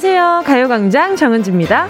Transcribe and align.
안녕하세요. 0.00 0.44
가요광장 0.46 1.16
정은지입니다. 1.16 1.88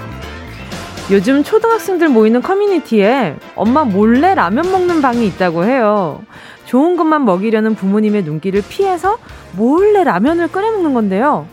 요즘 1.10 1.44
초등학생들 1.44 2.08
모이는 2.08 2.40
커뮤니티에 2.40 3.36
엄마 3.54 3.84
몰래 3.84 4.34
라면 4.34 4.72
먹는 4.72 5.02
방이 5.02 5.26
있다고 5.26 5.66
해요. 5.66 6.22
좋은 6.64 6.96
것만 6.96 7.26
먹이려는 7.26 7.74
부모님의 7.74 8.22
눈길을 8.22 8.62
피해서 8.66 9.18
몰래 9.58 10.04
라면을 10.04 10.48
끓여 10.48 10.70
먹는 10.70 10.94
건데요. 10.94 11.46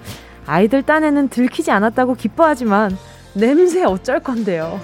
아이들 0.45 0.81
딴에는 0.81 1.27
들키지 1.27 1.71
않았다고 1.71 2.15
기뻐하지만 2.15 2.97
냄새 3.33 3.83
어쩔 3.83 4.21
건데요. 4.21 4.79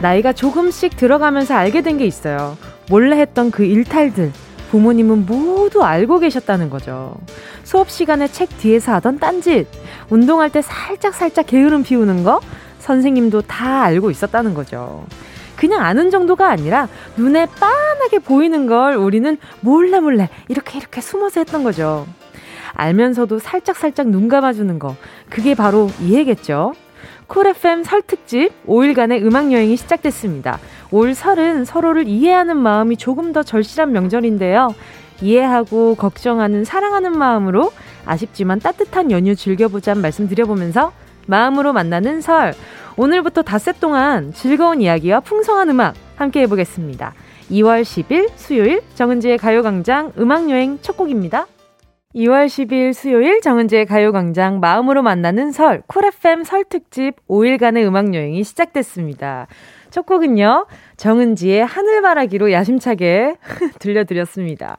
나이가 0.00 0.32
조금씩 0.32 0.96
들어가면서 0.96 1.54
알게 1.54 1.82
된 1.82 1.98
게 1.98 2.06
있어요. 2.06 2.56
몰래 2.88 3.18
했던 3.18 3.50
그 3.50 3.64
일탈들. 3.64 4.32
부모님은 4.70 5.24
모두 5.26 5.82
알고 5.82 6.18
계셨다는 6.18 6.68
거죠. 6.68 7.16
수업 7.64 7.90
시간에 7.90 8.28
책 8.28 8.50
뒤에서 8.58 8.92
하던 8.94 9.18
딴짓, 9.18 9.66
운동할 10.10 10.50
때 10.50 10.60
살짝살짝 10.60 11.46
게으름 11.46 11.82
피우는 11.82 12.22
거, 12.22 12.40
선생님도 12.78 13.42
다 13.42 13.82
알고 13.84 14.10
있었다는 14.10 14.52
거죠. 14.52 15.06
그냥 15.56 15.82
아는 15.82 16.10
정도가 16.10 16.48
아니라 16.50 16.86
눈에 17.16 17.46
빤하게 17.58 18.18
보이는 18.20 18.66
걸 18.66 18.94
우리는 18.96 19.38
몰래 19.60 20.00
몰래 20.00 20.28
이렇게 20.48 20.78
이렇게 20.78 21.00
숨어서 21.00 21.40
했던 21.40 21.64
거죠. 21.64 22.06
알면서도 22.74 23.38
살짝살짝 23.38 24.08
눈 24.08 24.28
감아주는 24.28 24.78
거. 24.78 24.94
그게 25.30 25.54
바로 25.54 25.90
이해겠죠. 26.00 26.74
쿨 27.28 27.46
FM 27.46 27.84
설 27.84 28.00
특집 28.00 28.50
5일간의 28.66 29.22
음악 29.22 29.52
여행이 29.52 29.76
시작됐습니다. 29.76 30.58
올 30.90 31.14
설은 31.14 31.66
서로를 31.66 32.08
이해하는 32.08 32.56
마음이 32.56 32.96
조금 32.96 33.32
더 33.32 33.42
절실한 33.42 33.92
명절인데요. 33.92 34.74
이해하고 35.20 35.94
걱정하는 35.96 36.64
사랑하는 36.64 37.12
마음으로 37.12 37.70
아쉽지만 38.06 38.60
따뜻한 38.60 39.10
연휴 39.10 39.36
즐겨보자 39.36 39.94
말씀 39.94 40.26
드려보면서 40.26 40.92
마음으로 41.26 41.74
만나는 41.74 42.22
설. 42.22 42.54
오늘부터 42.96 43.42
닷새 43.42 43.72
동안 43.72 44.32
즐거운 44.32 44.80
이야기와 44.80 45.20
풍성한 45.20 45.68
음악 45.68 45.94
함께 46.16 46.40
해보겠습니다. 46.40 47.12
2월 47.50 47.82
10일 47.82 48.30
수요일 48.36 48.80
정은지의 48.94 49.36
가요광장 49.36 50.12
음악여행 50.18 50.78
첫 50.80 50.96
곡입니다. 50.96 51.46
2월 52.14 52.46
10일 52.46 52.94
수요일 52.94 53.42
정은지의 53.42 53.84
가요광장 53.84 54.60
마음으로 54.60 55.02
만나는 55.02 55.52
설, 55.52 55.82
쿨FM 55.88 56.42
설 56.42 56.64
특집 56.64 57.16
5일간의 57.28 57.86
음악여행이 57.86 58.44
시작됐습니다. 58.44 59.46
첫 59.90 60.06
곡은요, 60.06 60.66
정은지의 60.96 61.66
하늘바라기로 61.66 62.50
야심차게 62.50 63.36
들려드렸습니다. 63.78 64.78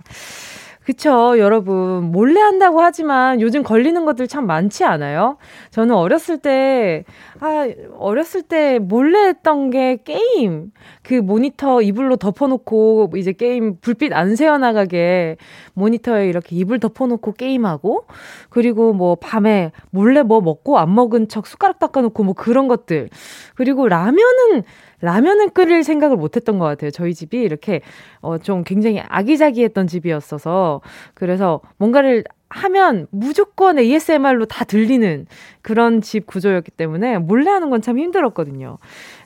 그쵸, 0.90 1.38
여러분. 1.38 2.06
몰래 2.06 2.42
한다고 2.42 2.82
하지만 2.82 3.42
요즘 3.42 3.62
걸리는 3.62 4.06
것들 4.06 4.28
참 4.28 4.48
많지 4.48 4.84
않아요? 4.86 5.38
저는 5.70 5.94
어렸을 5.94 6.40
때, 6.40 7.04
아, 7.40 7.68
어렸을 8.00 8.42
때 8.42 8.80
몰래 8.80 9.28
했던 9.28 9.70
게 9.70 10.00
게임. 10.04 10.72
그 11.10 11.16
모니터 11.16 11.82
이불로 11.82 12.18
덮어놓고 12.18 13.14
이제 13.16 13.32
게임 13.32 13.78
불빛 13.82 14.14
안 14.14 14.36
새어나가게 14.36 15.38
모니터에 15.74 16.30
이렇게 16.30 16.56
이불 16.56 16.80
덮어놓고 16.80 17.32
게임하고 17.34 18.06
그리고 18.52 18.94
뭐 18.94 19.16
밤에 19.16 19.72
몰래 19.90 20.22
뭐 20.22 20.40
먹고 20.40 20.78
안 20.78 20.94
먹은 20.94 21.28
척 21.28 21.48
숟가락 21.48 21.80
닦아놓고 21.80 22.24
뭐 22.24 22.36
그런 22.36 22.68
것들. 22.68 23.10
그리고 23.56 23.88
라면은 23.88 24.62
라면을 25.02 25.50
끓일 25.50 25.84
생각을 25.84 26.16
못 26.16 26.36
했던 26.36 26.60
것 26.60 26.66
같아요. 26.66 26.92
저희 26.92 27.14
집이 27.14 27.42
이렇게, 27.42 27.82
어, 28.20 28.38
좀 28.38 28.64
굉장히 28.64 29.00
아기자기했던 29.08 29.88
집이었어서. 29.88 30.82
그래서 31.16 31.62
뭔가를 31.78 32.24
하면 32.50 33.08
무조건 33.12 33.80
ASMR로 33.80 34.46
다 34.46 34.66
들리는 34.66 35.26
그런 35.62 36.02
집 36.02 36.26
구조였기 36.28 36.72
때문에 36.72 37.18
몰래 37.20 37.50
하는 37.50 37.70
건 37.70 37.82
참 37.82 37.98
힘들었거든요. 37.98 38.78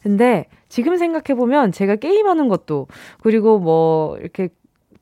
근데 0.03 0.45
지금 0.73 0.97
생각해보면 0.97 1.71
제가 1.71 1.97
게임하는 1.97 2.47
것도, 2.47 2.87
그리고 3.21 3.59
뭐, 3.59 4.17
이렇게 4.17 4.49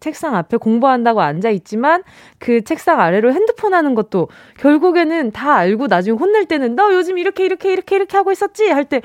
책상 0.02 0.36
앞에 0.36 0.58
공부한다고 0.58 1.22
앉아 1.22 1.50
있지만 1.52 2.04
그 2.40 2.62
책상 2.66 3.00
아래로 3.00 3.32
핸드폰 3.32 3.74
하는 3.74 3.96
것도 3.96 4.28
결국에는 4.60 5.32
다 5.32 5.54
알고 5.54 5.88
나중에 5.88 6.18
혼낼 6.18 6.46
때는 6.46 6.76
너 6.76 6.92
요즘 6.94 7.18
이렇게 7.20 7.46
이렇게 7.46 7.72
이렇게 7.72 7.96
이렇게 7.96 8.18
하고 8.18 8.32
있었지 8.34 8.68
할 8.68 8.84
때 8.86 9.02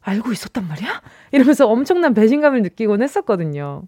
알고 0.00 0.32
있었단 0.32 0.66
말이야? 0.66 1.02
이러면서 1.32 1.68
엄청난 1.68 2.14
배신감을 2.14 2.62
느끼곤 2.62 3.02
했었거든요. 3.02 3.82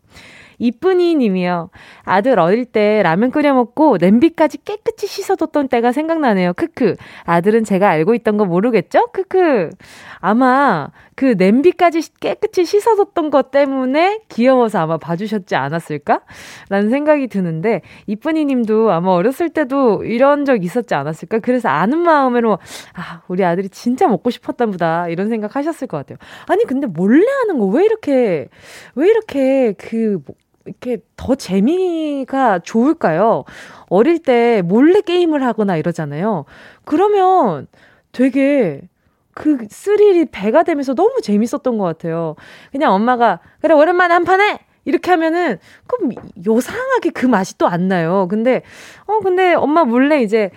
이쁜이 0.61 1.17
님이요. 1.17 1.71
아들 2.05 2.39
어릴 2.39 2.67
때 2.67 3.03
라면 3.03 3.31
끓여 3.33 3.53
먹고 3.55 3.97
냄비까지 3.99 4.59
깨끗이 4.65 5.09
씻어뒀던 5.09 5.69
때가 5.69 5.91
생각나네요. 5.91 6.53
크크. 6.53 6.97
아들은 7.25 7.65
제가 7.65 7.89
알고 7.89 8.15
있던 8.15 8.37
거 8.37 8.45
모르겠죠? 8.45 9.09
크크. 9.13 9.71
아마 10.19 10.89
그 11.17 11.35
냄비까지 11.37 12.15
깨끗이 12.21 12.65
씻어뒀던 12.65 13.31
것 13.31 13.51
때문에 13.51 14.21
귀여워서 14.29 14.79
아마 14.81 14.99
봐주셨지 14.99 15.57
않았을까? 15.57 16.21
라는 16.69 16.91
생각이 16.91 17.27
드는데, 17.29 17.81
이쁜이 18.07 18.45
님도 18.45 18.91
아마 18.91 19.11
어렸을 19.11 19.51
때도 19.51 20.05
이런 20.05 20.45
적 20.45 20.65
있었지 20.65 20.95
않았을까? 20.95 21.41
그래서 21.41 21.69
아는 21.69 21.99
마음으로, 21.99 22.59
아, 22.95 23.23
우리 23.29 23.45
아들이 23.45 23.69
진짜 23.69 24.07
먹고 24.07 24.31
싶었다 24.31 24.67
보다. 24.67 25.09
이런 25.09 25.29
생각 25.29 25.57
하셨을 25.57 25.87
것 25.89 25.97
같아요. 25.99 26.19
아니, 26.47 26.65
근데 26.65 26.87
몰래 26.87 27.25
하는 27.43 27.59
거 27.59 27.71
왜 27.71 27.85
이렇게, 27.85 28.49
왜 28.95 29.09
이렇게 29.09 29.73
그, 29.79 30.19
이렇게 30.67 30.99
더 31.17 31.35
재미가 31.35 32.61
좋을까요? 32.61 33.45
어릴 33.89 34.23
때 34.23 34.63
몰래 34.65 35.01
게임을 35.01 35.43
하거나 35.45 35.77
이러잖아요. 35.77 36.45
그러면 36.85 37.67
되게 38.13 38.83
그 39.35 39.67
스릴이 39.71 40.27
배가 40.33 40.63
되면서 40.65 40.95
너무 40.95 41.21
재밌었던 41.23 41.79
것 41.79 41.85
같아요. 41.85 42.37
그냥 42.73 42.93
엄마가, 42.93 43.41
그래, 43.61 43.75
오랜만에 43.75 44.13
한판 44.15 44.41
해! 44.41 44.59
이렇게 44.85 45.11
하면은, 45.13 45.59
그럼 45.87 46.11
요상하게 46.47 47.11
그 47.11 47.27
맛이 47.27 47.57
또 47.57 47.67
안 47.67 47.89
나요. 47.89 48.27
근데, 48.29 48.63
어, 49.07 49.21
근데 49.21 49.55
엄마 49.55 49.85
몰래 49.85 50.21
이제, 50.23 50.51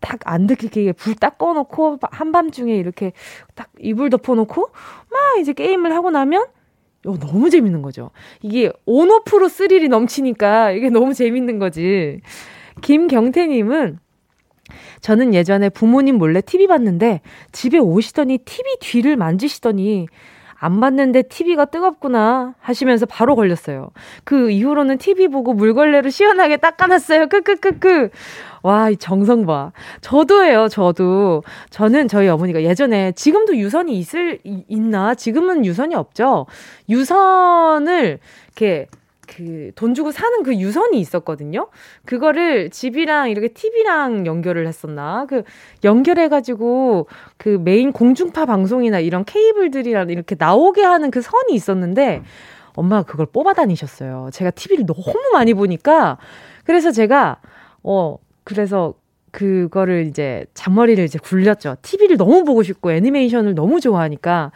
딱 0.00 0.18
안 0.26 0.46
들키게 0.46 0.92
불 0.92 1.14
딱 1.16 1.38
꺼놓고, 1.38 1.98
한밤중에 2.02 2.74
이렇게 2.74 3.12
딱 3.54 3.68
이불 3.78 4.10
덮어놓고, 4.10 4.70
막 5.10 5.38
이제 5.40 5.52
게임을 5.52 5.94
하고 5.94 6.10
나면, 6.10 6.46
어, 7.06 7.18
너무 7.18 7.50
재밌는 7.50 7.82
거죠. 7.82 8.10
이게 8.42 8.70
온오프로 8.86 9.48
스릴이 9.48 9.88
넘치니까 9.88 10.72
이게 10.72 10.90
너무 10.90 11.14
재밌는 11.14 11.58
거지. 11.58 12.20
김경태님은 12.80 13.98
저는 15.00 15.34
예전에 15.34 15.68
부모님 15.68 16.16
몰래 16.16 16.40
TV 16.40 16.66
봤는데 16.66 17.20
집에 17.52 17.78
오시더니 17.78 18.38
TV 18.38 18.76
뒤를 18.80 19.16
만지시더니 19.16 20.06
안 20.64 20.80
봤는데 20.80 21.24
TV가 21.24 21.66
뜨겁구나 21.66 22.54
하시면서 22.58 23.04
바로 23.04 23.36
걸렸어요. 23.36 23.90
그 24.24 24.50
이후로는 24.50 24.96
TV 24.96 25.28
보고 25.28 25.52
물걸레로 25.52 26.08
시원하게 26.08 26.56
닦아놨어요. 26.56 27.26
크크크크. 27.26 28.08
와, 28.62 28.88
이 28.88 28.96
정성 28.96 29.44
봐. 29.44 29.72
저도예요, 30.00 30.68
저도. 30.68 31.42
저는 31.68 32.08
저희 32.08 32.28
어머니가 32.28 32.62
예전에 32.62 33.12
지금도 33.12 33.58
유선이 33.58 33.98
있을, 33.98 34.38
있나? 34.42 35.14
지금은 35.14 35.66
유선이 35.66 35.94
없죠? 35.94 36.46
유선을 36.88 38.18
이렇게 38.46 38.86
그 39.26 39.72
돈 39.74 39.94
주고 39.94 40.10
사는 40.10 40.42
그 40.42 40.56
유선이 40.56 40.98
있었거든요. 40.98 41.68
그거를 42.04 42.70
집이랑 42.70 43.30
이렇게 43.30 43.48
TV랑 43.48 44.26
연결을 44.26 44.66
했었나? 44.66 45.26
그 45.26 45.42
연결해가지고 45.82 47.06
그 47.36 47.60
메인 47.62 47.92
공중파 47.92 48.46
방송이나 48.46 49.00
이런 49.00 49.24
케이블들이랑 49.24 50.10
이렇게 50.10 50.36
나오게 50.38 50.82
하는 50.82 51.10
그 51.10 51.20
선이 51.20 51.52
있었는데 51.52 52.22
엄마가 52.74 53.02
그걸 53.02 53.26
뽑아 53.26 53.52
다니셨어요. 53.54 54.30
제가 54.32 54.50
TV를 54.50 54.86
너무 54.86 55.14
많이 55.32 55.54
보니까 55.54 56.18
그래서 56.64 56.90
제가 56.90 57.40
어 57.82 58.16
그래서 58.44 58.94
그거를 59.30 60.06
이제 60.06 60.46
잔머리를 60.54 61.02
이제 61.04 61.18
굴렸죠. 61.18 61.76
TV를 61.82 62.16
너무 62.16 62.44
보고 62.44 62.62
싶고 62.62 62.92
애니메이션을 62.92 63.54
너무 63.54 63.80
좋아하니까 63.80 64.52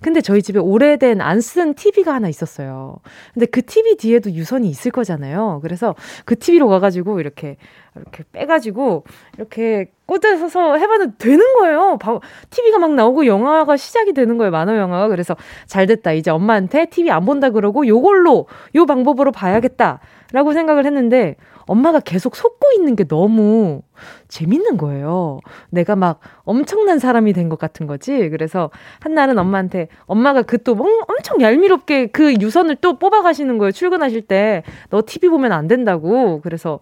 근데 0.00 0.20
저희 0.20 0.42
집에 0.42 0.58
오래된 0.58 1.20
안 1.20 1.40
쓴 1.40 1.74
TV가 1.74 2.14
하나 2.14 2.28
있었어요. 2.28 2.98
근데 3.32 3.46
그 3.46 3.62
TV 3.62 3.96
뒤에도 3.96 4.30
유선이 4.30 4.68
있을 4.68 4.90
거잖아요. 4.90 5.60
그래서 5.62 5.94
그 6.24 6.36
TV로 6.38 6.68
가가지고 6.68 7.20
이렇게 7.20 7.56
이렇게 7.96 8.22
빼가지고 8.32 9.04
이렇게 9.36 9.90
꽂아서 10.06 10.76
해봐도 10.76 11.16
되는 11.18 11.40
거예요. 11.58 11.98
TV가 12.50 12.78
막 12.78 12.94
나오고 12.94 13.26
영화가 13.26 13.76
시작이 13.76 14.12
되는 14.12 14.38
거예요. 14.38 14.50
만화 14.50 14.76
영화가. 14.76 15.08
그래서 15.08 15.36
잘 15.66 15.86
됐다. 15.86 16.12
이제 16.12 16.30
엄마한테 16.30 16.86
TV 16.86 17.10
안 17.10 17.24
본다 17.24 17.50
그러고 17.50 17.86
요걸로 17.86 18.46
요 18.74 18.86
방법으로 18.86 19.32
봐야겠다. 19.32 20.00
라고 20.32 20.52
생각을 20.52 20.84
했는데 20.84 21.36
엄마가 21.68 22.00
계속 22.00 22.34
속고 22.34 22.72
있는 22.76 22.96
게 22.96 23.04
너무 23.04 23.82
재밌는 24.28 24.76
거예요. 24.78 25.38
내가 25.70 25.94
막 25.96 26.18
엄청난 26.44 26.98
사람이 26.98 27.32
된 27.34 27.48
것 27.48 27.58
같은 27.58 27.86
거지. 27.86 28.28
그래서 28.30 28.70
한날은 29.00 29.38
엄마한테 29.38 29.88
엄마가 30.06 30.42
그 30.42 30.58
또 30.64 30.72
엄청 31.08 31.40
얄미롭게 31.40 32.08
그 32.08 32.34
유선을 32.40 32.76
또 32.76 32.98
뽑아가시는 32.98 33.58
거예요. 33.58 33.70
출근하실 33.72 34.22
때. 34.22 34.64
너 34.90 35.02
TV 35.06 35.28
보면 35.28 35.52
안 35.52 35.68
된다고. 35.68 36.40
그래서, 36.42 36.80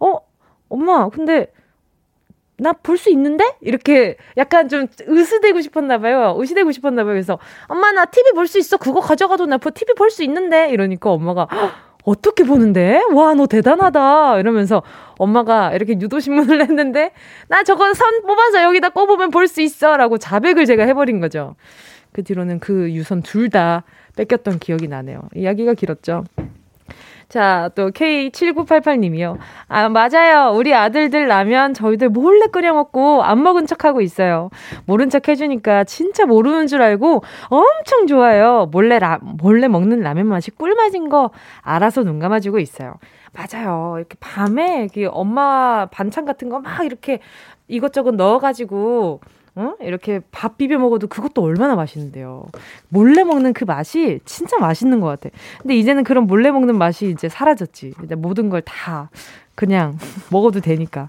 어? 0.00 0.16
엄마, 0.70 1.08
근데 1.10 1.52
나볼수 2.60 3.10
있는데? 3.10 3.54
이렇게 3.60 4.16
약간 4.36 4.68
좀 4.68 4.86
으스대고 5.08 5.60
싶었나 5.60 5.98
봐요. 5.98 6.36
으시대고 6.40 6.72
싶었나 6.72 7.04
봐요. 7.04 7.12
그래서 7.12 7.38
엄마 7.68 7.92
나 7.92 8.04
TV 8.06 8.32
볼 8.32 8.48
수 8.48 8.58
있어. 8.58 8.76
그거 8.78 9.00
가져가도 9.00 9.46
나 9.46 9.58
TV 9.58 9.94
볼 9.94 10.10
수 10.10 10.24
있는데? 10.24 10.68
이러니까 10.70 11.10
엄마가 11.12 11.46
어떻게 12.08 12.44
보는데? 12.44 13.02
와, 13.12 13.34
너 13.34 13.46
대단하다. 13.46 14.38
이러면서 14.40 14.82
엄마가 15.18 15.72
이렇게 15.74 15.92
유도신문을 16.00 16.62
했는데, 16.68 17.12
나 17.48 17.62
저건 17.62 17.94
선 17.94 18.22
뽑아서 18.22 18.62
여기다 18.62 18.90
꼽으면 18.90 19.30
볼 19.30 19.46
수 19.48 19.60
있어. 19.62 19.96
라고 19.96 20.18
자백을 20.18 20.66
제가 20.66 20.84
해버린 20.84 21.20
거죠. 21.20 21.54
그 22.12 22.22
뒤로는 22.22 22.60
그 22.60 22.90
유선 22.92 23.22
둘 23.22 23.50
다 23.50 23.84
뺏겼던 24.16 24.58
기억이 24.58 24.88
나네요. 24.88 25.22
이야기가 25.34 25.74
길었죠. 25.74 26.24
자, 27.28 27.68
또 27.74 27.90
K7988님이요. 27.90 29.36
아, 29.68 29.88
맞아요. 29.90 30.52
우리 30.56 30.72
아들들 30.74 31.28
라면 31.28 31.74
저희들 31.74 32.08
몰래 32.08 32.46
끓여 32.46 32.72
먹고 32.72 33.22
안 33.22 33.42
먹은 33.42 33.66
척 33.66 33.84
하고 33.84 34.00
있어요. 34.00 34.48
모른 34.86 35.10
척 35.10 35.28
해주니까 35.28 35.84
진짜 35.84 36.24
모르는 36.24 36.66
줄 36.68 36.80
알고 36.80 37.22
엄청 37.50 38.06
좋아요. 38.06 38.68
몰래 38.72 38.98
라, 38.98 39.18
몰래 39.20 39.68
먹는 39.68 40.00
라면 40.00 40.26
맛이 40.26 40.50
꿀맛인 40.52 41.10
거 41.10 41.30
알아서 41.60 42.02
눈 42.02 42.18
감아주고 42.18 42.60
있어요. 42.60 42.94
맞아요. 43.34 43.96
이렇게 43.98 44.16
밤에 44.20 44.80
이렇게 44.84 45.04
엄마 45.06 45.86
반찬 45.90 46.24
같은 46.24 46.48
거 46.48 46.58
막 46.60 46.82
이렇게 46.84 47.20
이것저것 47.68 48.12
넣어가지고 48.14 49.20
어? 49.58 49.74
이렇게 49.80 50.20
밥 50.30 50.56
비벼 50.56 50.78
먹어도 50.78 51.08
그것도 51.08 51.42
얼마나 51.42 51.74
맛있는데요. 51.74 52.46
몰래 52.88 53.24
먹는 53.24 53.52
그 53.54 53.64
맛이 53.64 54.20
진짜 54.24 54.56
맛있는 54.58 55.00
것 55.00 55.08
같아. 55.08 55.34
근데 55.60 55.74
이제는 55.76 56.04
그런 56.04 56.28
몰래 56.28 56.52
먹는 56.52 56.78
맛이 56.78 57.10
이제 57.10 57.28
사라졌지. 57.28 57.94
이제 58.04 58.14
모든 58.14 58.50
걸 58.50 58.62
다 58.64 59.10
그냥 59.56 59.98
먹어도 60.30 60.60
되니까. 60.60 61.08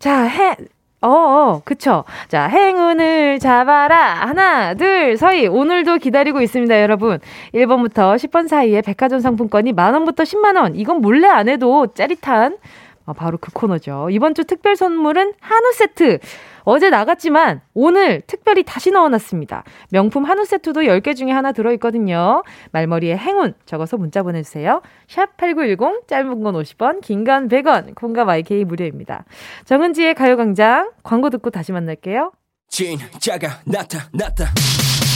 자, 0.00 0.22
해, 0.24 0.56
어, 1.00 1.08
어, 1.08 1.62
그쵸. 1.64 2.02
자, 2.26 2.48
행운을 2.48 3.38
잡아라. 3.38 4.14
하나, 4.26 4.74
둘, 4.74 5.16
서희. 5.16 5.46
오늘도 5.46 5.98
기다리고 5.98 6.40
있습니다, 6.40 6.80
여러분. 6.82 7.20
1번부터 7.54 8.16
10번 8.16 8.48
사이에 8.48 8.80
백화점 8.82 9.20
상품권이 9.20 9.72
만원부터 9.72 10.24
10만원. 10.24 10.72
이건 10.74 11.00
몰래 11.00 11.28
안 11.28 11.48
해도 11.48 11.86
짜릿한, 11.94 12.56
어, 13.04 13.12
바로 13.12 13.38
그 13.40 13.52
코너죠. 13.52 14.08
이번 14.10 14.34
주 14.34 14.42
특별 14.44 14.74
선물은 14.74 15.34
한우 15.40 15.72
세트. 15.74 16.18
어제 16.68 16.90
나갔지만 16.90 17.60
오늘 17.74 18.22
특별히 18.26 18.64
다시 18.64 18.90
넣어놨습니다. 18.90 19.62
명품 19.90 20.24
한우 20.24 20.44
세트도 20.44 20.80
10개 20.82 21.14
중에 21.14 21.30
하나 21.30 21.52
들어있거든요. 21.52 22.42
말머리에 22.72 23.16
행운 23.16 23.54
적어서 23.66 23.96
문자 23.96 24.24
보내주세요. 24.24 24.82
샵 25.08 25.36
8910 25.36 26.08
짧은 26.08 26.42
건 26.42 26.54
50원 26.54 27.00
긴 27.02 27.24
건 27.24 27.48
100원 27.48 27.94
콩과 27.94 28.24
YK 28.24 28.64
무료입니다. 28.64 29.24
정은지의 29.64 30.14
가요광장 30.14 30.90
광고 31.04 31.30
듣고 31.30 31.50
다시 31.50 31.70
만날게요. 31.70 32.32
진짜가 32.68 33.60
나타났다. 33.64 34.52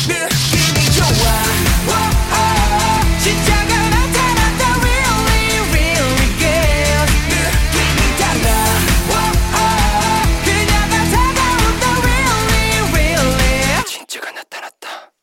느낌이 0.07 0.87
좋아. 0.97 2.20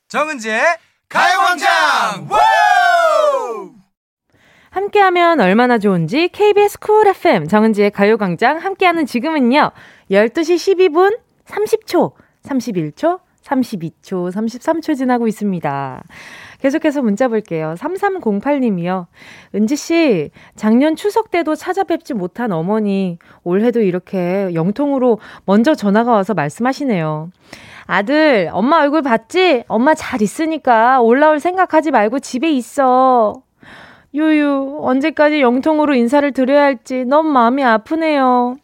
정은지의 0.10 0.62
가요광장! 1.10 2.30
함께하면 4.70 5.42
얼마나 5.42 5.78
좋은지 5.78 6.30
KBS 6.30 6.80
쿨 6.80 7.08
FM 7.08 7.50
정은지의 7.50 7.92
가요광장 7.92 8.58
함께하는 8.58 9.06
지금은요 9.06 9.72
12시 10.10 10.78
12분 10.78 11.20
30초 11.46 12.14
31초 12.44 13.20
32초 13.44 14.32
33초 14.32 14.96
지나고 14.96 15.28
있습니다. 15.28 16.04
계속해서 16.60 17.02
문자 17.02 17.28
볼게요. 17.28 17.76
3308님이요. 17.78 19.06
은지씨, 19.56 20.32
작년 20.56 20.96
추석 20.96 21.32
때도 21.32 21.56
찾아뵙지 21.56 22.14
못한 22.14 22.52
어머니, 22.52 23.20
올해도 23.44 23.82
이렇게 23.82 24.50
영통으로 24.54 25.20
먼저 25.46 25.76
전화가 25.76 26.12
와서 26.12 26.34
말씀하시네요. 26.34 27.30
아들, 27.86 28.50
엄마 28.52 28.82
얼굴 28.82 29.02
봤지? 29.02 29.64
엄마 29.68 29.94
잘 29.94 30.22
있으니까 30.22 31.02
올라올 31.02 31.40
생각하지 31.40 31.92
말고 31.92 32.20
집에 32.20 32.52
있어. 32.52 33.42
유유, 34.14 34.80
언제까지 34.82 35.42
영통으로 35.42 35.94
인사를 35.94 36.32
드려야 36.32 36.64
할지 36.64 37.06
너무 37.06 37.30
마음이 37.30 37.64
아프네요. 37.64 38.58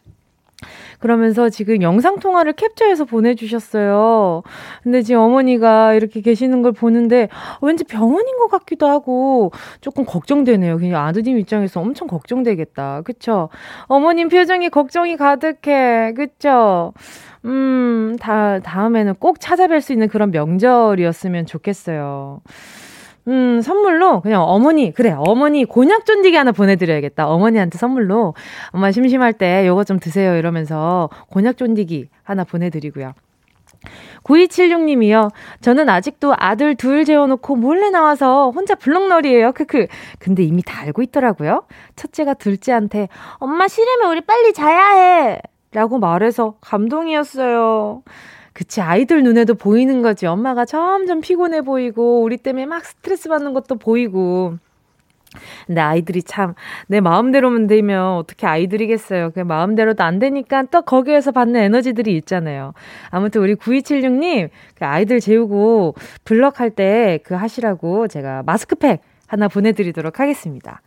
그러면서 1.03 1.49
지금 1.49 1.81
영상 1.81 2.17
통화를 2.17 2.53
캡처해서 2.53 3.03
보내주셨어요. 3.03 4.41
근데 4.83 5.01
지금 5.01 5.19
어머니가 5.19 5.95
이렇게 5.95 6.21
계시는 6.21 6.61
걸 6.61 6.71
보는데 6.71 7.27
왠지 7.61 7.83
병원인 7.83 8.37
것 8.37 8.47
같기도 8.47 8.87
하고 8.87 9.51
조금 9.81 10.05
걱정되네요. 10.05 10.77
그냥 10.77 11.05
아드님 11.05 11.37
입장에서 11.39 11.81
엄청 11.81 12.07
걱정되겠다. 12.07 13.01
그쵸? 13.01 13.49
어머님 13.87 14.29
표정이 14.29 14.69
걱정이 14.69 15.17
가득해. 15.17 16.13
그쵸? 16.13 16.93
음, 17.43 18.15
다, 18.21 18.59
다음에는 18.59 19.15
꼭 19.15 19.39
찾아뵐 19.39 19.81
수 19.81 19.91
있는 19.91 20.07
그런 20.07 20.31
명절이었으면 20.31 21.47
좋겠어요. 21.47 22.39
음, 23.27 23.61
선물로 23.61 24.21
그냥 24.21 24.43
어머니, 24.43 24.93
그래, 24.93 25.15
어머니 25.17 25.65
곤약 25.65 26.05
쫀디기 26.05 26.35
하나 26.35 26.51
보내드려야겠다. 26.51 27.27
어머니한테 27.27 27.77
선물로 27.77 28.33
엄마 28.71 28.91
심심할 28.91 29.33
때 29.33 29.65
요거 29.67 29.85
좀 29.85 29.99
드세요 29.99 30.35
이러면서 30.35 31.09
곤약 31.29 31.57
쫀디기 31.57 32.09
하나 32.23 32.43
보내드리고요. 32.43 33.13
9276님이요. 34.23 35.31
저는 35.61 35.89
아직도 35.89 36.33
아들 36.37 36.75
둘 36.75 37.05
재워놓고 37.05 37.55
몰래 37.55 37.89
나와서 37.89 38.51
혼자 38.51 38.75
블럭놀이에요. 38.75 39.51
크크. 39.51 39.87
근데 40.19 40.43
이미 40.43 40.61
다 40.63 40.81
알고 40.81 41.01
있더라고요. 41.03 41.63
첫째가 41.95 42.35
둘째한테 42.35 43.09
엄마 43.35 43.67
싫으면 43.67 44.11
우리 44.11 44.21
빨리 44.21 44.53
자야 44.53 44.91
해. 44.91 45.41
라고 45.73 45.99
말해서 45.99 46.55
감동이었어요. 46.61 48.03
그치, 48.53 48.81
아이들 48.81 49.23
눈에도 49.23 49.55
보이는 49.55 50.01
거지. 50.01 50.27
엄마가 50.27 50.65
점점 50.65 51.21
피곤해 51.21 51.61
보이고, 51.61 52.21
우리 52.21 52.37
때문에 52.37 52.65
막 52.67 52.85
스트레스 52.85 53.29
받는 53.29 53.53
것도 53.53 53.75
보이고. 53.77 54.55
근데 55.65 55.81
아이들이 55.81 56.21
참, 56.21 56.53
내 56.87 56.99
마음대로만 57.01 57.65
되면 57.65 58.17
어떻게 58.17 58.45
아이들이겠어요. 58.45 59.31
그 59.31 59.39
마음대로도 59.39 60.03
안 60.03 60.19
되니까 60.19 60.63
또 60.69 60.83
거기에서 60.83 61.31
받는 61.31 61.59
에너지들이 61.59 62.15
있잖아요. 62.17 62.73
아무튼 63.09 63.41
우리 63.41 63.55
9276님, 63.55 64.49
그 64.75 64.85
아이들 64.85 65.19
재우고 65.19 65.95
블럭 66.23 66.59
할 66.59 66.69
때 66.75 67.19
그 67.23 67.33
하시라고 67.33 68.07
제가 68.07 68.43
마스크팩 68.45 69.01
하나 69.33 69.47
보내드리도록 69.47 70.19
하겠습니다. 70.19 70.81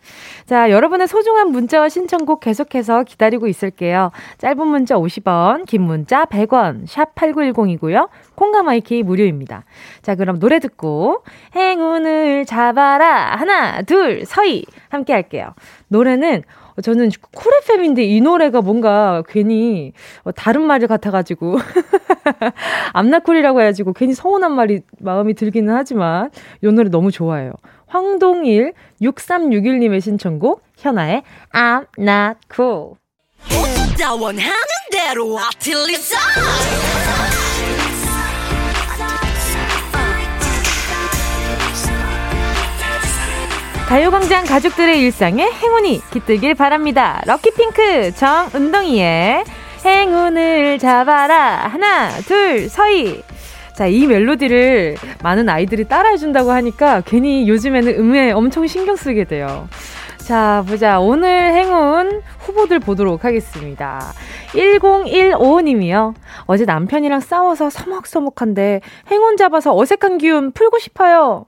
자, 0.44 0.70
여러분의 0.70 1.08
소중한 1.08 1.48
문자와 1.48 1.88
신청곡 1.88 2.38
계속해서 2.38 3.02
기다리고 3.02 3.48
있을게요. 3.48 4.12
짧은 4.38 4.68
문자 4.68 4.94
50원, 4.94 5.66
긴 5.66 5.82
문자 5.82 6.26
100원, 6.26 6.86
샵 6.86 7.12
8910이고요. 7.16 8.08
콩가마이키 8.36 9.02
무료입니다. 9.02 9.64
자, 10.02 10.14
그럼 10.14 10.38
노래 10.38 10.60
듣고 10.60 11.24
행운을 11.56 12.44
잡아라. 12.46 13.34
하나, 13.34 13.82
둘, 13.82 14.24
서희. 14.24 14.64
함께 14.90 15.12
할게요. 15.12 15.52
노래는 15.88 16.44
저는 16.82 17.10
쿨 17.34 17.52
FM인데 17.62 18.04
이 18.04 18.20
노래가 18.20 18.60
뭔가 18.60 19.24
괜히 19.28 19.92
다른 20.36 20.62
말을 20.62 20.86
같아가지고 20.86 21.56
I'm 22.92 23.06
not 23.06 23.19
cool이라고 23.19 23.60
해가지고 23.60 23.92
괜히 23.94 24.14
서운한 24.14 24.52
말이 24.52 24.82
마음이 25.00 25.34
들기는 25.34 25.74
하지만 25.74 26.30
이 26.62 26.66
노래 26.66 26.90
너무 26.90 27.10
좋아해요. 27.10 27.52
황동일 27.86 28.72
6361님의 29.00 30.00
신청곡 30.00 30.62
현아의 30.78 31.22
I'm 31.52 31.86
not 31.98 32.38
cool. 32.54 32.94
가요광장 43.88 44.44
가족들의 44.46 45.00
일상에 45.00 45.44
행운이 45.44 46.02
깃들길 46.10 46.54
바랍니다. 46.54 47.22
럭키핑크 47.24 48.12
정은동이의 48.16 49.44
행운을 49.84 50.78
잡아라. 50.80 51.68
하나, 51.68 52.10
둘, 52.22 52.68
서희. 52.68 53.22
자, 53.76 53.86
이 53.86 54.06
멜로디를 54.06 54.96
많은 55.22 55.50
아이들이 55.50 55.84
따라해준다고 55.84 56.50
하니까 56.50 57.02
괜히 57.04 57.46
요즘에는 57.46 57.98
음에 57.98 58.32
엄청 58.32 58.66
신경 58.66 58.96
쓰게 58.96 59.24
돼요. 59.24 59.68
자, 60.16 60.64
보자. 60.66 60.98
오늘 60.98 61.52
행운 61.52 62.22
후보들 62.38 62.78
보도록 62.78 63.26
하겠습니다. 63.26 64.14
1015님이요. 64.52 66.14
어제 66.46 66.64
남편이랑 66.64 67.20
싸워서 67.20 67.68
서먹서먹한데 67.68 68.80
행운 69.10 69.36
잡아서 69.36 69.76
어색한 69.76 70.16
기운 70.16 70.52
풀고 70.52 70.78
싶어요. 70.78 71.44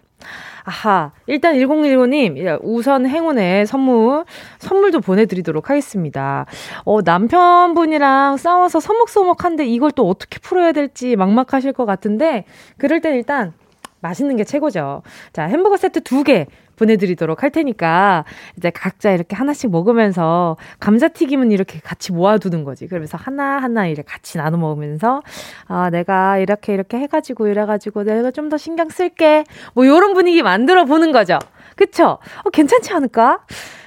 아하, 0.68 1.12
일단 1.26 1.54
1015님, 1.54 2.60
우선 2.62 3.06
행운의 3.06 3.66
선물, 3.66 4.26
선물도 4.58 5.00
보내드리도록 5.00 5.70
하겠습니다. 5.70 6.44
어, 6.84 7.00
남편분이랑 7.00 8.36
싸워서 8.36 8.78
서먹서먹한데 8.78 9.64
이걸 9.64 9.90
또 9.92 10.06
어떻게 10.06 10.38
풀어야 10.38 10.72
될지 10.72 11.16
막막하실 11.16 11.72
것 11.72 11.86
같은데, 11.86 12.44
그럴 12.76 13.00
땐 13.00 13.14
일단 13.14 13.54
맛있는 14.00 14.36
게 14.36 14.44
최고죠. 14.44 15.02
자, 15.32 15.44
햄버거 15.44 15.76
세트 15.76 16.02
두 16.02 16.22
개 16.24 16.46
보내드리도록 16.76 17.42
할 17.42 17.50
테니까 17.50 18.24
이제 18.56 18.70
각자 18.70 19.10
이렇게 19.10 19.34
하나씩 19.34 19.70
먹으면서 19.70 20.56
감자튀김은 20.78 21.50
이렇게 21.50 21.80
같이 21.80 22.12
모아두는 22.12 22.62
거지. 22.64 22.86
그러면서 22.86 23.18
하나하나 23.18 23.86
이렇게 23.88 24.02
같이 24.02 24.38
나눠 24.38 24.58
먹으면서 24.60 25.22
아, 25.66 25.90
내가 25.90 26.38
이렇게 26.38 26.74
이렇게 26.74 26.98
해가지고 26.98 27.48
이래가지고 27.48 28.04
내가 28.04 28.30
좀 28.30 28.48
더 28.48 28.56
신경 28.56 28.88
쓸게. 28.88 29.44
뭐 29.74 29.86
요런 29.86 30.14
분위기 30.14 30.42
만들어 30.42 30.84
보는 30.84 31.12
거죠. 31.12 31.38
그쵸? 31.76 32.18
어, 32.44 32.50
괜찮지 32.50 32.92
않을까? 32.94 33.40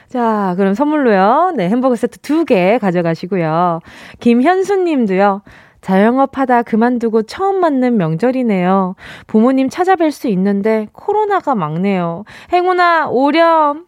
자, 0.10 0.54
그럼 0.58 0.74
선물로요. 0.74 1.54
네, 1.56 1.70
햄버거 1.70 1.96
세트 1.96 2.20
두 2.20 2.44
개 2.46 2.78
가져가시고요. 2.80 3.80
김현수 4.20 4.76
님도요. 4.84 5.42
자영업 5.82 6.38
하다 6.38 6.64
그만두고 6.64 7.24
처음 7.24 7.60
맞는 7.60 7.98
명절이네요. 7.98 8.96
부모님 9.28 9.68
찾아뵐 9.68 10.12
수 10.12 10.28
있는데 10.28 10.88
코로나가 10.94 11.56
막네요. 11.56 12.24
행운아, 12.54 13.10
오렴. 13.10 13.86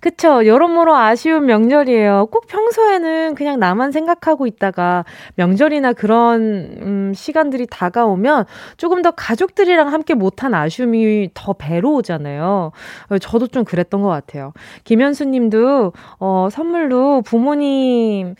그쵸. 0.00 0.46
여러모로 0.46 0.94
아쉬운 0.94 1.46
명절이에요. 1.46 2.26
꼭 2.30 2.46
평소에는 2.46 3.34
그냥 3.34 3.58
나만 3.58 3.90
생각하고 3.90 4.46
있다가 4.46 5.04
명절이나 5.34 5.92
그런, 5.94 6.76
음, 6.80 7.12
시간들이 7.14 7.66
다가오면 7.66 8.44
조금 8.76 9.02
더 9.02 9.10
가족들이랑 9.10 9.92
함께 9.92 10.14
못한 10.14 10.54
아쉬움이 10.54 11.30
더 11.34 11.52
배로 11.52 11.94
오잖아요. 11.94 12.70
저도 13.20 13.48
좀 13.48 13.64
그랬던 13.64 14.02
것 14.02 14.08
같아요. 14.08 14.52
김현수 14.84 15.24
님도, 15.24 15.92
어, 16.20 16.48
선물로 16.50 17.22
부모님, 17.22 18.36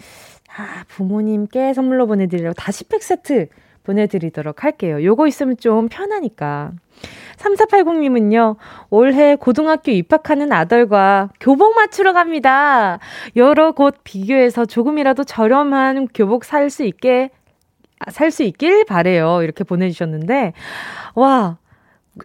아, 0.58 0.84
부모님께 0.88 1.72
선물로 1.72 2.06
보내드리려고 2.06 2.54
다시 2.54 2.84
팩 2.84 3.02
세트 3.02 3.48
보내드리도록 3.84 4.64
할게요. 4.64 5.02
요거 5.02 5.26
있으면 5.28 5.56
좀 5.56 5.88
편하니까. 5.88 6.72
3480님은요, 7.36 8.56
올해 8.90 9.36
고등학교 9.36 9.92
입학하는 9.92 10.52
아들과 10.52 11.30
교복 11.40 11.74
맞추러 11.76 12.12
갑니다. 12.12 12.98
여러 13.36 13.72
곳 13.72 13.98
비교해서 14.04 14.66
조금이라도 14.66 15.24
저렴한 15.24 16.08
교복 16.12 16.44
살 16.44 16.68
수 16.70 16.82
있게, 16.84 17.30
살 18.10 18.30
수 18.30 18.42
있길 18.42 18.84
바래요. 18.84 19.42
이렇게 19.42 19.64
보내주셨는데, 19.64 20.52
와, 21.14 21.58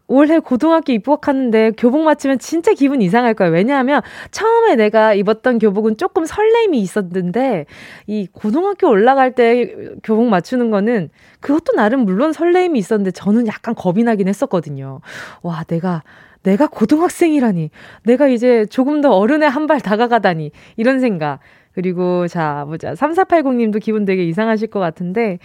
올해 0.07 0.39
고등학교 0.39 0.93
입학하는데 0.93 1.71
교복 1.77 2.03
맞추면 2.03 2.39
진짜 2.39 2.73
기분 2.73 3.01
이상할 3.01 3.33
거예요. 3.33 3.53
왜냐하면 3.53 4.01
처음에 4.31 4.75
내가 4.75 5.13
입었던 5.13 5.59
교복은 5.59 5.97
조금 5.97 6.25
설렘이 6.25 6.79
있었는데 6.79 7.65
이 8.07 8.27
고등학교 8.31 8.89
올라갈 8.89 9.33
때 9.33 9.75
교복 10.03 10.27
맞추는 10.27 10.71
거는 10.71 11.09
그것도 11.39 11.73
나름 11.73 12.01
물론 12.05 12.33
설렘이 12.33 12.77
있었는데 12.79 13.11
저는 13.11 13.47
약간 13.47 13.75
겁이 13.75 14.03
나긴 14.03 14.27
했었거든요. 14.27 15.01
와, 15.41 15.63
내가 15.63 16.03
내가 16.43 16.67
고등학생이라니. 16.67 17.71
내가 18.03 18.27
이제 18.27 18.65
조금 18.65 19.01
더 19.01 19.11
어른의 19.11 19.49
한발 19.49 19.79
다가가다니. 19.79 20.51
이런 20.75 20.99
생각. 20.99 21.39
그리고 21.73 22.27
자, 22.27 22.65
보자. 22.67 22.93
3480님도 22.93 23.81
기분 23.81 24.05
되게 24.05 24.23
이상하실 24.25 24.67
것 24.69 24.79
같은데, 24.79 25.39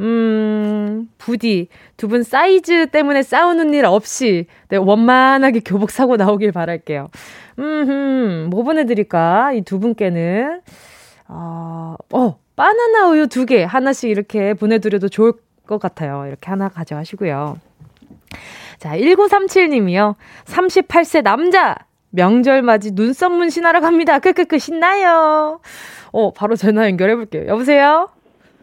음, 0.00 1.08
부디 1.18 1.68
두 1.96 2.08
분 2.08 2.22
사이즈 2.22 2.86
때문에 2.88 3.22
싸우는 3.22 3.72
일 3.74 3.84
없이 3.86 4.46
네, 4.68 4.76
원만하게 4.76 5.60
교복 5.64 5.90
사고 5.90 6.16
나오길 6.16 6.52
바랄게요. 6.52 7.10
음, 7.58 8.48
뭐 8.50 8.62
보내드릴까? 8.64 9.52
이 9.54 9.62
두 9.62 9.78
분께는, 9.80 10.60
어, 11.28 11.96
어, 12.12 12.38
바나나 12.56 13.08
우유 13.10 13.26
두 13.28 13.46
개 13.46 13.64
하나씩 13.64 14.10
이렇게 14.10 14.54
보내드려도 14.54 15.08
좋을 15.08 15.32
것 15.66 15.78
같아요. 15.80 16.24
이렇게 16.26 16.50
하나 16.50 16.68
가져가시고요. 16.68 17.58
자, 18.78 18.96
1937님이요. 18.96 20.16
38세 20.44 21.22
남자! 21.22 21.76
명절 22.22 22.62
맞이 22.62 22.94
눈썹 22.94 23.32
문신하러 23.32 23.80
갑니다. 23.80 24.18
크크크 24.18 24.58
신나요. 24.58 25.60
어, 26.12 26.32
바로 26.32 26.56
전화 26.56 26.86
연결해 26.86 27.14
볼게요. 27.16 27.46
여보세요? 27.46 28.10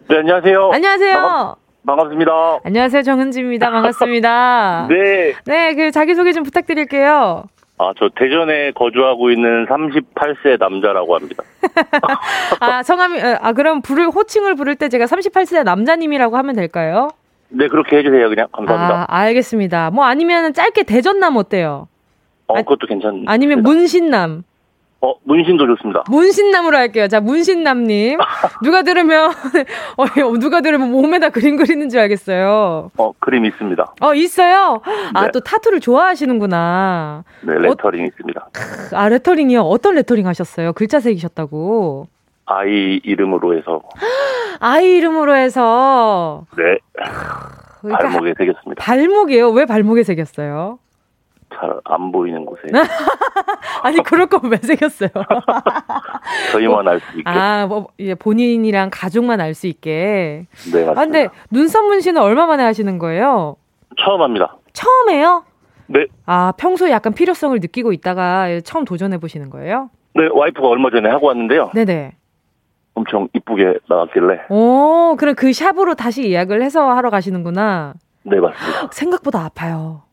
네, 0.08 0.18
안녕하세요. 0.20 0.70
안녕하세요. 0.72 1.56
반갑, 1.86 2.10
습니다 2.10 2.32
안녕하세요. 2.64 3.02
정은지입니다. 3.02 3.72
반갑습니다. 3.72 4.88
네. 4.92 5.34
네, 5.46 5.74
그 5.74 5.92
자기 5.92 6.14
소개 6.14 6.32
좀 6.32 6.44
부탁드릴게요. 6.44 7.46
아, 7.80 7.94
저 7.98 8.10
대전에 8.16 8.72
거주하고 8.72 9.32
있는 9.32 9.66
38세 9.66 10.60
남자라고 10.60 11.16
합니다. 11.16 11.44
아, 12.60 12.84
성함이, 12.84 13.20
아, 13.42 13.54
그럼 13.54 13.82
부를, 13.82 14.08
호칭을 14.10 14.56
부를 14.56 14.76
때 14.76 14.90
제가 14.90 15.06
38세 15.06 15.64
남자님이라고 15.64 16.38
하면 16.38 16.56
될까요? 16.56 17.08
네, 17.48 17.68
그렇게 17.68 17.98
해 17.98 18.04
주세요. 18.04 18.30
그냥. 18.30 18.48
감사합니다. 18.52 19.06
아, 19.10 19.20
알겠습니다. 19.22 19.90
뭐 19.92 20.06
아니면 20.06 20.54
짧게 20.54 20.84
대전남 20.84 21.38
어때요? 21.38 21.88
어, 22.50 22.56
그것도 22.64 22.88
괜찮. 22.88 23.24
아니면 23.28 23.62
문신남. 23.62 24.44
어, 25.02 25.14
문신도 25.24 25.66
좋습니다. 25.66 26.04
문신남으로 26.10 26.76
할게요. 26.76 27.08
자, 27.08 27.22
문신남님. 27.22 28.20
누가 28.64 28.82
들으면, 28.82 29.32
어, 29.96 30.06
누가 30.40 30.60
들으면 30.60 30.92
몸에다 30.92 31.30
그림 31.30 31.56
그리는 31.56 31.88
줄 31.88 32.02
알겠어요. 32.02 32.92
어, 32.98 33.12
그림 33.20 33.46
있습니다. 33.46 33.94
어, 34.02 34.14
있어요? 34.14 34.82
아, 35.14 35.26
네. 35.26 35.32
또 35.32 35.40
타투를 35.40 35.80
좋아하시는구나. 35.80 37.24
네, 37.42 37.54
레터링 37.60 38.04
어, 38.04 38.06
있습니다. 38.08 38.50
아, 38.94 39.08
레터링이요? 39.10 39.62
어떤 39.62 39.96
레터링 39.96 40.28
하셨어요? 40.28 40.74
글자 40.74 41.00
새기셨다고? 41.00 42.08
아이 42.46 43.00
이름으로 43.04 43.56
해서. 43.58 43.82
아이 44.60 44.98
이름으로 44.98 45.36
해서? 45.36 46.46
네. 46.58 46.78
그러니까 47.82 48.10
발목에 48.10 48.34
새겼습니다. 48.38 48.84
발목이에요? 48.84 49.50
왜 49.52 49.66
발목에 49.66 50.04
새겼어요? 50.04 50.80
잘 51.54 51.80
안 51.86 52.12
보이는 52.12 52.46
곳에. 52.46 52.62
아니 53.84 53.98
그럴 54.04 54.28
거면 54.28 54.52
왜 54.52 54.58
새겼어요? 54.58 55.10
저희만 56.52 56.88
알 56.88 57.00
수 57.00 57.18
있게. 57.20 57.30
아, 57.30 57.66
뭐 57.68 57.88
예, 58.00 58.16
본인이랑 58.16 58.90
가족만 58.92 59.42
알 59.42 59.54
수 59.54 59.68
있게. 59.68 60.46
네, 60.72 60.86
맞습니다. 60.86 60.92
아, 60.92 61.06
근데 61.06 61.30
눈썹 61.50 61.86
문신은 61.86 62.22
얼마 62.22 62.46
만에 62.46 62.64
하시는 62.64 62.98
거예요? 63.00 63.56
처음 64.00 64.22
합니다. 64.22 64.56
처음에요? 64.74 65.44
네. 65.88 66.06
아, 66.26 66.54
평소에 66.58 66.92
약간 66.92 67.14
필요성을 67.14 67.58
느끼고 67.60 67.94
있다가 67.94 68.60
처음 68.64 68.86
도전해 68.86 69.18
보시는 69.18 69.50
거예요? 69.50 69.90
네, 70.16 70.28
와이프가 70.32 70.68
얼마 70.68 70.90
전에 70.92 71.10
하고 71.10 71.28
왔는데요. 71.28 71.72
네네. 71.74 72.16
엄청 72.94 73.28
이쁘게 73.34 73.80
나왔길래. 73.88 74.42
오, 74.50 75.16
그럼 75.18 75.36
그 75.36 75.52
샵으로 75.54 75.96
다시 75.96 76.30
예약을 76.32 76.62
해서 76.62 76.92
하러 76.92 77.10
가시는구나. 77.10 77.94
네, 78.24 78.40
맞습니다. 78.40 78.90
생각보다 78.92 79.46
아파요. 79.46 80.04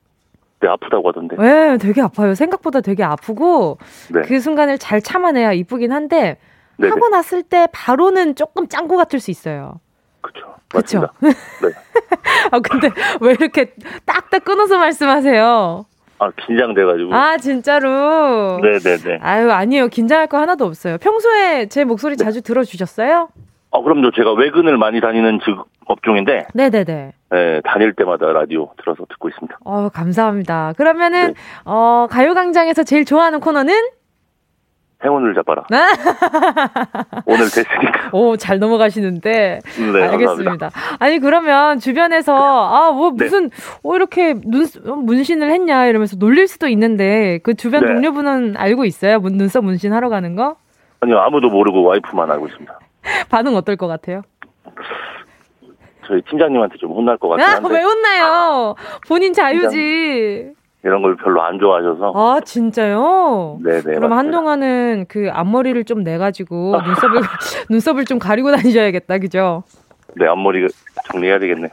네, 0.67 0.73
아프다고 0.73 1.09
하던데. 1.09 1.37
네, 1.37 1.79
되게 1.79 2.03
아파요. 2.03 2.35
생각보다 2.35 2.81
되게 2.81 3.05
아프고 3.05 3.79
네. 4.13 4.23
그 4.23 4.41
순간을 4.41 4.79
잘 4.79 5.01
참아내야 5.01 5.53
이쁘긴 5.53 5.93
한데 5.93 6.39
네네. 6.79 6.91
하고 6.91 7.09
났을 7.09 7.43
때 7.43 7.69
바로는 7.73 8.35
조금 8.35 8.67
짱구 8.69 8.97
같을 8.97 9.21
수 9.21 9.31
있어요. 9.31 9.81
그렇죠. 10.21 10.55
그렇죠. 10.69 11.09
네. 11.21 11.31
아 12.51 12.59
근데 12.59 12.91
왜 13.21 13.31
이렇게 13.33 13.73
딱딱 14.05 14.45
끊어서 14.45 14.79
말씀하세요? 14.79 15.87
아 16.19 16.31
긴장돼가지고. 16.47 17.15
아 17.15 17.37
진짜로. 17.39 18.59
네네네. 18.61 19.19
아유 19.21 19.51
아니에요. 19.53 19.89
긴장할 19.89 20.27
거 20.27 20.39
하나도 20.39 20.65
없어요. 20.65 20.99
평소에 20.99 21.67
제 21.69 21.85
목소리 21.85 22.17
네. 22.17 22.25
자주 22.25 22.43
들어주셨어요? 22.43 23.29
아 23.77 23.83
그럼요. 23.83 24.11
제가 24.13 24.33
외근을 24.33 24.79
많이 24.79 25.01
다니는 25.01 25.41
즉 25.45 25.65
업종인데. 25.87 26.47
네네네. 26.55 27.13
네, 27.31 27.61
다닐 27.65 27.93
때마다 27.93 28.33
라디오 28.33 28.71
들어서 28.79 29.05
듣고 29.09 29.29
있습니다. 29.29 29.59
어, 29.65 29.89
감사합니다. 29.91 30.73
그러면은, 30.77 31.29
네. 31.29 31.35
어, 31.65 32.07
가요광장에서 32.11 32.85
제일 32.85 33.05
좋아하는 33.05 33.41
코너는? 33.41 33.75
행운을 35.05 35.35
잡아라. 35.35 35.65
오늘 37.27 37.41
됐으니까. 37.45 38.11
오, 38.13 38.37
잘 38.39 38.59
넘어가시는데. 38.59 39.61
네, 39.63 40.03
알겠습니다. 40.03 40.27
감사합니다. 40.27 40.71
아니, 40.99 41.19
그러면 41.19 41.79
주변에서, 41.79 42.35
아, 42.35 42.93
뭐, 42.93 43.11
네. 43.11 43.25
무슨, 43.25 43.51
네. 43.51 43.57
어, 43.83 43.95
이렇게 43.95 44.35
눈, 44.43 44.67
문신을 45.05 45.51
했냐, 45.51 45.87
이러면서 45.87 46.17
놀릴 46.17 46.49
수도 46.49 46.67
있는데, 46.69 47.41
그 47.43 47.55
주변 47.55 47.85
네. 47.85 47.93
동료분은 47.93 48.57
알고 48.57 48.87
있어요? 48.87 49.19
눈썹 49.19 49.65
문신 49.65 49.93
하러 49.93 50.09
가는 50.09 50.35
거? 50.35 50.57
아니요, 51.01 51.19
아무도 51.19 51.51
모르고 51.51 51.83
와이프만 51.83 52.31
알고 52.31 52.47
있습니다. 52.47 52.79
반응 53.31 53.57
어떨 53.57 53.77
것 53.77 53.87
같아요? 53.87 54.23
저희 56.07 56.23
팀장님한테 56.23 56.77
좀 56.79 56.93
혼날 56.93 57.17
것 57.19 57.29
같긴 57.29 57.45
한데. 57.47 57.69
아, 57.69 57.73
왜 57.73 57.83
혼나요? 57.83 58.75
본인 59.09 59.33
자유지. 59.33 60.53
이런 60.85 61.03
걸 61.03 61.17
별로 61.17 61.43
안 61.43 61.59
좋아하셔서. 61.59 62.13
아, 62.15 62.41
진짜요? 62.45 63.59
네네. 63.65 63.81
그럼 63.83 64.11
맞습니다. 64.11 64.17
한동안은 64.17 65.07
그 65.09 65.29
앞머리를 65.33 65.83
좀 65.85 66.05
내가지고 66.05 66.77
눈썹을, 66.81 67.21
눈썹을 67.71 68.05
좀 68.05 68.21
가리고 68.21 68.53
다니셔야겠다, 68.53 69.19
그죠? 69.19 69.65
네, 70.15 70.27
앞머리 70.29 70.67
정리해야 71.11 71.41
되겠네요. 71.41 71.71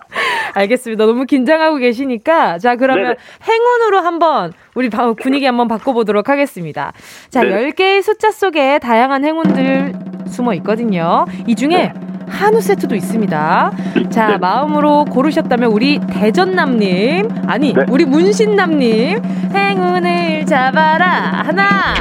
알겠습니다. 0.55 1.05
너무 1.05 1.25
긴장하고 1.25 1.77
계시니까. 1.77 2.57
자, 2.57 2.75
그러면 2.75 3.03
네네. 3.03 3.15
행운으로 3.47 3.99
한번 3.99 4.51
우리 4.73 4.89
분위기 4.89 5.45
한번 5.45 5.67
바꿔보도록 5.67 6.27
하겠습니다. 6.27 6.91
자, 7.29 7.43
네네. 7.43 7.69
10개의 7.69 8.01
숫자 8.01 8.31
속에 8.31 8.79
다양한 8.79 9.23
행운들 9.23 9.93
숨어 10.33 10.53
있거든요. 10.55 11.25
이 11.47 11.55
중에 11.55 11.69
네. 11.69 11.93
한우 12.27 12.59
세트도 12.59 12.95
있습니다. 12.95 13.71
자, 14.09 14.27
네. 14.27 14.37
마음으로 14.37 15.05
고르셨다면 15.05 15.71
우리 15.71 15.99
대전남님, 15.99 17.29
아니, 17.47 17.73
네. 17.73 17.85
우리 17.89 18.05
문신남님, 18.05 19.21
행운을 19.53 20.45
잡아라. 20.45 21.05
하나, 21.45 21.93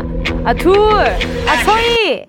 아, 0.45 0.55
둘, 0.55 0.75
아, 0.75 1.57
서희. 1.65 2.27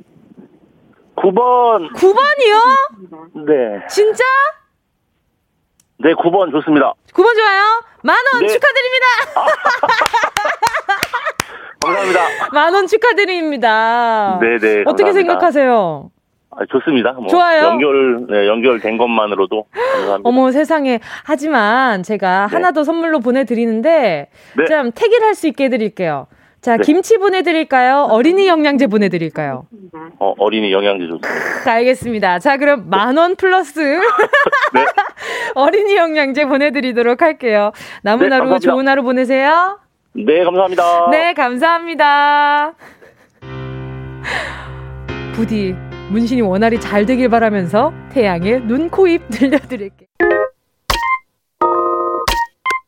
9번. 1.16 1.94
9번이요? 1.94 3.46
네. 3.48 3.88
진짜? 3.88 4.24
네, 6.00 6.14
9번 6.16 6.52
좋습니다. 6.52 6.94
9번 7.14 7.36
좋아요? 7.38 7.82
만원 8.02 8.42
네. 8.42 8.48
축하드립니다. 8.48 9.06
감사합니다. 11.84 12.20
만 12.54 12.74
원 12.74 12.88
축하드립니다. 12.88 14.38
네네. 14.42 14.58
네, 14.60 14.82
어떻게 14.86 15.04
감사합니다. 15.04 15.14
생각하세요? 15.14 16.10
아, 16.56 16.66
좋습니다. 16.70 17.14
뭐 17.14 17.28
좋아요. 17.28 17.64
연결 17.64 18.28
네, 18.30 18.48
연결된 18.48 18.98
것만으로도 18.98 19.66
감사합니다. 19.74 20.20
어머 20.30 20.52
세상에. 20.52 21.00
하지만 21.24 22.04
제가 22.04 22.48
네. 22.50 22.56
하나 22.56 22.72
더 22.72 22.84
선물로 22.84 23.20
보내드리는데 23.22 24.28
네. 24.58 24.66
좀 24.66 24.92
택일 24.92 25.24
할수 25.24 25.48
있게 25.48 25.66
해드릴게요. 25.66 26.28
자, 26.62 26.78
네. 26.78 26.84
김치 26.84 27.18
보내드릴까요? 27.18 28.08
어린이 28.10 28.48
영양제 28.48 28.88
보내드릴까요? 28.88 29.66
어, 30.20 30.34
어린이 30.38 30.72
영양제 30.72 31.08
좋습니다. 31.08 31.72
알겠습니다. 31.74 32.40
자, 32.40 32.56
그럼 32.58 32.86
만 32.90 33.18
원 33.18 33.36
플러스 33.36 33.80
네. 33.80 34.86
어린이 35.56 35.96
영양제 35.98 36.46
보내드리도록 36.46 37.22
할게요. 37.22 37.72
남은 38.04 38.30
네, 38.30 38.36
하루 38.36 38.60
좋은 38.60 38.88
하루 38.88 39.04
보내세요. 39.04 39.80
네, 40.16 40.44
감사합니다. 40.44 41.10
네, 41.10 41.34
감사합니다. 41.34 42.74
부디 45.34 45.76
문신이 46.12 46.42
원활히 46.42 46.80
잘 46.80 47.06
되길 47.06 47.30
바라면서 47.30 47.92
태양의 48.12 48.62
눈, 48.62 48.90
코, 48.90 49.08
입 49.08 49.28
들려드릴게요. 49.30 50.08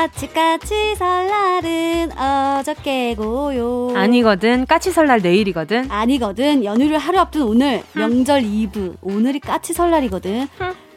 까치까치 0.00 0.94
설날은 0.96 2.12
어저께고요. 2.16 3.92
아니거든. 3.94 4.64
까치 4.64 4.90
설날 4.92 5.20
내일이거든. 5.20 5.90
아니거든. 5.90 6.64
연휴를 6.64 6.96
하루 6.96 7.18
앞둔 7.18 7.42
오늘 7.42 7.82
명절 7.92 8.42
이브. 8.42 8.96
오늘이 9.02 9.40
까치 9.40 9.74
설날이거든. 9.74 10.48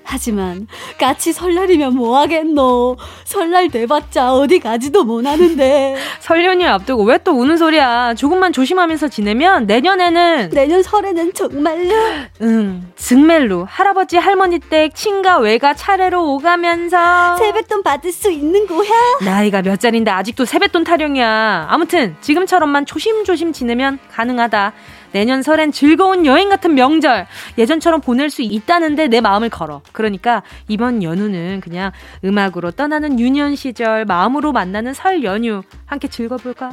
하지만 0.06 0.68
까치 1.00 1.34
설날이면 1.34 1.96
뭐하겠노? 1.96 2.98
설날 3.26 3.70
돼봤자 3.70 4.34
어디 4.34 4.60
가지도 4.60 5.04
못하는데. 5.04 5.96
설 6.20 6.46
연휴 6.46 6.68
앞두고 6.68 7.04
왜 7.04 7.18
또 7.24 7.32
우는 7.32 7.56
소리야? 7.58 8.16
조금만 8.16 8.52
조심하면서 8.52 9.08
지내면 9.08 9.66
내년에는 9.66 10.50
내년 10.52 10.84
설에는 10.84 11.34
정말로. 11.34 11.94
응 12.42 12.92
증멜로 12.98 13.66
할아버지 13.70 14.18
할머니 14.18 14.60
댁 14.60 14.94
친가 14.94 15.38
외가 15.40 15.74
차례로 15.74 16.34
오가면서. 16.34 17.38
세뱃돈 17.38 17.84
받을 17.84 18.12
수 18.12 18.30
있는 18.30 18.68
거야? 18.68 18.90
나이가 19.24 19.62
몇 19.62 19.80
살인데 19.80 20.12
아직도 20.12 20.44
세뱃돈 20.46 20.84
타령이야. 20.84 21.68
아무튼 21.70 22.16
지금처럼만 22.22 22.86
조심조심 22.86 23.54
지내면 23.54 24.00
가능하다 24.12 24.74
내년 25.14 25.42
설엔 25.42 25.72
즐거운 25.72 26.26
여행 26.26 26.50
같은 26.50 26.76
명절 26.76 27.28
예전처럼 27.58 28.02
보낼 28.02 28.30
수 28.30 28.42
있다는데 28.42 29.08
내 29.08 29.22
마음을 29.22 29.50
걸어. 29.50 29.82
그러니까 29.94 30.44
이번 30.68 31.02
연휴는 31.04 31.62
그냥 31.62 31.92
음악으로 32.26 32.72
떠나는 32.72 33.20
유년 33.20 33.56
시절, 33.56 34.06
마음으로 34.06 34.52
만나는 34.52 34.94
설 34.94 35.24
연휴 35.24 35.64
함께 35.86 36.08
즐겨볼까? 36.08 36.72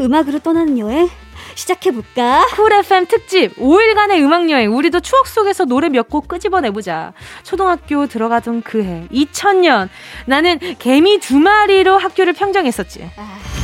음악으로 0.00 0.38
떠나는 0.38 0.78
여행? 0.78 1.08
시작해볼까? 1.54 2.46
쿨 2.54 2.72
FM 2.72 3.06
특집 3.06 3.56
5일간의 3.56 4.20
음악여행 4.22 4.74
우리도 4.76 5.00
추억 5.00 5.26
속에서 5.26 5.64
노래 5.64 5.88
몇 5.88 6.08
곡 6.08 6.28
끄집어내보자 6.28 7.12
초등학교 7.42 8.06
들어가던 8.06 8.62
그 8.62 8.82
해 8.82 9.06
2000년 9.12 9.88
나는 10.26 10.58
개미 10.78 11.18
두 11.18 11.38
마리로 11.38 11.98
학교를 11.98 12.32
평정했었지 12.34 13.10
아. 13.16 13.59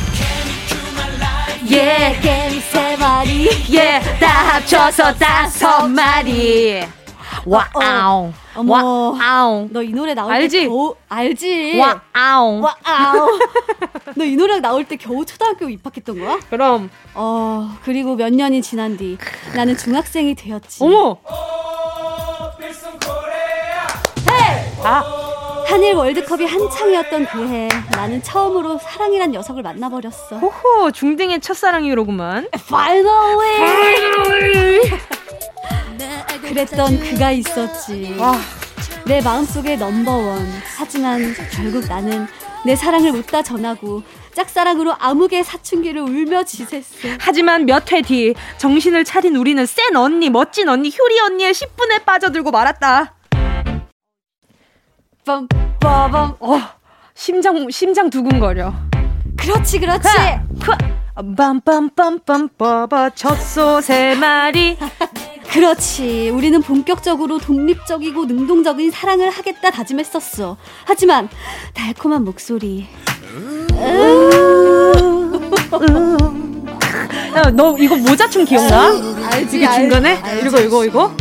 예 1.71 2.17
개미 2.21 2.59
세 2.59 2.95
마리. 2.97 3.49
예 3.73 3.99
다 4.19 4.27
합쳐서 4.27 5.13
다섯 5.15 5.87
마리. 5.87 6.81
와우. 7.45 8.31
어머. 8.55 9.11
와우. 9.19 9.67
너 9.71 9.81
이 9.83 9.89
노래 9.93 10.13
나올 10.13 10.31
알지? 10.33 10.59
때 10.61 10.67
겨우 10.67 10.95
알지? 11.09 11.79
와우. 11.79 12.61
와우. 12.61 13.39
너 14.15 14.23
이 14.25 14.35
노래 14.35 14.59
나올 14.59 14.85
때 14.85 14.95
겨우 14.95 15.25
초등학교 15.25 15.69
입학했던 15.69 16.17
거야? 16.19 16.39
그럼. 16.49 16.89
어 17.13 17.69
그리고 17.83 18.15
몇 18.15 18.33
년이 18.33 18.61
지난 18.61 18.97
뒤 18.97 19.17
나는 19.55 19.75
중학생이 19.77 20.35
되었지. 20.35 20.83
어머. 20.83 21.17
아 24.83 25.26
한일 25.67 25.93
월드컵이 25.95 26.45
한창이었던 26.45 27.25
그 27.27 27.47
해 27.47 27.67
나는 27.91 28.21
처음으로 28.23 28.79
사랑이란 28.79 29.31
녀석을 29.31 29.63
만나버렸어. 29.63 30.37
호호 30.39 30.91
중딩의 30.91 31.41
첫사랑이로구만. 31.41 32.47
Finally. 32.53 34.81
그랬던 36.41 36.99
그가 36.99 37.31
있었지. 37.31 38.15
와. 38.19 38.35
내 39.05 39.21
마음속에 39.21 39.75
넘버원. 39.75 40.45
하지만 40.77 41.33
결국 41.53 41.85
나는 41.87 42.27
내 42.65 42.75
사랑을 42.75 43.11
못다 43.11 43.41
전하고 43.41 44.03
짝사랑으로 44.33 44.93
암흑의 44.99 45.43
사춘기를 45.43 46.01
울며 46.01 46.43
지샜어. 46.43 47.17
하지만 47.19 47.65
몇 47.65 47.91
회 47.91 48.01
뒤 48.01 48.33
정신을 48.57 49.03
차린 49.03 49.35
우리는 49.35 49.65
센 49.65 49.95
언니, 49.95 50.29
멋진 50.29 50.69
언니, 50.69 50.91
효리 50.97 51.19
언니의 51.19 51.53
10분에 51.53 52.05
빠져들고 52.05 52.51
말았다. 52.51 53.13
빰빠밤. 55.27 56.37
어, 56.39 56.59
심장 57.13 57.69
심장 57.69 58.09
두근거려. 58.09 58.73
그렇지, 59.37 59.79
그렇지. 59.79 60.07
빰빰빰빰빠바 61.15 63.11
젖소 63.15 63.81
세 63.81 64.15
마리. 64.15 64.77
그렇지. 65.51 66.29
우리는 66.29 66.61
본격적으로 66.61 67.39
독립적이고 67.39 68.25
능동적인 68.25 68.91
사랑을 68.91 69.29
하겠다 69.29 69.71
다짐했었어. 69.71 70.55
하지만 70.85 71.27
달콤한 71.73 72.23
목소리. 72.23 72.87
야, 77.35 77.51
너 77.53 77.75
이거 77.77 77.95
모자춤 77.97 78.45
기억나? 78.45 78.91
알지, 79.31 79.57
이게 79.57 79.69
중간에? 79.71 80.15
알지. 80.21 80.47
이거 80.47 80.59
이거 80.61 80.85
이거? 80.85 81.11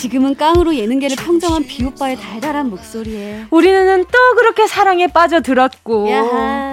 지금은 0.00 0.36
깡으로 0.36 0.76
예능계를 0.76 1.16
평정한 1.16 1.64
비오빠의 1.64 2.16
달달한 2.16 2.70
목소리에. 2.70 3.46
우리는 3.50 4.04
또 4.04 4.18
그렇게 4.36 4.66
사랑에 4.68 5.08
빠져들었고. 5.08 6.10
야하. 6.10 6.72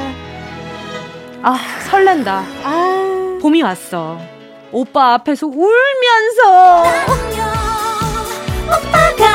아 1.41 1.57
설렌다. 1.89 2.43
아. 2.63 3.38
봄이 3.41 3.63
왔어. 3.63 4.19
오빠 4.71 5.13
앞에서 5.15 5.47
울면서. 5.47 6.83
오빠가 8.65 9.25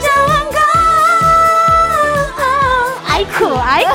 좋은 0.00 0.50
거. 0.50 0.58
아이쿠 3.08 3.46
아이쿠 3.46 3.90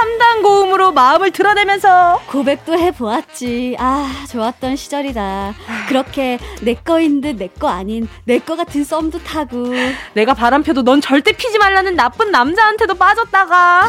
3단 0.00 0.42
고음으로 0.42 0.90
또 0.90 0.92
마음을 0.92 1.30
드러내면서 1.30 2.20
고백도 2.26 2.76
해보았지. 2.78 3.76
아, 3.78 4.10
좋았던 4.30 4.76
시절이다. 4.76 5.54
그렇게 5.88 6.38
내 6.62 6.74
거인 6.74 7.20
듯 7.20 7.36
내 7.36 7.48
거 7.48 7.68
아닌 7.68 8.08
내 8.24 8.38
거 8.40 8.56
같은 8.56 8.82
썸도 8.84 9.22
타고. 9.22 9.72
내가 10.14 10.34
바람 10.34 10.62
펴도 10.62 10.82
넌 10.82 11.00
절대 11.00 11.32
피지 11.32 11.58
말라는 11.58 11.94
나쁜 11.96 12.30
남자한테도 12.30 12.94
빠졌다가. 12.94 13.88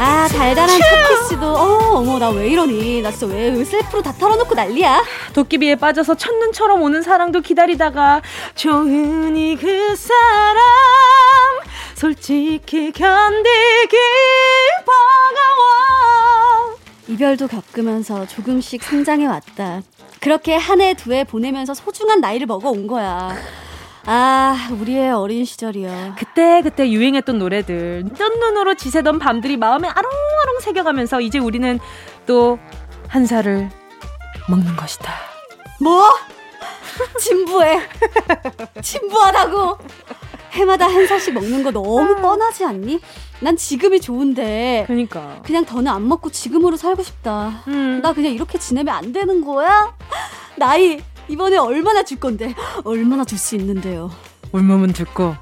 아 0.00 0.28
달달한 0.28 0.68
첫 0.68 1.08
키스도. 1.08 1.44
어 1.46 1.98
어머 1.98 2.18
나 2.18 2.30
왜 2.30 2.48
이러니? 2.50 3.02
나 3.02 3.10
진짜 3.10 3.26
왜, 3.26 3.48
왜 3.50 3.64
셀프로 3.64 4.00
다 4.02 4.12
털어놓고 4.12 4.54
난리야? 4.54 5.02
도깨비에 5.34 5.74
빠져서 5.76 6.14
첫눈처럼 6.14 6.80
오는 6.82 7.02
사랑도 7.02 7.40
기다리다가 7.40 8.22
조은이 8.54 9.56
그 9.60 9.96
사람 9.96 10.62
솔직히 11.96 12.92
견디기 12.92 13.96
버거워. 14.86 16.76
이별도 17.08 17.48
겪으면서 17.48 18.26
조금씩 18.28 18.82
성장해 18.84 19.26
왔다. 19.26 19.82
그렇게 20.20 20.54
한 20.56 20.80
해 20.80 20.94
두 20.94 21.12
해 21.12 21.24
보내면서 21.24 21.74
소중한 21.74 22.20
나이를 22.20 22.46
먹어 22.46 22.70
온 22.70 22.86
거야 22.86 23.34
아, 24.10 24.68
우리의 24.72 25.10
어린 25.12 25.44
시절이야. 25.44 26.14
그때 26.18 26.62
그때 26.62 26.90
유행했던 26.90 27.38
노래들, 27.38 28.04
뜬 28.16 28.40
눈으로 28.40 28.74
지새던 28.74 29.18
밤들이 29.18 29.56
마음에 29.58 29.86
아롱아롱 29.88 30.60
새겨가면서 30.60 31.20
이제 31.20 31.38
우리는 31.38 31.78
또 32.26 32.58
한 33.08 33.24
살을 33.26 33.70
먹는 34.48 34.76
것이다. 34.76 35.12
뭐? 35.80 36.04
진부해. 37.18 37.80
진부하다고. 38.82 39.78
해마다 40.52 40.86
한 40.86 41.06
살씩 41.06 41.34
먹는 41.34 41.62
거 41.62 41.70
너무 41.70 42.14
아. 42.18 42.20
뻔하지 42.20 42.64
않니? 42.64 43.00
난 43.40 43.56
지금이 43.56 44.00
좋은데. 44.00 44.84
그니까. 44.86 45.40
그냥 45.44 45.64
더는 45.64 45.90
안 45.90 46.06
먹고 46.08 46.30
지금으로 46.30 46.76
살고 46.76 47.02
싶다. 47.02 47.62
음. 47.68 48.00
나 48.02 48.12
그냥 48.12 48.32
이렇게 48.32 48.58
지내면 48.58 48.94
안 48.94 49.12
되는 49.12 49.42
거야? 49.44 49.94
나이 50.56 51.00
이번에 51.28 51.56
얼마나 51.58 52.02
줄 52.02 52.18
건데? 52.18 52.54
얼마나 52.84 53.24
줄 53.24 53.38
수 53.38 53.54
있는데요? 53.56 54.10
얼마면 54.52 54.94
줄까? 54.94 55.40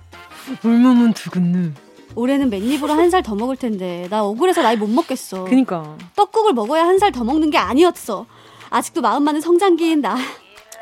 얼마면 0.64 1.12
두겠네. 1.14 1.70
올해는 2.14 2.48
맨입으로 2.50 2.92
한 2.94 3.10
살 3.10 3.22
더 3.22 3.34
먹을 3.34 3.56
텐데 3.56 4.06
나 4.10 4.24
억울해서 4.24 4.62
나이 4.62 4.76
못 4.76 4.88
먹겠어. 4.88 5.44
그니까. 5.44 5.96
떡국을 6.16 6.52
먹어야 6.54 6.84
한 6.86 6.98
살 6.98 7.12
더 7.12 7.24
먹는 7.24 7.50
게 7.50 7.58
아니었어. 7.58 8.26
아직도 8.70 9.00
마음 9.02 9.22
많은 9.24 9.40
성장기인 9.40 10.00
나. 10.00 10.16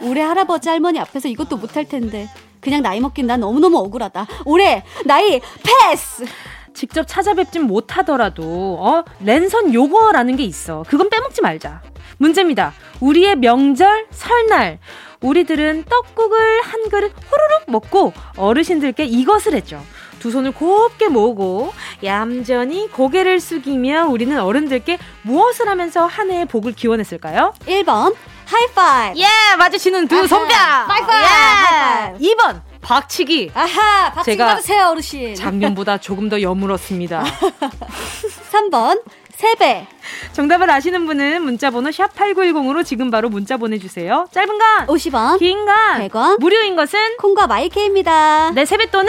올해 0.03 0.23
할아버지 0.23 0.69
할머니 0.69 0.99
앞에서 0.99 1.29
이것도 1.29 1.57
못할 1.57 1.85
텐데 1.89 2.29
그냥 2.61 2.83
나이 2.83 3.01
먹긴 3.01 3.27
난 3.27 3.41
너무너무 3.41 3.79
억울하다. 3.79 4.27
올해 4.47 4.83
나이 5.05 5.41
패스! 5.63 6.25
직접 6.73 7.05
찾아뵙진 7.07 7.63
못하더라도 7.69 8.79
어 8.81 9.05
랜선 9.21 9.73
요거라는 9.75 10.37
게 10.37 10.45
있어. 10.45 10.85
그건 10.89 11.09
빼먹지 11.11 11.41
말자. 11.43 11.83
문제입니다. 12.19 12.73
우리의 13.01 13.37
명절 13.37 14.07
설날. 14.11 14.79
우리들은 15.21 15.85
떡국을 15.89 16.63
한 16.63 16.89
그릇 16.91 17.13
호로록 17.31 17.65
먹고 17.71 18.13
어르신들께 18.37 19.05
이것을 19.05 19.55
했죠. 19.55 19.83
두 20.19 20.31
손을 20.31 20.53
곱게 20.53 21.09
모으고 21.09 21.73
얌전히 22.03 22.89
고개를 22.91 23.41
숙이며 23.41 24.07
우리는 24.07 24.39
어른들께 24.41 24.99
무엇을 25.23 25.69
하면서 25.69 26.07
한 26.07 26.31
해의 26.31 26.47
복을 26.47 26.73
기원했을까요? 26.73 27.53
1번 27.67 28.15
하이파이브 28.47 29.19
예 29.21 29.27
맞으시는 29.57 30.09
두 30.09 30.27
손뼉 30.27 30.51
하이파이브 30.51 32.23
예. 32.25 32.35
2번 32.35 32.61
박치기. 32.81 33.53
아하 33.55 34.13
박치기 34.13 34.37
받으세요 34.39 34.89
어르신. 34.89 35.35
작년보다 35.35 35.97
조금 35.99 36.29
더 36.29 36.41
여물었습니다. 36.41 37.25
3번 38.53 39.03
세배 39.37 39.87
정답을 40.33 40.71
아시는 40.71 41.07
분은 41.07 41.43
문자번호 41.43 41.91
샵 41.91 42.15
8910으로 42.15 42.85
지금 42.85 43.11
바로 43.11 43.29
문자 43.29 43.57
보내주세요. 43.57 44.27
짧은 44.31 44.59
건 44.59 44.87
50원, 44.87 45.39
긴 45.39 45.65
건 45.65 45.75
100원, 46.09 46.39
무료인 46.41 46.77
것은 46.77 47.17
콩과 47.19 47.47
마이케이입니다. 47.47 48.51
내 48.53 48.65
세뱃돈은 48.65 49.09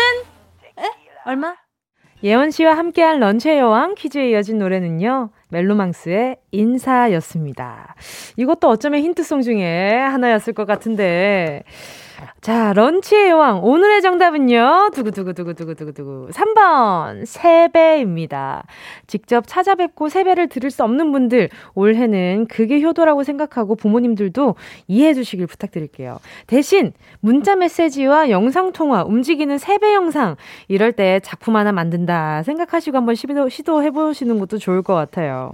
에? 0.79 0.83
얼마? 1.25 1.55
예원 2.23 2.49
씨와 2.49 2.75
함께한 2.77 3.19
런치의 3.19 3.59
여왕 3.59 3.93
퀴즈에 3.95 4.29
이어진 4.31 4.57
노래는요. 4.57 5.29
멜로망스의 5.49 6.37
인사였습니다. 6.51 7.95
이것도 8.37 8.67
어쩌면 8.67 9.01
힌트송 9.01 9.41
중에 9.41 9.93
하나였을 9.93 10.53
것 10.53 10.65
같은데 10.65 11.63
자, 12.41 12.73
런치의 12.73 13.29
여왕. 13.29 13.63
오늘의 13.63 14.01
정답은요. 14.01 14.91
두구두구두구두구두구두구. 14.93 16.29
3번. 16.31 17.25
세배입니다. 17.25 18.63
직접 19.07 19.45
찾아뵙고 19.47 20.09
세배를 20.09 20.47
들을 20.47 20.69
수 20.69 20.83
없는 20.83 21.11
분들, 21.11 21.49
올해는 21.73 22.47
그게 22.47 22.81
효도라고 22.81 23.23
생각하고 23.23 23.75
부모님들도 23.75 24.55
이해해 24.87 25.13
주시길 25.13 25.47
부탁드릴게요. 25.47 26.19
대신 26.47 26.93
문자 27.19 27.55
메시지와 27.55 28.29
영상통화, 28.29 29.03
움직이는 29.03 29.57
세배 29.57 29.93
영상, 29.93 30.35
이럴 30.67 30.91
때 30.91 31.19
작품 31.23 31.55
하나 31.55 31.71
만든다 31.71 32.43
생각하시고 32.43 32.97
한번 32.97 33.15
시도, 33.15 33.49
시도해 33.49 33.91
보시는 33.91 34.39
것도 34.39 34.57
좋을 34.57 34.81
것 34.81 34.93
같아요. 34.93 35.51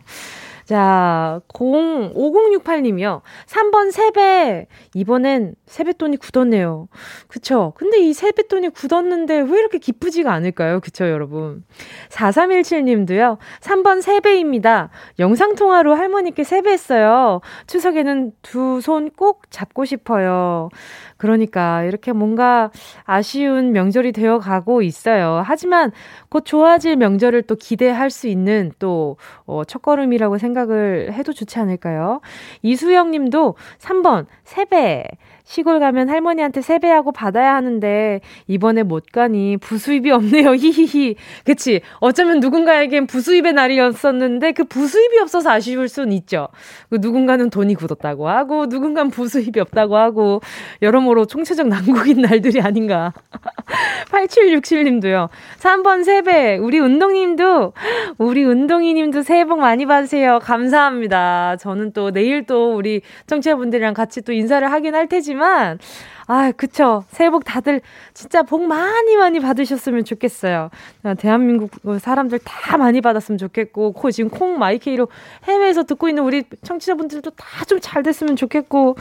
자, 0.71 1.41
0, 1.60 2.13
5068님이요. 2.13 3.21
3번 3.45 3.91
세배. 3.91 4.67
이번엔 4.93 5.55
세뱃돈이 5.65 6.15
굳었네요. 6.15 6.88
그쵸? 7.27 7.73
근데 7.75 7.97
이 7.99 8.13
세뱃돈이 8.13 8.69
굳었는데 8.69 9.41
왜 9.41 9.60
이렇게 9.60 9.79
기쁘지가 9.79 10.31
않을까요? 10.31 10.79
그쵸, 10.79 11.10
여러분? 11.10 11.65
4317님도요. 12.10 13.38
3번 13.60 14.01
세배입니다. 14.01 14.91
영상통화로 15.19 15.93
할머니께 15.95 16.45
세배했어요. 16.45 17.41
추석에는 17.67 18.31
두 18.41 18.79
손 18.79 19.10
꼭 19.17 19.49
잡고 19.51 19.84
싶어요. 19.86 20.69
그러니까 21.17 21.84
이렇게 21.84 22.12
뭔가 22.13 22.71
아쉬운 23.03 23.73
명절이 23.73 24.12
되어 24.13 24.39
가고 24.39 24.81
있어요. 24.81 25.41
하지만 25.45 25.91
곧 26.29 26.45
좋아질 26.45 26.95
명절을 26.95 27.43
또 27.43 27.55
기대할 27.55 28.10
수 28.10 28.27
있는 28.27 28.71
또, 28.79 29.17
어, 29.45 29.63
첫걸음이라고 29.65 30.38
생각 30.38 30.61
을 30.69 31.13
해도 31.13 31.34
좋지 31.34 31.60
않을까요? 31.60 32.21
이수영 32.62 33.12
님도 33.12 33.56
3번, 33.80 34.28
세배. 34.43 35.06
시골 35.43 35.80
가면 35.80 36.10
할머니한테 36.10 36.62
세배하고 36.62 37.12
받아야 37.12 37.56
하는데 37.56 38.21
이번에 38.47 38.84
못 38.84 39.12
가니 39.12 39.58
부수입이 39.58 40.12
없네요. 40.12 40.54
히히히. 40.56 41.15
그치? 41.43 41.82
어쩌면 41.99 42.39
누군가에겐 42.39 43.08
부수입의 43.08 43.54
날이었었는데 43.54 44.51
그 44.54 44.63
부수입이 44.63 45.19
없어서 45.19 45.51
아쉬울 45.51 45.88
순 45.88 46.12
있죠. 46.13 46.47
그 46.89 46.97
누군가는 47.01 47.49
돈이 47.49 47.75
굳었다고 47.75 48.30
하고 48.30 48.65
누군가는 48.67 49.12
부수입이 49.12 49.60
없다고 49.60 49.97
하고 49.97 50.41
여러모로 50.82 51.25
총체적 51.25 51.67
난국인 51.67 52.21
날들이 52.21 52.62
아닌가. 52.62 53.13
8767님도요. 54.12 55.30
3번 55.60 56.04
세배. 56.04 56.58
우리 56.58 56.80
운동님도 56.80 57.73
우리 58.17 58.43
운동이님도 58.43 59.23
새해 59.23 59.45
복 59.45 59.60
많이 59.60 59.86
받으세요. 59.86 60.39
감사합니다. 60.39 61.58
저는 61.58 61.93
또 61.93 62.12
내일 62.12 62.45
또 62.45 62.75
우리 62.75 63.01
청취자분들이랑 63.27 63.93
같이 63.93 64.21
또 64.21 64.34
인사를 64.34 64.69
하긴 64.71 64.95
할 64.95 65.08
테지 65.08 65.31
만 65.34 65.52
하지만, 65.52 65.80
아, 66.28 66.52
그쵸. 66.52 67.04
새해 67.10 67.30
복 67.30 67.44
다들 67.44 67.82
진짜 68.13 68.41
복 68.44 68.63
많이 68.65 69.15
많이 69.17 69.39
받으셨으면 69.39 70.06
좋겠어요. 70.06 70.70
대한민국 71.17 71.72
사람들 72.00 72.39
다 72.39 72.78
많이 72.78 73.02
받았으면 73.02 73.38
좋겠고, 73.38 73.94
코, 73.94 74.12
지금 74.12 74.30
콩 74.30 74.58
마이케이로 74.60 75.08
해외에서 75.46 75.84
듣고 75.84 76.08
있는 76.10 76.24
우리 76.24 76.44
청취자분들도 76.63 77.32
다 77.32 77.65
좀 77.65 77.80
잘 77.82 78.04
됐으면 78.04 78.36
좋겠고, 78.36 78.96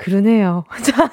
그러네요. 0.00 0.64
자, 0.82 1.10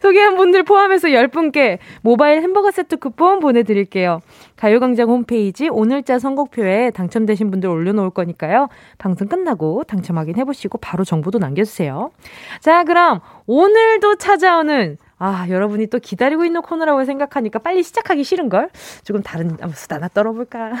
소개한 0.00 0.36
분들 0.36 0.62
포함해서 0.62 1.08
10분께 1.08 1.78
모바일 2.02 2.40
햄버거 2.40 2.70
세트 2.70 2.98
쿠폰 2.98 3.40
보내드릴게요. 3.40 4.20
가요광장 4.54 5.08
홈페이지 5.08 5.68
오늘자 5.68 6.20
선곡표에 6.20 6.92
당첨되신 6.92 7.50
분들 7.50 7.68
올려놓을 7.68 8.10
거니까요. 8.10 8.68
방송 8.98 9.26
끝나고 9.26 9.82
당첨 9.84 10.18
확인해보시고 10.18 10.78
바로 10.78 11.02
정보도 11.02 11.40
남겨주세요. 11.40 12.12
자, 12.60 12.84
그럼 12.84 13.20
오늘도 13.46 14.16
찾아오는 14.16 14.98
아, 15.18 15.46
여러분이 15.48 15.88
또 15.88 15.98
기다리고 15.98 16.44
있는 16.44 16.62
코너라고 16.62 17.04
생각하니까 17.04 17.58
빨리 17.58 17.82
시작하기 17.82 18.22
싫은걸? 18.22 18.70
조금 19.02 19.22
다른 19.22 19.56
수다 19.74 19.96
하나 19.96 20.06
떨어볼까? 20.08 20.74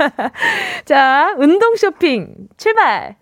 자, 0.86 1.34
운동 1.36 1.76
쇼핑 1.76 2.48
출발! 2.56 3.16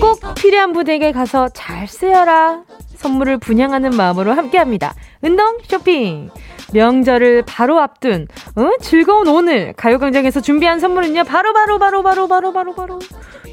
꼭 0.00 0.34
필요한 0.34 0.72
분에게 0.72 1.12
가서 1.12 1.48
잘 1.48 1.86
쓰여라. 1.86 2.64
선물을 2.96 3.38
분양하는 3.38 3.90
마음으로 3.96 4.32
함께합니다. 4.32 4.94
운동 5.22 5.58
쇼핑. 5.64 6.30
명절을 6.72 7.44
바로 7.46 7.78
앞둔 7.78 8.26
어? 8.56 8.70
즐거운 8.80 9.28
오늘 9.28 9.74
가요광장에서 9.74 10.40
준비한 10.40 10.80
선물은요 10.80 11.24
바로 11.24 11.52
바로 11.52 11.78
바로 11.78 12.02
바로 12.02 12.26
바로 12.26 12.52
바로 12.52 12.74
바로 12.74 12.98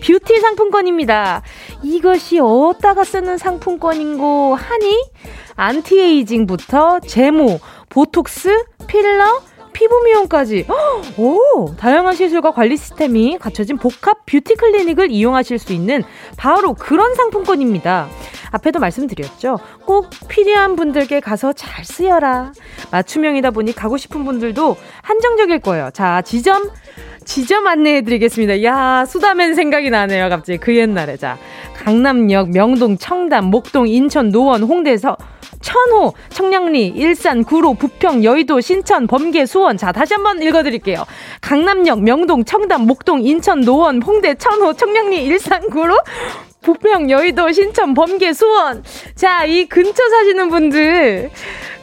뷰티 0.03 0.39
상품권입니다. 0.39 1.43
이것이 1.83 2.39
어디다가 2.39 3.03
쓰는 3.03 3.37
상품권인고 3.37 4.55
하니 4.55 5.03
안티에이징부터 5.55 7.01
제모, 7.01 7.59
보톡스, 7.89 8.63
필러 8.87 9.41
피부 9.73 10.01
미용까지 10.03 10.65
오 11.17 11.73
다양한 11.77 12.15
시술과 12.15 12.51
관리 12.51 12.77
시스템이 12.77 13.37
갖춰진 13.39 13.77
복합 13.77 14.25
뷰티 14.25 14.55
클리닉을 14.55 15.11
이용하실 15.11 15.59
수 15.59 15.73
있는 15.73 16.03
바로 16.37 16.73
그런 16.73 17.15
상품권입니다. 17.15 18.07
앞에도 18.51 18.79
말씀드렸죠. 18.79 19.59
꼭 19.85 20.09
필요한 20.27 20.75
분들께 20.75 21.19
가서 21.19 21.53
잘 21.53 21.83
쓰여라. 21.85 22.51
맞춤형이다 22.91 23.51
보니 23.51 23.73
가고 23.73 23.97
싶은 23.97 24.25
분들도 24.25 24.77
한정적일 25.01 25.59
거예요. 25.59 25.89
자, 25.93 26.21
지점 26.21 26.69
지점 27.23 27.67
안내해 27.67 28.01
드리겠습니다. 28.01 28.63
야, 28.63 29.05
수다맨 29.05 29.55
생각이 29.55 29.89
나네요. 29.89 30.29
갑자기 30.29 30.57
그 30.57 30.75
옛날에. 30.75 31.17
자, 31.17 31.37
강남역, 31.75 32.49
명동, 32.49 32.97
청담, 32.97 33.45
목동, 33.45 33.87
인천, 33.87 34.29
노원, 34.29 34.63
홍대에서 34.63 35.17
천호, 35.61 36.13
청량리, 36.29 36.87
일산, 36.87 37.43
구로, 37.43 37.75
부평, 37.75 38.23
여의도, 38.23 38.61
신천, 38.61 39.07
범계, 39.07 39.45
수원. 39.45 39.77
자, 39.77 39.91
다시 39.91 40.15
한번 40.15 40.41
읽어 40.41 40.63
드릴게요. 40.63 41.05
강남역, 41.41 42.01
명동, 42.01 42.43
청담, 42.43 42.87
목동, 42.87 43.21
인천, 43.21 43.61
노원, 43.61 44.01
홍대, 44.01 44.33
천호, 44.33 44.73
청량리, 44.73 45.23
일산, 45.23 45.69
구로, 45.69 45.97
부평, 46.61 47.09
여의도, 47.09 47.51
신천, 47.51 47.93
범계, 47.93 48.33
수원. 48.33 48.83
자, 49.15 49.45
이 49.45 49.65
근처 49.65 50.09
사시는 50.09 50.49
분들, 50.49 51.31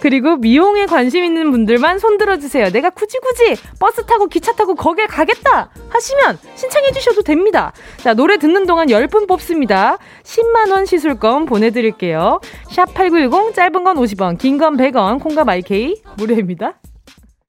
그리고 0.00 0.36
미용에 0.36 0.86
관심 0.86 1.24
있는 1.24 1.50
분들만 1.50 1.98
손 1.98 2.18
들어 2.18 2.38
주세요. 2.38 2.70
내가 2.70 2.90
굳이 2.90 3.18
굳이 3.18 3.60
버스 3.80 4.04
타고 4.06 4.26
기차 4.28 4.52
타고 4.52 4.76
거길 4.76 5.08
가겠다 5.08 5.70
하시면 5.88 6.38
신청해 6.54 6.92
주셔도 6.92 7.22
됩니다. 7.22 7.72
자, 7.96 8.14
노래 8.14 8.36
듣는 8.38 8.66
동안 8.66 8.86
10분 8.86 9.26
뽑습니다. 9.26 9.98
10만 10.22 10.70
원 10.70 10.86
시술권 10.86 11.46
보내 11.46 11.70
드릴게요. 11.70 12.40
샵 12.70 12.94
8910, 12.94 13.54
짧은 13.54 13.82
건 13.84 13.96
50원, 13.96 14.38
긴 14.38 14.58
건 14.58 14.76
100원, 14.76 15.20
콩과 15.20 15.44
마이케이 15.44 15.96
무료입니다. 16.16 16.74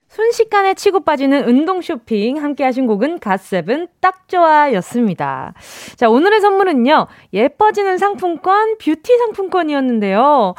순식간에 0.09 0.73
치고 0.73 1.01
빠지는 1.01 1.47
운동 1.47 1.81
쇼핑 1.81 2.41
함께 2.41 2.63
하신 2.63 2.87
곡은 2.87 3.19
갓세븐 3.19 3.87
딱 4.01 4.27
좋아 4.27 4.73
였습니다. 4.73 5.53
자, 5.95 6.09
오늘의 6.09 6.41
선물은요. 6.41 7.07
예뻐지는 7.31 7.99
상품권, 7.99 8.77
뷰티 8.79 9.17
상품권이었는데요. 9.17 10.55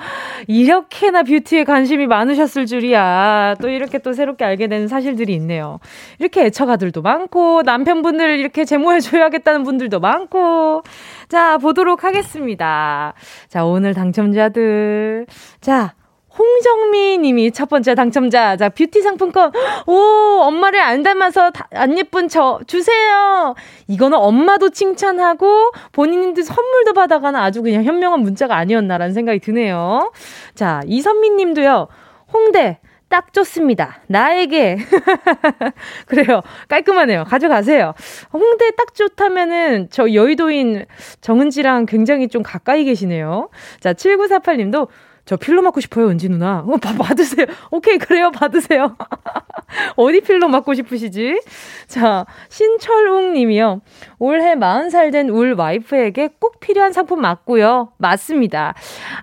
이렇게나 0.46 1.24
뷰티에 1.24 1.64
관심이 1.64 2.06
많으셨을 2.06 2.66
줄이야. 2.66 3.56
또 3.60 3.68
이렇게 3.68 3.98
또 3.98 4.12
새롭게 4.12 4.44
알게 4.44 4.68
되는 4.68 4.86
사실들이 4.86 5.34
있네요. 5.34 5.80
이렇게 6.20 6.44
애처가들도 6.46 7.02
많고 7.02 7.62
남편분들 7.62 8.38
이렇게 8.38 8.64
제모해 8.64 9.00
줘야겠다는 9.00 9.64
분들도 9.64 9.98
많고 9.98 10.82
자, 11.28 11.58
보도록 11.58 12.04
하겠습니다. 12.04 13.14
자, 13.48 13.64
오늘 13.64 13.94
당첨자들. 13.94 15.26
자, 15.60 15.94
홍정미 16.40 17.18
님이 17.18 17.52
첫 17.52 17.68
번째 17.68 17.94
당첨자. 17.94 18.56
자, 18.56 18.70
뷰티 18.70 19.02
상품권. 19.02 19.52
오, 19.86 20.40
엄마를 20.42 20.80
안 20.80 21.02
닮아서 21.02 21.52
안 21.72 21.98
예쁜 21.98 22.28
저 22.28 22.60
주세요. 22.66 23.54
이거는 23.88 24.16
엄마도 24.16 24.70
칭찬하고 24.70 25.72
본인도 25.92 26.40
선물도 26.40 26.94
받아가는 26.94 27.38
아주 27.38 27.60
그냥 27.62 27.84
현명한 27.84 28.20
문자가 28.20 28.56
아니었나라는 28.56 29.12
생각이 29.12 29.40
드네요. 29.40 30.12
자, 30.54 30.80
이선미 30.86 31.30
님도요. 31.30 31.88
홍대 32.32 32.78
딱 33.10 33.34
좋습니다. 33.34 33.98
나에게. 34.06 34.78
그래요. 36.06 36.40
깔끔하네요. 36.68 37.24
가져가세요. 37.24 37.92
홍대 38.32 38.70
딱 38.76 38.94
좋다면은 38.94 39.88
저 39.90 40.14
여의도인 40.14 40.86
정은지랑 41.20 41.86
굉장히 41.86 42.28
좀 42.28 42.42
가까이 42.42 42.84
계시네요. 42.84 43.50
자, 43.80 43.92
7948님도 43.92 44.88
저 45.30 45.36
필러 45.36 45.62
맞고 45.62 45.80
싶어요, 45.80 46.08
은지 46.08 46.28
누나. 46.28 46.64
어, 46.66 46.76
바, 46.78 46.92
받으세요. 46.92 47.46
오케이, 47.70 47.98
그래요, 47.98 48.32
받으세요. 48.32 48.96
어디 49.94 50.20
필러 50.22 50.48
맞고 50.48 50.74
싶으시지? 50.74 51.40
자, 51.86 52.26
신철웅 52.48 53.34
님이요. 53.34 53.80
올해 54.18 54.56
40살 54.56 55.12
된 55.12 55.30
울 55.30 55.54
와이프에게 55.56 56.30
꼭 56.40 56.58
필요한 56.58 56.92
상품 56.92 57.20
맞고요. 57.20 57.92
맞습니다. 57.98 58.74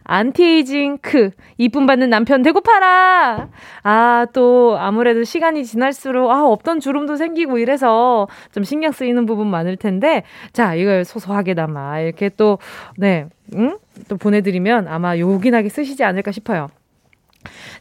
안티에이징 0.05 0.99
크. 1.01 1.31
이쁨 1.57 1.85
받는 1.85 2.09
남편 2.09 2.41
되고파라! 2.41 3.49
아, 3.83 4.25
또, 4.31 4.77
아무래도 4.79 5.25
시간이 5.25 5.65
지날수록, 5.65 6.31
아, 6.31 6.45
없던 6.45 6.79
주름도 6.79 7.17
생기고 7.17 7.57
이래서 7.57 8.29
좀 8.53 8.63
신경 8.63 8.93
쓰이는 8.93 9.25
부분 9.25 9.47
많을 9.47 9.75
텐데, 9.75 10.23
자, 10.53 10.73
이걸 10.73 11.03
소소하게나마 11.03 11.99
이렇게 11.99 12.29
또, 12.29 12.59
네, 12.95 13.27
응? 13.55 13.77
또 14.07 14.17
보내드리면 14.17 14.87
아마 14.87 15.17
요긴하게 15.17 15.69
쓰시지 15.69 16.03
않을까 16.03 16.31
싶어요. 16.31 16.69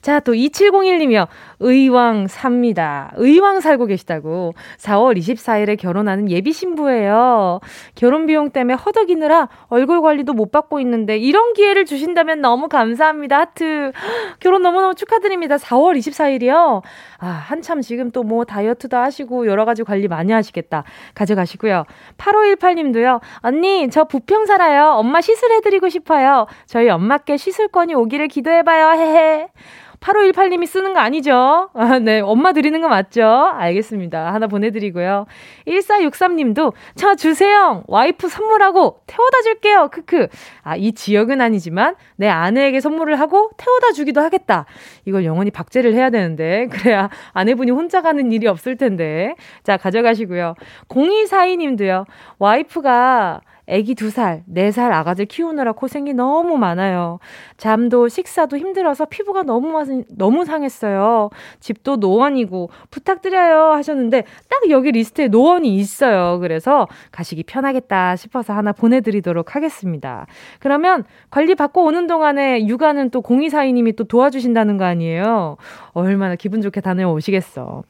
자, 0.00 0.20
또 0.20 0.32
2701님이요. 0.32 1.26
의왕 1.60 2.26
삽니다. 2.28 3.12
의왕 3.16 3.60
살고 3.60 3.86
계시다고. 3.86 4.52
4월 4.78 5.16
24일에 5.16 5.78
결혼하는 5.78 6.30
예비 6.30 6.52
신부예요. 6.52 7.60
결혼 7.94 8.26
비용 8.26 8.50
때문에 8.50 8.74
허덕이느라 8.74 9.48
얼굴 9.68 10.02
관리도 10.02 10.34
못 10.34 10.52
받고 10.52 10.78
있는데 10.80 11.16
이런 11.16 11.54
기회를 11.54 11.86
주신다면 11.86 12.42
너무 12.42 12.68
감사합니다. 12.68 13.38
하트. 13.38 13.92
결혼 14.40 14.60
너무너무 14.62 14.94
축하드립니다. 14.94 15.56
4월 15.56 15.96
24일이요. 15.96 16.82
아, 17.18 17.26
한참 17.26 17.80
지금 17.80 18.10
또 18.10 18.26
뭐 18.26 18.44
다이어트도 18.44 18.96
하시고 18.96 19.46
여러 19.46 19.64
가지 19.64 19.84
관리 19.84 20.08
많이 20.08 20.32
하시겠다. 20.32 20.82
가져가시고요. 21.14 21.84
8518님도요. 22.18 23.20
언니, 23.40 23.88
저 23.90 24.04
부평 24.04 24.46
살아요. 24.46 24.94
엄마 24.96 25.20
시술해드리고 25.20 25.88
싶어요. 25.88 26.46
저희 26.66 26.88
엄마께 26.88 27.36
시술권이 27.36 27.94
오기를 27.94 28.26
기도해봐요. 28.28 28.90
헤헤. 29.00 29.48
8518님이 30.00 30.66
쓰는 30.66 30.94
거 30.94 31.00
아니죠? 31.00 31.70
아, 31.74 31.98
네. 31.98 32.20
엄마 32.20 32.52
드리는 32.52 32.80
거 32.80 32.88
맞죠? 32.88 33.24
알겠습니다. 33.24 34.32
하나 34.32 34.46
보내드리고요. 34.46 35.26
1463님도, 35.66 36.72
저 36.94 37.14
주세요! 37.14 37.84
와이프 37.86 38.28
선물하고 38.28 39.00
태워다 39.06 39.42
줄게요! 39.42 39.88
크크. 39.92 40.28
아, 40.62 40.76
이 40.76 40.92
지역은 40.92 41.40
아니지만 41.40 41.96
내 42.16 42.28
아내에게 42.28 42.80
선물을 42.80 43.18
하고 43.18 43.50
태워다 43.56 43.92
주기도 43.92 44.20
하겠다. 44.20 44.66
이걸 45.04 45.24
영원히 45.24 45.50
박제를 45.50 45.94
해야 45.94 46.10
되는데. 46.10 46.66
그래야 46.72 47.10
아내분이 47.32 47.70
혼자 47.70 48.02
가는 48.02 48.32
일이 48.32 48.46
없을 48.46 48.76
텐데. 48.76 49.34
자, 49.62 49.76
가져가시고요. 49.76 50.54
0242님도요. 50.88 52.06
와이프가 52.38 53.40
아기 53.68 53.94
두 53.96 54.10
살, 54.10 54.44
네살 54.46 54.92
아가들 54.92 55.26
키우느라 55.26 55.72
고생이 55.72 56.14
너무 56.14 56.56
많아요. 56.56 57.18
잠도 57.56 58.08
식사도 58.08 58.58
힘들어서 58.58 59.06
피부가 59.06 59.42
너무 59.42 59.72
너무 60.10 60.44
상했어요. 60.44 61.30
집도 61.60 61.96
노원이고 61.96 62.70
부탁드려요 62.90 63.72
하셨는데 63.72 64.24
딱 64.48 64.70
여기 64.70 64.92
리스트에 64.92 65.28
노원이 65.28 65.74
있어요. 65.76 66.38
그래서 66.40 66.86
가시기 67.10 67.42
편하겠다 67.44 68.16
싶어서 68.16 68.52
하나 68.52 68.72
보내드리도록 68.72 69.56
하겠습니다. 69.56 70.26
그러면 70.60 71.04
관리 71.30 71.54
받고 71.54 71.84
오는 71.84 72.06
동안에 72.06 72.66
육아는 72.66 73.10
또 73.10 73.20
공이사이님이 73.22 73.96
또 73.96 74.04
도와주신다는 74.04 74.76
거 74.76 74.84
아니에요. 74.84 75.56
얼마나 75.92 76.36
기분 76.36 76.60
좋게 76.60 76.82
다녀오시겠어. 76.82 77.82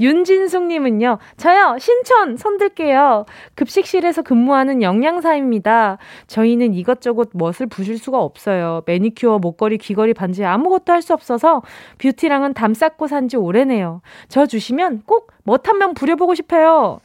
윤진숙님은요, 0.00 1.18
저요 1.38 1.76
신촌 1.78 2.36
손들게요. 2.36 3.24
급식실에서 3.54 4.22
근무하는 4.22 4.82
영양 4.82 5.14
상사입니다. 5.14 5.98
저희는 6.26 6.74
이것저것 6.74 7.30
멋을 7.32 7.66
부실 7.70 7.98
수가 7.98 8.20
없어요. 8.20 8.82
매니 8.86 9.13
큐어, 9.16 9.38
목걸이, 9.38 9.78
귀걸이, 9.78 10.14
반지 10.14 10.44
아무것도 10.44 10.92
할 10.92 11.02
수 11.02 11.12
없어서 11.14 11.62
뷰티랑은 11.98 12.54
담 12.54 12.74
쌓고 12.74 13.06
산 13.08 13.28
지 13.28 13.36
오래네요. 13.36 14.00
저 14.28 14.46
주시면 14.46 15.02
꼭 15.06 15.28
멋 15.44 15.68
한 15.68 15.78
명 15.78 15.94
부려보고 15.94 16.34
싶어요. 16.34 17.00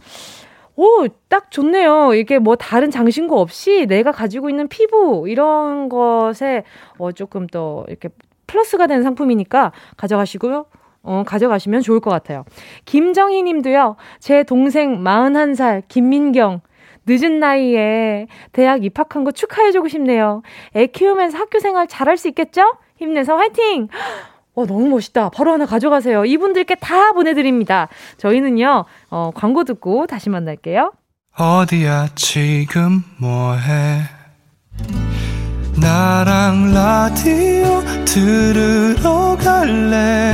오, 0.75 1.07
딱 1.27 1.51
좋네요. 1.51 2.13
이게 2.13 2.39
뭐 2.39 2.55
다른 2.55 2.89
장신구 2.89 3.37
없이 3.37 3.85
내가 3.87 4.11
가지고 4.13 4.49
있는 4.49 4.67
피부, 4.69 5.25
이런 5.27 5.89
것에, 5.89 6.63
어, 6.97 7.11
조금 7.11 7.47
더 7.47 7.83
이렇게 7.89 8.09
플러스가 8.47 8.87
되는 8.87 9.03
상품이니까 9.03 9.73
가져가시고요. 9.97 10.65
어, 11.03 11.23
가져가시면 11.25 11.81
좋을 11.81 11.99
것 11.99 12.09
같아요. 12.11 12.45
김정희 12.85 13.43
님도요, 13.43 13.95
제 14.19 14.43
동생 14.43 15.01
41살, 15.03 15.83
김민경, 15.89 16.61
늦은 17.05 17.39
나이에 17.39 18.27
대학 18.51 18.83
입학한 18.83 19.23
거 19.23 19.31
축하해주고 19.31 19.87
싶네요. 19.87 20.41
애 20.75 20.87
키우면서 20.87 21.37
학교 21.37 21.59
생활 21.59 21.87
잘할 21.87 22.17
수 22.17 22.27
있겠죠? 22.27 22.61
힘내서 22.97 23.35
화이팅! 23.35 23.87
어, 24.55 24.65
너무 24.65 24.87
멋있다. 24.89 25.29
바로 25.29 25.53
하나 25.53 25.65
가져가세요. 25.65 26.25
이분들께 26.25 26.75
다 26.75 27.13
보내드립니다. 27.13 27.87
저희는요, 28.17 28.85
어, 29.09 29.31
광고 29.33 29.63
듣고 29.63 30.05
다시 30.07 30.29
만날게요. 30.29 30.91
어디야, 31.37 32.09
지금 32.15 33.03
뭐해? 33.19 34.01
나랑 35.81 36.73
라디오 36.73 37.81
들으러 38.05 39.37
갈래? 39.37 40.33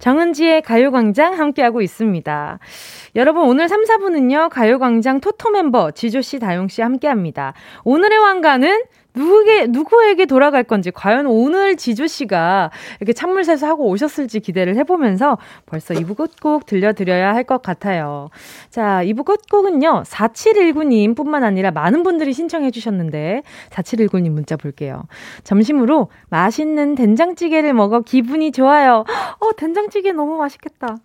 정은지의 0.00 0.62
가요광장 0.62 1.38
함께하고 1.38 1.80
있습니다. 1.80 2.58
여러분, 3.14 3.44
오늘 3.44 3.68
3, 3.68 3.84
4분은요, 3.84 4.48
가요광장 4.50 5.20
토토 5.20 5.50
멤버 5.50 5.92
지조씨, 5.92 6.40
다용씨 6.40 6.82
함께합니다. 6.82 7.54
오늘의 7.84 8.18
왕가는 8.18 8.82
누구게, 9.14 9.66
누구에게 9.66 10.26
돌아갈 10.26 10.64
건지, 10.64 10.90
과연 10.90 11.26
오늘 11.26 11.76
지조씨가 11.76 12.70
이렇게 13.00 13.12
찬물 13.12 13.44
세수하고 13.44 13.86
오셨을지 13.88 14.40
기대를 14.40 14.76
해보면서 14.76 15.38
벌써 15.66 15.94
2부 15.94 16.16
끝곡 16.16 16.66
들려드려야 16.66 17.34
할 17.34 17.44
것 17.44 17.62
같아요. 17.62 18.28
자, 18.68 19.00
2부 19.02 19.24
끝곡은요, 19.24 20.04
4719님 20.06 21.16
뿐만 21.16 21.42
아니라 21.42 21.70
많은 21.70 22.02
분들이 22.02 22.32
신청해 22.32 22.70
주셨는데, 22.70 23.42
4719님 23.70 24.30
문자 24.30 24.56
볼게요. 24.56 25.04
점심으로 25.42 26.10
맛있는 26.28 26.94
된장찌개를 26.94 27.72
먹어 27.72 28.00
기분이 28.02 28.52
좋아요. 28.52 29.04
어, 29.40 29.52
된장찌개 29.56 30.12
너무 30.12 30.36
맛있겠다. 30.36 30.96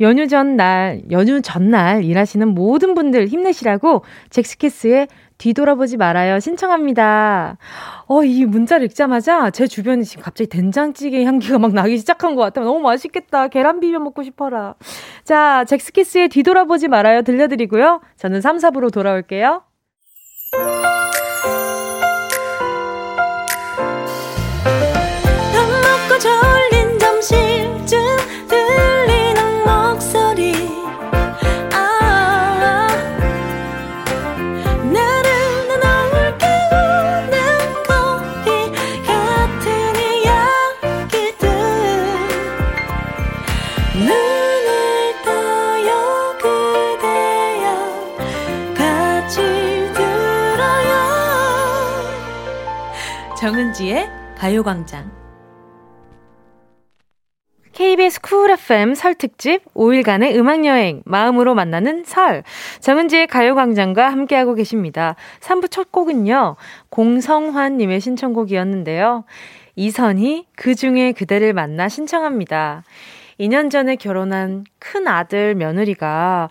연휴 0.00 0.26
전날, 0.28 1.02
연휴 1.10 1.42
전날 1.42 2.04
일하시는 2.04 2.48
모든 2.48 2.94
분들 2.94 3.26
힘내시라고 3.26 4.04
잭스키스의 4.30 5.08
뒤돌아보지 5.40 5.96
말아요. 5.96 6.38
신청합니다. 6.38 7.56
어, 8.06 8.24
이 8.24 8.44
문자를 8.44 8.84
읽자마자 8.86 9.50
제 9.50 9.66
주변에 9.66 10.02
지금 10.02 10.22
갑자기 10.22 10.48
된장찌개 10.50 11.24
향기가 11.24 11.58
막 11.58 11.72
나기 11.72 11.96
시작한 11.96 12.34
것 12.36 12.42
같아요. 12.42 12.66
너무 12.66 12.80
맛있겠다. 12.80 13.48
계란 13.48 13.80
비벼 13.80 13.98
먹고 13.98 14.22
싶어라. 14.22 14.74
자, 15.24 15.64
잭스키스의 15.64 16.28
뒤돌아보지 16.28 16.88
말아요. 16.88 17.22
들려드리고요. 17.22 18.00
저는 18.16 18.42
3, 18.42 18.58
4부로 18.58 18.92
돌아올게요. 18.92 19.62
정은지의 53.70 54.08
가요광장 54.36 55.10
KBS 57.72 58.20
쿨 58.20 58.50
FM 58.50 58.94
설 58.94 59.14
특집 59.14 59.64
5일간의 59.74 60.34
음악여행 60.34 61.02
마음으로 61.04 61.54
만나는 61.54 62.04
설 62.04 62.42
정은지의 62.80 63.28
가요광장과 63.28 64.08
함께하고 64.08 64.54
계십니다. 64.54 65.14
3부 65.40 65.70
첫 65.70 65.92
곡은요. 65.92 66.56
공성환님의 66.88 68.00
신청곡이었는데요. 68.00 69.24
이선희 69.76 70.46
그중에 70.56 71.12
그대를 71.12 71.52
만나 71.52 71.88
신청합니다. 71.88 72.82
2년 73.38 73.70
전에 73.70 73.96
결혼한 73.96 74.64
큰 74.78 75.06
아들 75.06 75.54
며느리가 75.54 76.48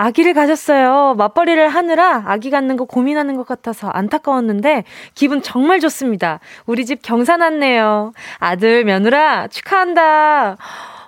아기를 0.00 0.32
가졌어요. 0.32 1.14
맞벌이를 1.18 1.68
하느라 1.68 2.22
아기 2.26 2.48
갖는 2.48 2.78
거 2.78 2.86
고민하는 2.86 3.36
것 3.36 3.46
같아서 3.46 3.88
안타까웠는데 3.90 4.84
기분 5.14 5.42
정말 5.42 5.78
좋습니다. 5.80 6.40
우리 6.64 6.86
집 6.86 7.02
경사 7.02 7.36
났네요. 7.36 8.12
아들 8.38 8.84
며느라 8.84 9.46
축하한다. 9.48 10.56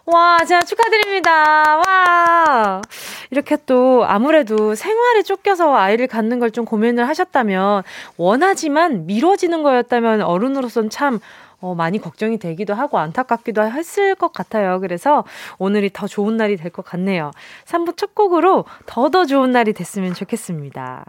와, 0.04 0.38
제가 0.46 0.60
축하드립니다. 0.62 1.80
와. 1.86 2.82
이렇게 3.30 3.56
또 3.64 4.04
아무래도 4.04 4.74
생활에 4.74 5.22
쫓겨서 5.22 5.74
아이를 5.74 6.06
갖는 6.06 6.38
걸 6.38 6.50
좀 6.52 6.66
고민을 6.66 7.08
하셨다면 7.08 7.82
원하지만 8.18 9.06
미뤄지는 9.06 9.62
거였다면 9.62 10.20
어른으로서는 10.20 10.90
참 10.90 11.18
어, 11.62 11.74
많이 11.74 11.98
걱정이 11.98 12.38
되기도 12.38 12.74
하고 12.74 12.98
안타깝기도 12.98 13.62
했을 13.62 14.14
것 14.16 14.32
같아요. 14.32 14.80
그래서 14.80 15.24
오늘이 15.58 15.90
더 15.92 16.06
좋은 16.06 16.36
날이 16.36 16.56
될 16.56 16.72
것 16.72 16.84
같네요. 16.84 17.30
3부 17.66 17.96
첫 17.96 18.14
곡으로 18.14 18.64
더더 18.86 19.22
더 19.22 19.24
좋은 19.26 19.52
날이 19.52 19.72
됐으면 19.72 20.14
좋겠습니다. 20.14 21.04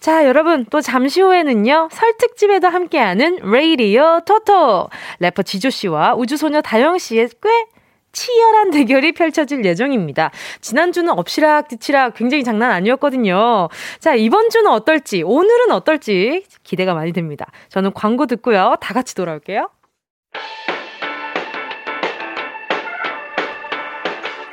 자, 0.00 0.26
여러분, 0.26 0.64
또 0.70 0.80
잠시 0.80 1.20
후에는요, 1.20 1.88
설특집에도 1.90 2.68
함께하는 2.68 3.38
레이디오 3.42 4.20
토토! 4.26 4.88
래퍼 5.20 5.42
지조씨와 5.42 6.14
우주소녀 6.14 6.60
다영씨의 6.60 7.30
꽤 7.42 7.66
치열한 8.12 8.70
대결이 8.70 9.12
펼쳐질 9.12 9.64
예정입니다. 9.64 10.30
지난주는 10.60 11.10
엎치락 11.10 11.68
뒤치락 11.68 12.14
굉장히 12.14 12.44
장난 12.44 12.70
아니었거든요. 12.70 13.68
자, 14.00 14.14
이번 14.14 14.50
주는 14.50 14.70
어떨지, 14.70 15.22
오늘은 15.22 15.72
어떨지 15.72 16.44
기대가 16.62 16.94
많이 16.94 17.12
됩니다. 17.12 17.46
저는 17.68 17.92
광고 17.94 18.26
듣고요. 18.26 18.76
다 18.80 18.94
같이 18.94 19.14
돌아올게요. 19.14 19.68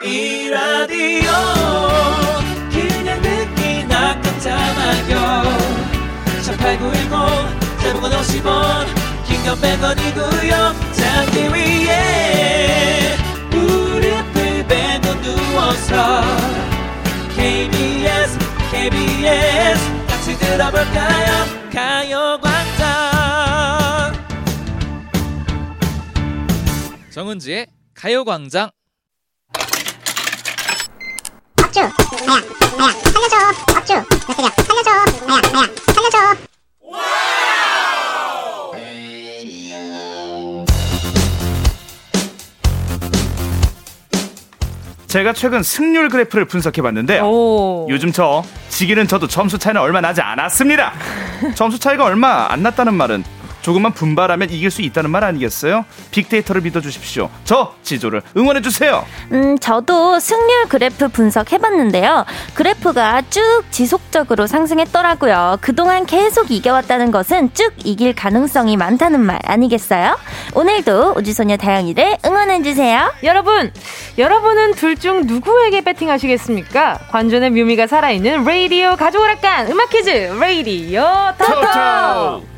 이 0.02 0.50
라디오 0.50 1.30
그냥 2.72 3.22
듣기나 3.22 4.22
깜짝마요 4.22 5.44
18910 6.46 7.80
대목원 7.84 8.12
50원 8.12 8.86
긴건 9.28 9.58
100원이고요 9.58 10.94
잠기 10.94 11.50
위에 11.54 12.79
누워서 15.90 16.22
KBS 17.36 18.38
KBS 18.72 20.06
같이 20.08 20.38
들어볼까요? 20.38 21.46
가요광장. 21.74 22.88
정은지의 27.12 27.68
가요광장. 27.96 28.70
박주. 31.56 31.80
나야 31.80 31.92
나야 32.78 32.92
살려줘. 32.92 33.38
박주. 33.74 33.94
나 33.94 34.06
때려. 34.36 34.50
살려줘. 34.68 34.90
나야 35.28 35.42
나야 35.52 35.68
살려줘 35.94 36.49
제가 45.10 45.34
최근 45.34 45.64
승률 45.64 46.08
그래프를 46.10 46.46
분석해 46.46 46.84
봤는데요. 46.84 47.88
요즘 47.90 48.12
저 48.12 48.44
지기는 48.70 49.08
저도 49.08 49.28
점수 49.28 49.58
차이는 49.58 49.82
얼마 49.82 50.02
나지 50.02 50.22
않았습니다. 50.22 50.94
점수 51.56 51.80
차이가 51.80 52.06
얼마 52.06 52.46
안 52.52 52.62
났다는 52.62 52.94
말은 52.94 53.24
조금만 53.70 53.92
분발하면 53.94 54.50
이길 54.50 54.72
수 54.72 54.82
있다는 54.82 55.12
말 55.12 55.24
아니겠어요? 55.24 55.86
빅데이터를 56.10 56.62
믿어주십시오. 56.64 57.30
저 57.44 57.76
지조를 57.84 58.24
응원해주세요. 58.36 59.06
음, 59.32 59.60
저도 59.60 60.20
승률 60.20 60.68
그래프 60.70 61.08
분석해봤는데요. 61.10 62.26
그래프가 62.56 63.22
쭉 63.30 63.62
지속적으로 63.70 64.48
상승했더라고요. 64.48 65.60
그동안 65.62 66.08
계속 66.08 66.50
이겨왔다는 66.50 67.12
것은 67.12 67.54
쭉 67.54 67.72
이길 67.84 68.16
가능성이 68.16 68.76
많다는 68.76 69.20
말 69.20 69.38
아니겠어요? 69.44 70.18
오늘도 70.56 71.14
우주소녀 71.18 71.58
다영이를 71.58 72.18
응원해주세요. 72.26 73.14
여러분, 73.22 73.72
여러분은 74.18 74.74
둘 74.74 75.00
중 75.00 75.22
누구에게 75.28 75.82
배팅하시겠습니까? 75.82 77.00
관전의 77.12 77.52
묘미가 77.52 77.86
살아있는 77.86 78.44
레이디오 78.46 78.96
가족오락관 78.96 79.70
음악 79.72 79.90
퀴즈 79.92 80.10
레이디오 80.10 81.04
토토! 81.38 82.49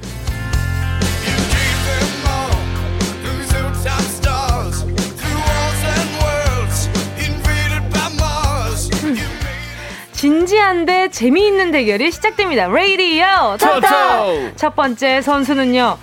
진지한데 10.26 11.10
재미있는 11.10 11.72
대결이 11.72 12.12
시작됩니다. 12.12 12.68
레이디오 12.68 13.58
토토! 13.60 14.56
첫 14.56 14.76
번째 14.76 15.20
선수는요. 15.20 15.98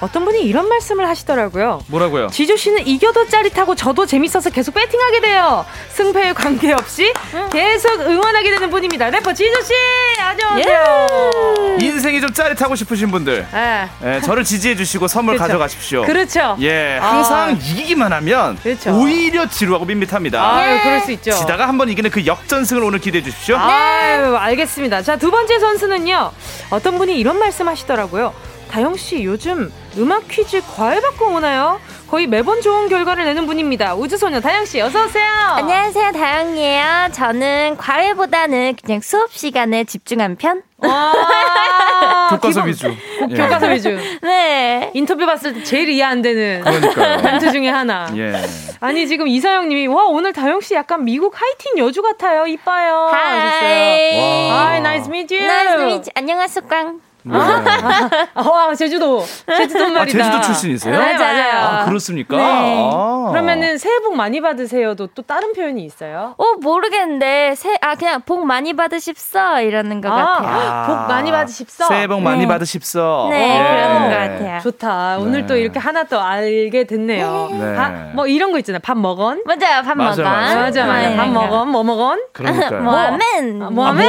어떤 0.00 0.24
분이 0.24 0.40
이런 0.44 0.66
말씀을 0.68 1.06
하시더라고요. 1.08 1.82
뭐라고요? 1.88 2.28
지조 2.28 2.56
씨는 2.56 2.86
이겨도 2.86 3.28
짜릿하고 3.28 3.74
저도 3.74 4.06
재밌어서 4.06 4.48
계속 4.48 4.72
배팅하게 4.74 5.20
돼요. 5.20 5.66
승패에 5.90 6.32
관계없이 6.32 7.12
계속 7.52 8.00
응원하게 8.00 8.50
되는 8.50 8.70
분입니다. 8.70 9.10
래퍼 9.10 9.34
지조 9.34 9.60
씨, 9.62 9.74
안녕하세요. 10.18 11.30
예. 11.80 11.84
인생이 11.84 12.20
좀 12.22 12.32
짜릿하고 12.32 12.76
싶으신 12.76 13.10
분들, 13.10 13.46
예. 13.52 13.88
예, 14.04 14.20
저를 14.22 14.42
지지해 14.44 14.74
주시고 14.76 15.06
선물 15.06 15.34
그렇죠. 15.36 15.48
가져가십시오. 15.48 16.02
그렇죠. 16.04 16.56
예, 16.60 16.96
항상 16.98 17.38
아. 17.40 17.50
이기기만 17.50 18.10
하면 18.12 18.58
그렇죠. 18.62 18.92
오히려 18.98 19.48
지루하고 19.48 19.84
밋밋합니다. 19.84 20.42
아유, 20.42 20.76
예. 20.76 20.80
그럴 20.82 21.00
수 21.00 21.12
있죠. 21.12 21.32
지다가 21.32 21.68
한 21.68 21.80
번 21.80 21.88
이기는 21.88 22.10
그 22.10 22.26
역전승을 22.26 22.82
오늘 22.84 22.98
기대해 22.98 23.24
주십시오. 23.24 23.56
아유, 23.56 24.36
알겠습니다. 24.36 25.00
자, 25.02 25.16
두 25.16 25.30
번째 25.30 25.58
선수는요. 25.58 26.30
어떤 26.70 26.98
분이 26.98 27.18
이런 27.18 27.38
말씀하시더라고요. 27.38 28.34
다영 28.70 28.96
씨 28.96 29.24
요즘 29.24 29.72
음악 29.98 30.28
퀴즈 30.28 30.62
과외 30.76 31.00
받고 31.00 31.26
오나요? 31.34 31.80
거의 32.08 32.26
매번 32.26 32.60
좋은 32.60 32.88
결과를 32.88 33.24
내는 33.24 33.46
분입니다. 33.46 33.94
우주소녀 33.94 34.40
다영 34.40 34.64
씨 34.64 34.80
어서 34.80 35.04
오세요. 35.04 35.24
안녕하세요 35.56 36.12
다영이에요. 36.12 36.84
저는 37.12 37.76
과외보다는 37.76 38.76
그냥 38.84 39.00
수업 39.00 39.32
시간에 39.32 39.84
집중한 39.84 40.36
편. 40.36 40.62
교과서 42.30 42.62
위주. 42.62 42.94
예. 43.30 43.34
교과서 43.34 43.66
위주. 43.68 43.98
네. 44.22 44.90
인터뷰 44.94 45.26
봤을 45.26 45.52
때 45.54 45.62
제일 45.64 45.88
이해 45.88 46.04
안 46.04 46.22
되는. 46.22 46.62
멘트 47.22 47.50
중에 47.52 47.68
하나. 47.68 48.08
예. 48.16 48.32
아니 48.78 49.06
지금 49.08 49.26
이사영 49.26 49.68
님이 49.68 49.88
와 49.88 50.04
오늘 50.04 50.32
다영 50.32 50.60
씨 50.60 50.74
약간 50.74 51.04
미국 51.04 51.34
하이틴 51.40 51.78
여주 51.78 52.02
같아요. 52.02 52.46
이뻐요. 52.46 53.08
Hi. 53.12 54.48
Hi 54.48 54.80
nice 54.80 55.08
meet 55.08 55.34
you. 55.34 55.55
Nice 55.55 55.76
meet 55.82 55.96
you. 55.96 56.10
안녕하세요 56.14 56.66
꽝. 56.68 57.00
네. 57.22 57.36
와 58.34 58.74
제주도 58.74 59.24
제주도 59.46 59.88
말이다. 59.88 60.00
아, 60.02 60.06
제주도 60.06 60.40
출신이세요? 60.40 60.98
네, 60.98 61.14
맞아요. 61.16 61.66
아, 61.66 61.84
그렇습니까? 61.86 62.36
네. 62.36 62.90
아. 62.92 63.28
그러면은 63.30 63.78
새해 63.78 63.98
복 64.00 64.14
많이 64.16 64.40
받으세요도 64.40 65.08
또 65.08 65.22
다른 65.22 65.52
표현이 65.52 65.84
있어요? 65.84 66.34
어 66.38 66.44
모르겠는데 66.60 67.54
새 67.56 67.76
아 67.82 67.94
그냥 67.94 68.20
복 68.26 68.44
많이 68.44 68.74
받으십서 68.74 69.62
이러는 69.62 70.00
것 70.00 70.10
아, 70.10 70.14
같아요. 70.36 70.86
복 70.86 71.08
많이 71.08 71.30
받으십서. 71.32 71.86
새해 71.86 72.06
복 72.06 72.20
많이 72.20 72.40
네. 72.40 72.46
받으십서. 72.48 73.28
네, 73.30 73.38
네, 73.38 73.58
그러는 73.58 74.02
것 74.10 74.16
같아요. 74.16 74.60
좋다. 74.60 75.18
오늘 75.18 75.46
또 75.46 75.54
네. 75.54 75.60
이렇게 75.60 75.78
하나 75.78 76.04
또 76.04 76.20
알게 76.20 76.84
됐네요. 76.84 77.48
네. 77.52 77.74
밥, 77.76 77.92
뭐 78.14 78.26
이런 78.26 78.52
거 78.52 78.58
있잖아요. 78.58 78.80
밥 78.82 78.98
먹은. 78.98 79.42
맞아요. 79.46 79.82
밥 79.82 79.96
먹은. 79.96 80.22
맞아 80.24 80.54
맞아. 80.56 80.86
맞아. 80.86 81.16
밥 81.16 81.28
먹은 81.28 81.68
뭐 81.68 81.82
먹은. 81.84 82.22
그러니까요. 82.32 82.82
뭐하면. 82.82 83.58
뭐하면. 83.74 84.06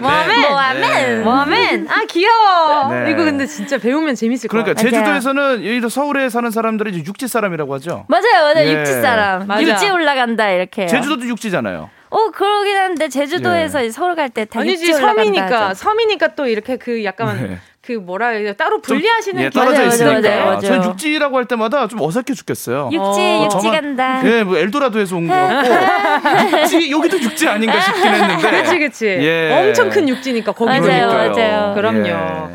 뭐하면. 0.00 1.24
뭐하면. 1.24 1.88
아귀 1.90 2.23
여워. 2.24 2.92
네. 2.92 3.10
이거 3.10 3.24
근데 3.24 3.46
진짜 3.46 3.78
배우면 3.78 4.14
재밌을 4.14 4.48
것 4.48 4.58
같아요. 4.58 4.74
그러니까 4.74 4.98
제주도에서는 4.98 5.62
들어 5.62 5.88
서울에 5.88 6.28
사는 6.28 6.50
사람들이 6.50 6.90
이제 6.90 7.04
육지 7.06 7.28
사람이라고 7.28 7.74
하죠. 7.74 8.06
맞아요, 8.08 8.54
맞아요. 8.54 8.66
예. 8.66 8.72
육지 8.78 8.92
사람. 9.00 9.46
맞아. 9.46 9.62
육지 9.62 9.90
올라간다 9.90 10.50
이렇게. 10.50 10.86
제주도도 10.86 11.26
육지잖아요. 11.26 11.90
어 12.10 12.30
그러긴 12.30 12.76
한데 12.76 13.08
제주도에서 13.08 13.84
예. 13.84 13.90
서울 13.90 14.14
갈때다 14.14 14.60
아니지 14.60 14.92
섬이니까 14.92 15.74
섬이니까 15.74 16.34
또 16.36 16.46
이렇게 16.46 16.76
그 16.76 17.02
약간 17.04 17.36
네. 17.36 17.58
그 17.86 17.92
뭐라 17.92 18.28
해야 18.28 18.52
따로 18.54 18.80
분리하시는 18.80 19.42
예, 19.42 19.50
떨어져 19.50 19.84
있으니까. 19.86 20.58
전 20.60 20.84
육지라고 20.84 21.36
할 21.36 21.44
때마다 21.44 21.86
좀 21.86 22.00
어색해 22.00 22.32
죽겠어요. 22.34 22.88
육지 22.92 22.98
어, 23.20 23.42
육지 23.44 23.56
저만, 23.60 23.72
간다. 23.72 24.22
예, 24.24 24.42
뭐 24.42 24.56
엘도라도에서 24.56 25.16
온 25.16 25.26
거 25.28 25.34
같고 25.34 25.68
육지 26.62 26.90
여기도 26.90 27.20
육지 27.20 27.46
아닌가 27.46 27.78
싶긴 27.80 28.04
했는데. 28.06 28.50
그렇지 28.50 28.78
그렇지. 28.78 29.06
예. 29.06 29.52
엄청 29.68 29.90
큰 29.90 30.08
육지니까 30.08 30.52
거기 30.52 30.78
맞아요, 30.80 31.06
맞아요. 31.08 31.74
그럼요. 31.74 32.06
예. 32.08 32.54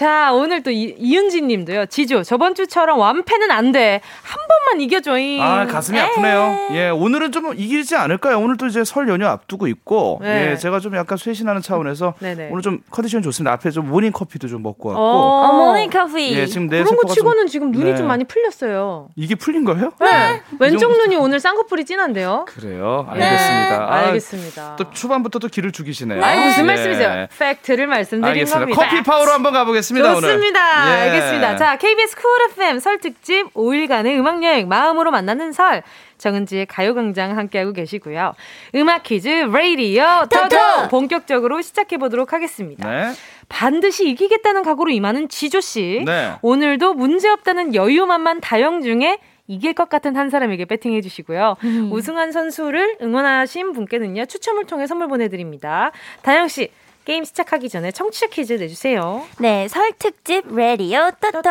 자, 0.00 0.32
오늘 0.32 0.62
또 0.62 0.70
이, 0.70 0.94
이은지 0.96 1.42
님도요. 1.42 1.84
지조, 1.84 2.22
저번 2.22 2.54
주처럼 2.54 2.98
완패는 2.98 3.50
안 3.50 3.70
돼. 3.70 4.00
한 4.22 4.38
번만 4.48 4.80
이겨줘잉. 4.80 5.42
아, 5.42 5.66
가슴이 5.66 5.98
에이. 5.98 6.02
아프네요. 6.02 6.68
예, 6.72 6.88
오늘은 6.88 7.32
좀 7.32 7.52
이기지 7.54 7.96
않을까요? 7.96 8.40
오늘 8.40 8.56
또 8.56 8.66
이제 8.66 8.82
설 8.82 9.10
연휴 9.10 9.26
앞두고 9.26 9.66
있고. 9.66 10.20
네. 10.22 10.52
예, 10.52 10.56
제가 10.56 10.80
좀 10.80 10.96
약간 10.96 11.18
쇄신하는 11.18 11.60
차원에서 11.60 12.14
네네. 12.18 12.48
오늘 12.50 12.62
좀 12.62 12.78
컨디션 12.90 13.20
좋습니다. 13.20 13.52
앞에 13.52 13.68
좀 13.68 13.90
모닝 13.90 14.12
커피도 14.12 14.48
좀 14.48 14.62
먹고 14.62 14.88
왔고. 14.88 15.02
어, 15.02 15.50
어 15.50 15.52
모닝 15.52 15.90
커피. 15.90 16.32
예, 16.34 16.46
지금 16.46 16.68
내 16.68 16.82
그런 16.82 16.96
거 16.96 17.06
치고는 17.12 17.40
좀, 17.40 17.46
지금 17.48 17.70
눈이 17.70 17.90
네. 17.90 17.94
좀 17.94 18.06
많이 18.06 18.24
풀렸어요. 18.24 19.10
이게 19.16 19.34
풀린 19.34 19.66
거예요? 19.66 19.92
네. 20.00 20.06
네. 20.10 20.42
왼쪽 20.60 20.92
눈이 20.92 21.16
오늘 21.16 21.40
쌍꺼풀이 21.40 21.84
진한데요. 21.84 22.46
그래요? 22.48 23.06
알겠습니다. 23.06 23.68
네. 23.68 23.84
아, 23.84 23.94
알겠습니다. 24.06 24.76
또 24.76 24.90
초반부터 24.92 25.40
또 25.40 25.48
기를 25.48 25.72
죽이시네요. 25.72 26.24
아, 26.24 26.36
무슨 26.36 26.62
예. 26.62 26.66
말씀이세요? 26.68 27.26
팩트를 27.38 27.86
말씀드린 27.86 28.24
알겠습니다. 28.24 28.60
겁니다. 28.60 28.80
커피 28.80 29.02
파워로 29.02 29.32
한번 29.32 29.52
가보겠습니다. 29.52 29.89
좋습니다. 29.98 30.84
오늘. 30.84 30.92
예. 30.92 31.00
알겠습니다. 31.02 31.56
자, 31.56 31.76
KBS 31.76 32.16
쿨 32.16 32.24
FM 32.50 32.78
설 32.78 32.98
특집 32.98 33.52
5일간의 33.54 34.18
음악 34.18 34.42
여행 34.44 34.68
마음으로 34.68 35.10
만나는 35.10 35.52
설. 35.52 35.82
정은지의 36.18 36.66
가요광장 36.66 37.36
함께하고 37.36 37.72
계시고요. 37.72 38.34
음악 38.74 39.02
퀴즈 39.02 39.28
레이디어 39.28 40.26
토토 40.30 40.88
본격적으로 40.90 41.62
시작해 41.62 41.96
보도록 41.96 42.32
하겠습니다. 42.32 42.88
네. 42.88 43.12
반드시 43.48 44.08
이기겠다는 44.10 44.62
각오로 44.62 44.90
임하는 44.90 45.28
지조 45.28 45.60
씨. 45.60 46.02
네. 46.04 46.34
오늘도 46.42 46.94
문제 46.94 47.28
없다는 47.28 47.74
여유만만 47.74 48.40
다영 48.40 48.82
중에 48.82 49.18
이길 49.48 49.72
것 49.72 49.88
같은 49.88 50.14
한 50.14 50.30
사람에게 50.30 50.66
배팅해 50.66 51.00
주시고요. 51.00 51.56
음. 51.64 51.88
우승한 51.90 52.30
선수를 52.30 52.98
응원하신 53.02 53.72
분께는요. 53.72 54.26
추첨을 54.26 54.66
통해 54.66 54.86
선물 54.86 55.08
보내드립니다. 55.08 55.90
다영 56.22 56.46
씨. 56.46 56.70
게임 57.04 57.24
시작하기 57.24 57.68
전에 57.68 57.90
청취자 57.90 58.28
퀴즈 58.28 58.52
내주세요. 58.54 59.26
네, 59.38 59.68
설 59.68 59.92
특집 59.98 60.44
레디오 60.54 61.10
토토 61.20 61.50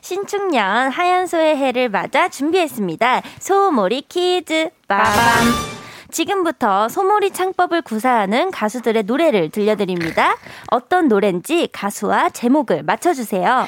신축년 0.00 0.90
하얀소의 0.90 1.56
해를 1.56 1.88
맞아 1.88 2.28
준비했습니다. 2.28 3.22
소몰이 3.38 4.02
퀴즈 4.08 4.70
빠밤. 4.88 5.75
지금부터 6.10 6.88
소몰이 6.88 7.30
창법을 7.30 7.82
구사하는 7.82 8.50
가수들의 8.50 9.04
노래를 9.04 9.50
들려드립니다. 9.50 10.36
어떤 10.70 11.08
노래인지 11.08 11.68
가수와 11.72 12.30
제목을 12.30 12.82
맞춰주세요. 12.82 13.66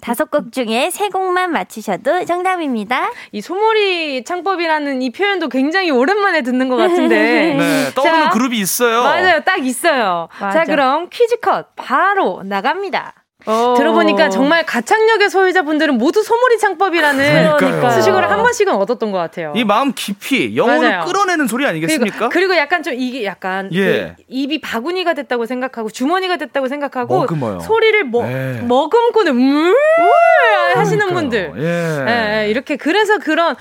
다섯 0.00 0.30
곡 0.30 0.52
중에 0.52 0.90
세 0.90 1.08
곡만 1.08 1.52
맞히셔도 1.52 2.24
정답입니다. 2.24 3.10
이 3.32 3.40
소몰이 3.40 4.24
창법이라는 4.24 5.02
이 5.02 5.10
표현도 5.10 5.48
굉장히 5.48 5.90
오랜만에 5.90 6.42
듣는 6.42 6.68
것 6.68 6.76
같은데. 6.76 7.54
네, 7.58 7.90
떠오르는 7.94 8.30
그룹이 8.30 8.58
있어요. 8.58 9.02
맞아요, 9.02 9.40
딱 9.44 9.64
있어요. 9.64 10.28
맞아. 10.40 10.60
자, 10.60 10.64
그럼 10.64 11.08
퀴즈 11.10 11.38
컷 11.40 11.74
바로 11.76 12.42
나갑니다. 12.44 13.14
어. 13.46 13.74
들어보니까 13.76 14.28
정말 14.28 14.64
가창력의 14.64 15.30
소유자분들은 15.30 15.98
모두 15.98 16.22
소몰이 16.22 16.58
창법이라는 16.58 17.56
그러니까요. 17.56 17.90
수식어를 17.90 18.30
한 18.30 18.42
번씩은 18.42 18.68
얻었던 18.74 19.10
것 19.10 19.18
같아요. 19.18 19.52
이 19.56 19.64
마음 19.64 19.92
깊이 19.94 20.56
영혼을 20.56 21.00
끌어내는 21.04 21.46
소리 21.46 21.66
아니겠습니까? 21.66 22.28
그리고, 22.28 22.50
그리고, 22.50 22.56
약간 22.56 22.82
좀 22.82 22.94
이게 22.94 23.24
약간 23.24 23.70
예. 23.72 24.14
그 24.16 24.22
입이 24.28 24.60
바구니가 24.60 25.14
됐다고 25.14 25.46
생각하고 25.46 25.90
주머니가 25.90 26.36
됐다고 26.36 26.68
생각하고 26.68 27.20
머금어요. 27.20 27.60
소리를 27.60 28.04
뭐, 28.04 28.26
예. 28.26 28.60
머금고는 28.62 29.36
물 29.36 29.74
하시는 30.74 31.12
분들 31.12 31.52
예. 31.56 32.44
예. 32.44 32.50
이렇게 32.50 32.76
그래서 32.76 33.18
그런 33.18 33.56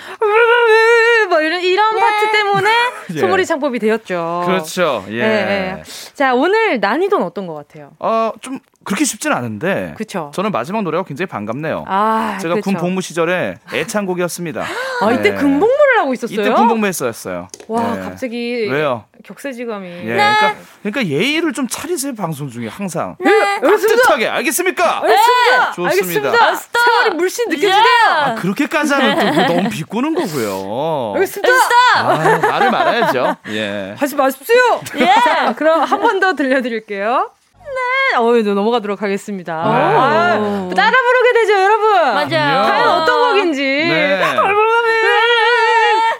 뭐 1.29 1.41
이런 1.41 1.61
이런 1.61 1.95
예. 1.95 1.99
파트 1.99 2.31
때문에 2.31 2.69
예. 3.15 3.19
소몰이 3.19 3.45
창법이 3.45 3.79
되었죠. 3.79 4.43
그렇죠. 4.45 5.05
예. 5.09 5.81
자 6.13 6.33
오늘 6.33 6.79
난이도는 6.79 7.25
어떤 7.25 7.47
것 7.47 7.53
같아요? 7.53 7.91
어좀 7.99 8.59
그렇게 8.89 9.05
쉽진 9.05 9.31
않은데 9.31 9.93
그쵸. 9.97 10.31
저는 10.33 10.51
마지막 10.51 10.81
노래가 10.81 11.03
굉장히 11.03 11.27
반갑네요. 11.27 11.85
아, 11.87 12.37
제가 12.41 12.55
그쵸. 12.55 12.63
군 12.65 12.73
복무 12.75 13.01
시절에 13.01 13.57
애창곡이었습니다. 13.71 14.61
아 15.01 15.11
이때 15.11 15.29
네. 15.31 15.35
군복무를 15.35 15.99
하고 15.99 16.13
있었어요? 16.13 16.41
이때 16.41 16.49
군복무 16.51 16.85
했었어요. 16.87 17.47
와 17.67 17.95
네. 17.95 18.01
갑자기 18.01 18.67
왜요? 18.69 19.05
격세지감이. 19.23 19.87
예, 19.87 19.93
네. 20.03 20.13
그러니까, 20.15 20.55
그러니까 20.81 21.05
예의를 21.07 21.53
좀 21.53 21.67
차리세요 21.67 22.15
방송 22.15 22.49
중에 22.49 22.67
항상. 22.67 23.15
네. 23.19 23.59
따뜻하게 23.61 24.27
알겠습니까? 24.27 25.01
알겠습니다. 25.03 25.71
좋습니다. 25.73 26.29
알겠습니다. 26.29 26.55
세월이 26.55 27.15
물씬 27.15 27.49
느껴지네요. 27.49 27.85
아, 28.09 28.35
그렇게까지는 28.35 29.45
또 29.47 29.53
너무 29.53 29.69
비꼬는 29.69 30.15
거고요. 30.15 31.13
알겠습니다. 31.15 31.49
아, 31.97 32.37
말을 32.39 32.71
말아야죠. 32.71 33.35
예. 33.49 33.93
하지 33.97 34.15
마십시오. 34.15 34.55
예. 34.97 35.13
그럼 35.57 35.81
한 35.81 35.99
번 36.01 36.19
더 36.19 36.33
들려드릴게요. 36.33 37.29
네. 37.75 38.17
어유 38.17 38.53
넘어가도록 38.53 39.01
하겠습니다. 39.01 39.53
네. 39.63 39.69
아, 39.69 40.69
따라 40.75 40.91
부르게 40.91 41.33
되죠, 41.39 41.53
여러분. 41.53 41.91
맞아요. 41.91 42.63
과연 42.67 42.89
어떤 42.89 43.21
곡인지. 43.29 43.61
네. 43.63 44.19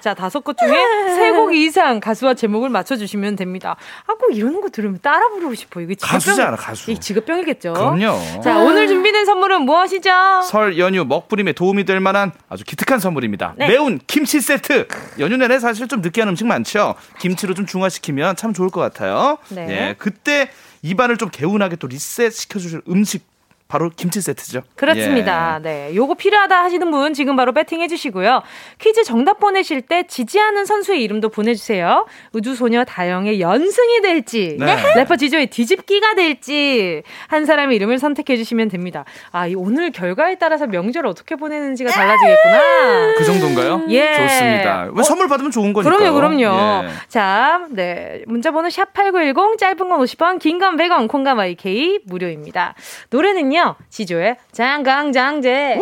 자, 0.02 0.14
다섯 0.14 0.44
곡 0.44 0.58
중에 0.58 0.70
세 1.16 1.30
곡 1.32 1.54
이상 1.56 2.00
가수와 2.00 2.34
제목을 2.34 2.70
맞춰주시면 2.70 3.36
됩니다. 3.36 3.76
아, 4.08 4.14
꼭 4.14 4.36
이런 4.36 4.62
거 4.62 4.70
들으면 4.70 5.00
따라 5.02 5.28
부르고 5.30 5.56
싶어. 5.56 5.80
이게 5.82 5.96
가수잖아, 6.00 6.56
가수. 6.56 6.92
이 6.92 6.98
직업병이겠죠. 7.00 7.74
그럼요. 7.74 8.42
자, 8.44 8.58
오늘 8.60 8.88
준비된 8.88 9.26
선물은 9.26 9.62
무엇이죠? 9.64 10.10
설 10.50 10.78
연휴 10.80 11.06
먹부림에 11.06 11.54
도움이 11.54 11.86
될 11.86 12.00
만한 12.00 12.32
아주 12.50 12.64
기특한 12.66 13.00
선물입니다. 13.00 13.54
네. 13.58 13.68
매운 13.68 14.00
김치 14.08 14.42
세트. 14.42 14.88
연휴 15.20 15.38
내내 15.38 15.60
사실 15.60 15.88
좀 15.88 16.02
느끼한 16.02 16.28
음식 16.30 16.46
많죠. 16.48 16.96
김치로 17.20 17.54
좀 17.54 17.66
중화시키면 17.66 18.36
참 18.36 18.54
좋을 18.54 18.70
것 18.70 18.82
같아요. 18.82 19.38
네. 19.50 19.68
예, 19.70 19.96
그때 19.98 20.50
입안을 20.82 21.18
좀 21.18 21.30
개운하게 21.30 21.76
또 21.76 21.88
리셋 21.88 22.34
시켜주실 22.34 22.82
음식 22.90 23.28
바로 23.70 23.92
김치 23.96 24.20
세트죠. 24.20 24.64
그렇습니다. 24.76 25.60
예. 25.60 25.64
네. 25.64 25.96
요거 25.96 26.16
필요하다 26.16 26.64
하시는 26.64 26.90
분 26.90 27.14
지금 27.14 27.36
바로 27.36 27.52
배팅해 27.54 27.88
주시고요. 27.88 28.42
퀴즈 28.80 29.04
정답 29.04 29.40
보내실 29.40 29.84
때 29.84 30.04
지지하는 30.08 30.66
선수의 30.66 31.04
이름도 31.04 31.30
보내 31.30 31.54
주세요. 31.54 32.08
우주소녀 32.34 32.84
다영의 32.84 33.40
연승이 33.40 34.02
될지, 34.02 34.58
네. 34.60 34.76
래퍼 34.96 35.18
지조의 35.18 35.48
뒤집기가 35.52 36.16
될지, 36.16 37.04
한 37.28 37.46
사람의 37.46 37.76
이름을 37.76 38.00
선택해 38.00 38.38
주시면 38.38 38.70
됩니다. 38.70 39.06
아, 39.32 39.46
이 39.46 39.54
오늘 39.54 39.92
결과에 39.92 40.36
따라서 40.40 40.66
명절 40.66 41.06
어떻게 41.06 41.36
보내는지가 41.36 41.92
달라지겠구나. 41.92 43.14
그 43.20 43.24
정도인가요? 43.24 43.84
예. 43.90 44.16
좋습니다. 44.16 44.90
왜 44.92 45.00
어? 45.00 45.04
선물 45.04 45.28
받으면 45.28 45.52
좋은 45.52 45.74
거니까. 45.74 45.96
그럼요, 45.96 46.16
그럼요. 46.16 46.86
예. 46.86 46.90
자, 47.08 47.68
네. 47.70 48.24
문자 48.26 48.50
번호 48.50 48.68
샵8910, 48.70 49.60
짧은 49.60 49.78
건 49.78 50.00
50원, 50.00 50.40
긴 50.40 50.58
건 50.58 50.76
100원, 50.76 51.08
콩감 51.08 51.38
IK 51.40 52.00
무료입니다. 52.06 52.74
노래는요, 53.12 53.59
노래는요, 53.60 53.76
지조의 53.90 54.38
장강장제. 54.52 55.80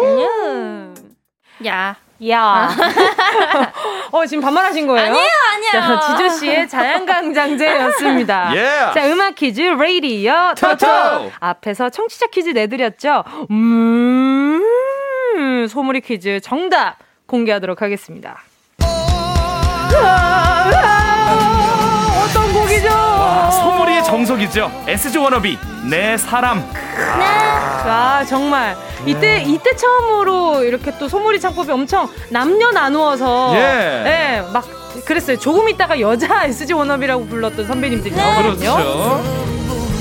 야. 1.67 1.95
야. 2.27 2.69
어, 4.11 4.25
지금 4.25 4.41
반말하신 4.41 4.87
거예요? 4.87 5.05
아니에요, 5.07 5.29
아니에요. 5.53 5.71
자, 5.71 5.99
지조 6.17 6.29
씨의 6.29 6.67
자연강장제였습니다. 6.67 8.49
yeah. 8.57 8.93
자, 8.93 9.07
음악 9.07 9.35
퀴즈, 9.35 9.61
레이디어 9.61 10.55
토토. 10.55 10.87
앞에서 11.39 11.89
청취자 11.89 12.27
퀴즈 12.27 12.49
내드렸죠? 12.49 13.23
음, 13.51 14.63
소무리 15.69 16.01
퀴즈 16.01 16.39
정답 16.41 16.97
공개하도록 17.27 17.81
하겠습니다. 17.81 18.41
정석이죠. 24.07 24.71
SG 24.87 25.17
워너비, 25.17 25.57
내 25.89 26.15
사람. 26.17 26.59
네. 26.59 27.25
아, 27.25 28.23
정말. 28.27 28.75
이때, 29.05 29.43
이때 29.45 29.75
처음으로 29.75 30.63
이렇게 30.63 30.97
또 30.97 31.09
소머리 31.09 31.39
창법이 31.41 31.69
엄청 31.71 32.09
남녀 32.29 32.71
나누어서. 32.71 33.51
예. 33.55 33.59
예, 34.39 34.51
막 34.53 34.65
그랬어요. 35.05 35.37
조금 35.37 35.67
있다가 35.67 35.99
여자 35.99 36.45
SG 36.47 36.73
워너비라고 36.73 37.25
불렀던 37.25 37.67
선배님들이 37.67 38.15
네. 38.15 38.21
나오거든요. 38.21 38.75
그렇죠. 38.75 39.23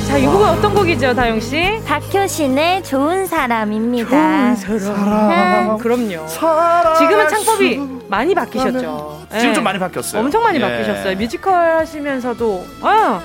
자, 0.06 0.16
이 0.18 0.24
곡은 0.24 0.48
어떤 0.48 0.72
곡이죠, 0.72 1.14
다영 1.14 1.40
씨? 1.40 1.80
박효신의 1.84 2.84
좋은 2.84 3.26
사람입니다. 3.26 4.54
좋은 4.54 4.78
사람. 4.78 5.70
음, 5.70 5.78
그럼요. 5.78 6.26
지금은 6.26 7.28
창법이 7.28 7.80
많이 8.08 8.34
바뀌셨죠. 8.34 9.26
지금 9.32 9.48
네. 9.48 9.52
좀 9.52 9.64
많이 9.64 9.78
바뀌었어요. 9.80 10.22
엄청 10.22 10.44
많이 10.44 10.58
예. 10.58 10.62
바뀌셨어요. 10.62 11.16
뮤지컬 11.16 11.78
하시면서도. 11.78 12.64
어, 12.82 13.20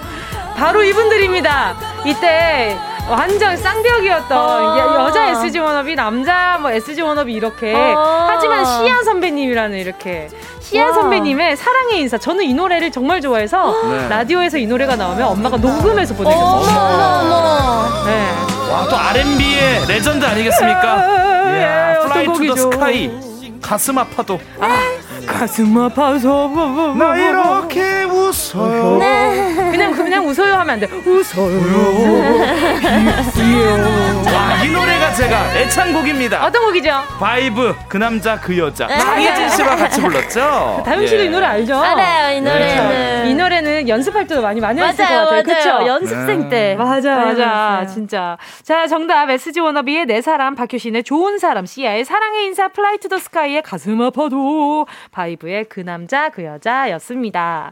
바로 0.58 0.84
이분들입니다. 0.84 1.76
이때 2.06 2.76
완전 3.10 3.56
쌍벽이었던 3.58 4.38
어~ 4.38 5.06
여자 5.06 5.30
SG 5.30 5.60
워너비, 5.60 5.96
남자 5.96 6.58
뭐 6.60 6.72
SG 6.72 7.02
워너비 7.02 7.32
이렇게. 7.34 7.74
어~ 7.76 8.28
하지만 8.28 8.66
씨야 8.66 9.04
선배님이라는 9.04 9.78
이렇게 9.78 10.30
씨야 10.72 10.94
선배님의 10.94 11.58
사랑의 11.58 12.00
인사. 12.00 12.18
저는 12.18 12.46
이 12.46 12.54
노래를 12.54 12.92
정말 12.92 13.20
좋아해서 13.20 13.90
네. 13.90 14.08
라디오에서 14.08 14.58
이 14.58 14.66
노래가 14.66 14.96
나오면 14.96 15.28
엄마가 15.28 15.58
녹음해서 15.58 16.14
보내줬어요. 16.14 16.50
어머, 16.70 18.06
네. 18.06 18.32
와, 18.72 18.88
또 18.90 18.96
R&B의 18.96 19.86
레전드 19.90 20.24
아니겠습니까? 20.26 21.52
예, 21.52 21.98
플라이 22.08 22.26
투 22.26 22.48
더 22.48 22.56
스카이. 22.56 23.12
가슴 23.62 23.98
아파도. 23.98 24.40
아. 24.62 24.68
가슴 25.26 25.78
아파서 25.78 26.94
나 26.98 27.16
이렇게 27.16 28.04
웃어요. 28.04 28.98
네. 28.98 29.56
그냥 29.72 29.92
그냥 29.94 30.26
웃어요 30.28 30.54
하면 30.56 30.70
안 30.72 30.80
돼. 30.80 30.88
웃어요. 30.88 31.62
와, 34.34 34.64
이 34.64 34.70
노래가 34.72 35.14
제가 35.14 35.56
애창곡입니다. 35.58 36.46
어떤 36.46 36.66
곡이죠? 36.66 36.92
바이브 37.20 37.76
그 37.88 37.98
남자 37.98 38.40
그 38.40 38.58
여자. 38.58 38.88
장혜진 38.88 39.50
씨와 39.50 39.76
같이 39.76 40.02
불렀죠. 40.02 40.82
다영 40.86 41.06
씨도 41.06 41.22
예. 41.22 41.26
이 41.26 41.30
노래 41.30 41.46
알죠? 41.46 41.76
알아요 41.82 42.38
이 42.38 42.42
노래는. 42.42 42.90
네. 42.90 43.30
이 43.30 43.34
노래는 43.36 43.90
연습할 43.90 44.26
때도 44.28 44.42
많이 44.42 44.60
많이 44.60 44.82
했을 44.82 45.06
것 45.06 45.14
같아요. 45.14 45.44
그렇죠? 45.44 45.86
연습생 45.86 46.50
때. 46.50 46.76
맞아 46.78 47.16
맞아 47.16 47.86
진짜. 47.86 48.38
자 48.64 48.88
정답 48.88 49.30
SG 49.30 49.60
워너비의 49.60 50.06
내 50.08 50.22
사람 50.22 50.56
박효신의 50.56 51.04
좋은 51.04 51.38
사람 51.38 51.66
씨야의 51.66 52.06
사랑의 52.06 52.46
인사 52.46 52.68
플라이 52.70 52.98
투 52.98 53.12
더 53.12 53.18
스카이의 53.18 53.62
가슴 53.62 54.02
아파도 54.02 54.88
바이브의 55.12 55.66
그 55.66 55.80
남자 55.82 56.30
그 56.30 56.44
여자였습니다. 56.44 57.72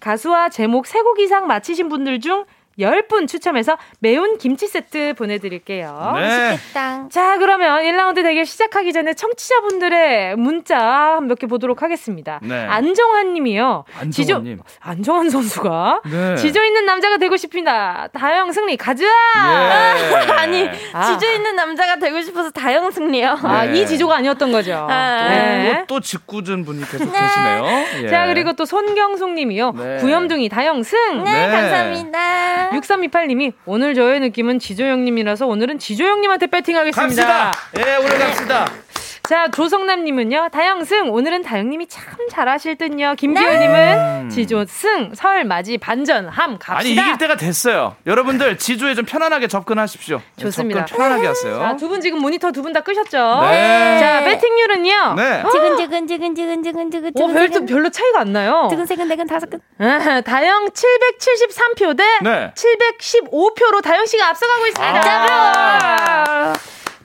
가수와 0.00 0.48
제목 0.48 0.86
세 0.86 1.02
곡 1.02 1.20
이상 1.20 1.46
맞히신 1.46 1.88
분들 1.88 2.20
중 2.20 2.44
10분 2.78 3.26
추첨해서 3.28 3.76
매운 4.00 4.38
김치 4.38 4.66
세트 4.68 5.14
보내드릴게요. 5.14 6.12
네. 6.16 6.20
맛있겠다. 6.50 7.08
자, 7.10 7.38
그러면 7.38 7.82
1라운드 7.82 8.22
대결 8.22 8.44
시작하기 8.46 8.92
전에 8.92 9.14
청취자분들의 9.14 10.36
문자 10.36 11.18
몇 11.22 11.38
개 11.38 11.46
보도록 11.46 11.82
하겠습니다. 11.82 12.40
네. 12.42 12.66
안정환 12.66 13.32
님이요. 13.34 13.84
안정환 14.00 14.44
님. 14.44 14.58
안정환 14.80 15.30
선수가 15.30 16.00
네. 16.10 16.36
지조 16.36 16.64
있는 16.64 16.84
남자가 16.84 17.16
되고 17.18 17.36
싶습니다. 17.36 18.08
다영 18.12 18.50
승리 18.52 18.76
가자! 18.76 19.04
예. 19.04 20.32
아니, 20.32 20.68
아. 20.92 21.02
지조 21.18 21.32
있는 21.32 21.54
남자가 21.54 21.96
되고 21.96 22.20
싶어서 22.22 22.50
다영 22.50 22.90
승리요. 22.90 23.38
아, 23.42 23.64
이 23.66 23.86
지조가 23.86 24.16
아니었던 24.16 24.50
거죠. 24.52 24.86
아. 24.90 25.28
네. 25.28 25.84
또, 25.86 25.96
또 25.96 26.00
짓궂은 26.00 26.64
분이 26.64 26.80
계속 26.90 27.04
네. 27.12 27.20
계시네요. 27.20 27.64
예. 28.04 28.08
자, 28.08 28.26
그리고 28.26 28.52
또 28.54 28.64
손경숙 28.64 29.30
님이요. 29.34 29.72
네. 29.76 29.96
구염둥이 29.98 30.48
다영 30.48 30.82
승! 30.82 31.24
네, 31.24 31.46
네. 31.46 31.52
감사합니다. 31.52 32.67
6328님이 32.72 33.52
오늘 33.66 33.94
저의 33.94 34.20
느낌은 34.20 34.58
지조형님이라서 34.58 35.46
오늘은 35.46 35.78
지조형님한테 35.78 36.46
배팅하겠습니다. 36.48 37.26
갑시다. 37.26 37.52
예, 37.78 37.96
오늘 37.96 38.18
갑시다. 38.18 38.66
자, 39.28 39.48
조성남님은요, 39.50 40.48
다영승, 40.50 41.10
오늘은 41.12 41.42
다영님이 41.42 41.86
참 41.88 42.02
잘하실 42.30 42.76
듯요. 42.76 43.14
김지우님은 43.18 44.28
네. 44.28 44.34
지조 44.34 44.64
승, 44.66 45.12
설, 45.14 45.44
맞이, 45.44 45.76
반전, 45.76 46.28
함, 46.30 46.58
갑시다. 46.58 46.78
아니, 46.78 46.92
이길 46.92 47.18
때가 47.18 47.36
됐어요. 47.36 47.96
여러분들, 48.06 48.56
지조에 48.56 48.94
좀 48.94 49.04
편안하게 49.04 49.48
접근하십시오. 49.48 50.22
좋습니다. 50.40 50.86
접근 50.86 50.96
편안하게 50.96 51.26
하세요. 51.26 51.58
자, 51.58 51.76
두 51.76 51.88
분 51.90 52.00
지금 52.00 52.20
모니터 52.20 52.52
두 52.52 52.62
분 52.62 52.72
다 52.72 52.80
끄셨죠? 52.80 53.40
네. 53.50 53.98
자, 54.00 54.20
배팅률은요? 54.24 55.14
네. 55.16 55.42
지근지근 55.52 56.06
지근지근 56.06 56.62
지근지근. 56.62 57.12
어, 57.22 57.26
별도, 57.26 57.66
별로 57.66 57.90
차이가 57.90 58.20
안 58.20 58.32
나요. 58.32 58.68
지근세근 58.70 59.08
네근 59.08 59.26
다섯 59.26 59.50
근. 59.50 59.60
다영 60.24 60.70
773표 60.70 61.94
대 61.98 62.04
네. 62.22 62.50
715표로 62.54 63.82
다영씨가 63.82 64.26
앞서가고 64.28 64.66
있습니다. 64.68 65.02
아~ 65.04 66.54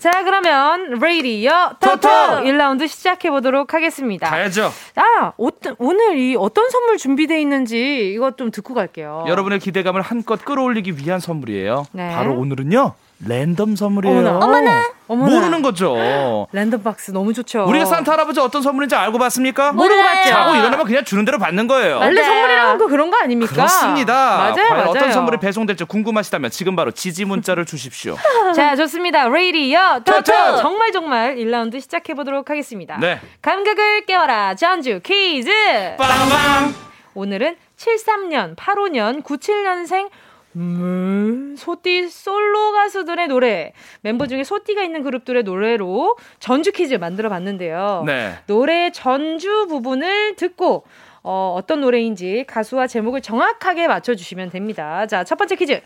자, 0.03 0.25
그러면 0.25 0.99
레이디어 0.99 1.75
토토 1.79 2.09
1라운드 2.09 2.89
시작해 2.89 3.29
보도록 3.29 3.73
하겠습니다. 3.73 4.29
가야죠. 4.29 4.69
아, 4.97 5.31
어떤 5.37 5.77
오늘 5.79 6.17
이 6.17 6.35
어떤 6.35 6.69
선물 6.69 6.97
준비되어 6.97 7.37
있는지 7.37 8.11
이것 8.13 8.35
좀 8.37 8.51
듣고 8.51 8.73
갈게요. 8.73 9.23
여러분의 9.29 9.59
기대감을 9.59 10.01
한껏 10.01 10.43
끌어올리기 10.43 10.97
위한 10.97 11.21
선물이에요. 11.21 11.85
네. 11.93 12.13
바로 12.13 12.37
오늘은요. 12.37 12.95
랜덤 13.27 13.75
선물이에요. 13.75 14.17
어머나. 14.17 14.37
어머나. 14.45 14.83
어머나. 15.07 15.35
모르는 15.35 15.61
거죠. 15.61 16.47
랜덤 16.51 16.81
박스 16.83 17.11
너무 17.11 17.33
좋죠. 17.33 17.65
우리가 17.67 17.85
산타 17.85 18.11
할아버지 18.11 18.39
어떤 18.39 18.61
선물인지 18.61 18.95
알고 18.95 19.17
봤습니까? 19.17 19.71
모르고 19.73 20.01
봤죠. 20.01 20.29
자고 20.29 20.55
일어나면 20.55 20.85
그냥 20.85 21.03
주는 21.03 21.23
대로 21.25 21.37
받는 21.37 21.67
거예요. 21.67 21.97
원래 21.99 22.23
선물이라는 22.23 22.77
거 22.77 22.87
그런 22.87 23.11
거 23.11 23.17
아닙니까? 23.17 23.53
그렇습니다. 23.53 24.13
맞아요, 24.37 24.69
맞아요. 24.69 24.89
어떤 24.89 25.11
선물이 25.11 25.37
배송될지 25.39 25.83
궁금하시다면 25.85 26.51
지금 26.51 26.75
바로 26.75 26.91
지지 26.91 27.25
문자를 27.25 27.65
주십시오. 27.65 28.15
자, 28.55 28.75
좋습니다. 28.75 29.27
레이디어 29.27 29.99
토토 30.03 30.57
정말 30.57 30.91
정말 30.91 31.35
1라운드 31.35 31.79
시작해 31.81 32.13
보도록 32.13 32.49
하겠습니다. 32.49 32.97
네. 32.97 33.19
감각을 33.41 34.05
깨워라. 34.05 34.55
전주 34.55 34.99
퀴즈. 35.03 35.51
빵빵. 35.97 36.73
오늘은 37.15 37.55
73년, 37.77 38.55
85년, 38.55 39.23
97년생 39.23 40.09
음, 40.55 41.55
소띠 41.57 42.09
솔로 42.09 42.71
가수들의 42.73 43.27
노래 43.27 43.73
멤버 44.01 44.27
중에 44.27 44.43
소띠가 44.43 44.83
있는 44.83 45.03
그룹들의 45.03 45.43
노래로 45.43 46.17
전주 46.39 46.71
퀴즈 46.71 46.95
만들어 46.95 47.29
봤는데요. 47.29 48.03
네. 48.05 48.35
노래 48.47 48.91
전주 48.91 49.67
부분을 49.67 50.35
듣고 50.35 50.85
어, 51.23 51.55
어떤 51.57 51.81
노래인지 51.81 52.45
가수와 52.47 52.87
제목을 52.87 53.21
정확하게 53.21 53.87
맞춰주시면 53.87 54.51
됩니다. 54.51 55.07
자, 55.07 55.23
첫 55.23 55.37
번째 55.37 55.55
퀴즈 55.55 55.81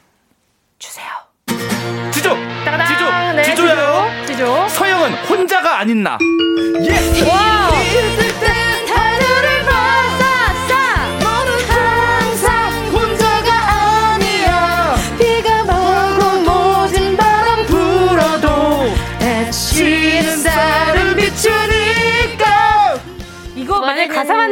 주세요. 0.79 1.05
지조, 2.11 2.29
따다당. 2.65 2.87
지조, 2.87 3.05
네, 3.35 3.43
지조요. 3.43 4.25
지조. 4.25 4.67
서영은 4.69 5.13
혼자가 5.29 5.79
아닌 5.79 6.03
나. 6.03 6.17
예. 6.81 7.29
와. 7.29 8.66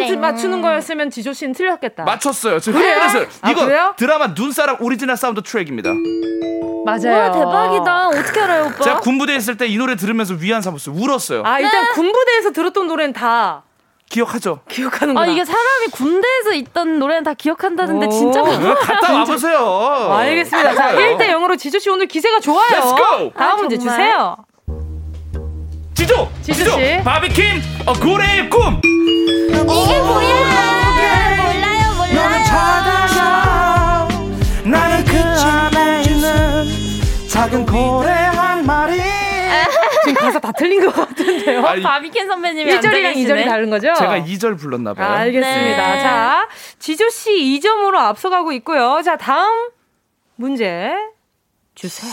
가사만 0.08 0.22
네. 0.22 0.32
맞추는 0.32 0.62
거였으면 0.62 1.10
지조 1.10 1.34
씨는 1.34 1.54
틀렸겠다. 1.54 2.04
맞췄어요. 2.04 2.60
그래요? 2.60 2.96
그래서 3.00 3.20
아, 3.42 3.52
이거 3.52 3.66
그래요? 3.66 3.94
드라마 3.98 4.28
눈사람 4.28 4.78
오리지널 4.82 5.18
사운드 5.18 5.42
트랙입니다. 5.42 5.92
맞아요. 6.86 7.18
와, 7.18 7.32
대박이다. 7.32 8.08
어떻게 8.10 8.40
알아요, 8.42 8.66
오빠? 8.68 8.84
제가 8.84 9.00
군부대에 9.00 9.36
있을 9.38 9.58
때 9.58 9.66
이 9.66 9.78
노래 9.78 9.96
들으면서 9.96 10.36
위안 10.36 10.62
삼았어요. 10.62 10.96
울었어요. 10.96 11.42
아, 11.44 11.60
일단 11.60 11.84
네. 11.86 11.90
군부대에서 11.94 12.52
들었던 12.52 12.88
노래는 12.88 13.14
다 13.14 13.64
기억하죠? 14.10 14.60
기억하는 14.70 15.16
거야. 15.16 15.24
아, 15.24 15.28
이게 15.28 15.44
사람이 15.44 15.88
군대에서 15.92 16.54
있던 16.54 17.00
노래는 17.00 17.24
다 17.24 17.34
기억한다는데 17.34 18.08
진짜 18.10 18.44
갔다 18.44 19.14
와 19.14 19.26
보세요. 19.26 20.14
알겠습니다. 20.14 20.76
자, 20.76 20.94
1대 20.96 21.28
0으로 21.32 21.58
지조 21.58 21.80
씨 21.80 21.90
오늘 21.90 22.06
기세가 22.06 22.40
좋아요. 22.40 22.68
Let's 22.70 22.96
go! 22.98 23.32
다음 23.36 23.52
아, 23.52 23.56
문제 23.56 23.78
주세요. 23.80 24.38
지조! 25.96 26.30
지조 26.44 26.72
씨. 26.72 27.02
바비킴, 27.04 27.62
어, 27.86 27.94
고래의 27.94 28.50
꿈! 28.50 28.82
이게 28.84 29.64
뭐야? 29.64 29.96
몰라요, 31.42 31.94
몰라요. 31.96 32.14
너는 32.14 32.44
찾아서 32.44 34.08
나는 34.66 35.06
그 35.06 35.18
안에 35.18 36.04
있는 36.04 36.66
작은 37.30 37.66
고래 37.66 38.10
한 38.12 38.66
마리 38.66 39.00
지금 40.04 40.22
가사 40.22 40.40
다 40.40 40.52
틀린 40.52 40.86
것 40.86 40.94
같은데요. 40.94 41.66
아니, 41.66 41.82
바비켄 41.82 42.28
선배님이 42.28 42.72
1절이랑 42.78 43.16
2절이 43.16 43.46
다른 43.46 43.70
거죠? 43.70 43.94
제가 43.96 44.20
2절 44.20 44.60
불렀나 44.60 44.94
봐요. 44.94 45.08
아, 45.08 45.14
알겠습니다. 45.20 45.94
네. 45.96 46.02
자, 46.02 46.48
지조 46.78 47.10
씨 47.10 47.32
2점으로 47.62 47.96
앞서가고 47.96 48.52
있고요. 48.54 49.02
자, 49.04 49.16
다음 49.18 49.70
문제 50.36 50.92
주세요. 51.74 52.12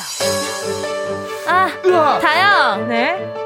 아, 1.48 1.68
으아. 1.84 2.18
다영. 2.20 2.88
네. 2.88 3.41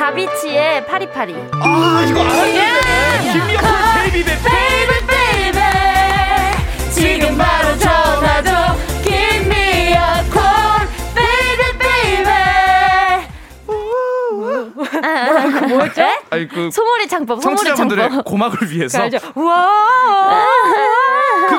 다비치의 0.00 0.86
팔이팔이. 0.86 1.34
아, 1.52 2.06
이거 2.08 2.20
알았는데. 2.22 3.32
Gimme 3.32 3.46
a 3.46 3.49
call 3.49 3.60
baby 3.96 4.24
baby. 4.24 4.42
Baby 4.48 4.92
baby. 5.06 5.58
지금 6.90 7.36
바로 7.36 7.76
전화 7.76 8.42
줘. 8.42 8.76
Give 9.04 9.44
me 9.44 9.92
a 9.92 10.24
call. 10.32 10.88
Baby 11.14 11.62
baby. 11.78 12.30
뭐라고 14.74 15.66
뭐였죠? 15.66 16.00
아니 16.30 16.48
그 16.48 16.70
소머리 16.70 17.06
창법. 17.06 17.42
소머리 17.42 17.56
청취자분들의 17.58 18.08
창법. 18.08 18.24
고막을 18.24 18.70
위해서. 18.70 19.02
와. 19.34 20.46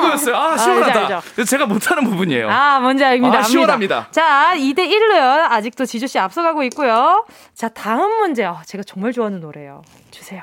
그거였어요. 0.02 0.36
아, 0.36 0.56
시원하다. 0.56 1.00
알죠, 1.00 1.14
알죠. 1.14 1.44
제가 1.44 1.66
못하는 1.66 2.04
부분이에요. 2.04 2.50
아, 2.50 2.80
뭔지 2.80 3.04
압니다. 3.04 3.38
아, 3.38 3.42
시원합니다. 3.42 4.08
자, 4.10 4.52
2대 4.54 4.88
1로요. 4.90 5.50
아직도 5.50 5.84
지조씨 5.86 6.18
앞서가고 6.18 6.62
있고요. 6.64 7.24
자, 7.54 7.68
다음 7.68 8.10
문제. 8.20 8.44
어, 8.44 8.60
제가 8.66 8.82
정말 8.84 9.12
좋아하는 9.12 9.40
노래예요. 9.40 9.82
주세요. 10.10 10.42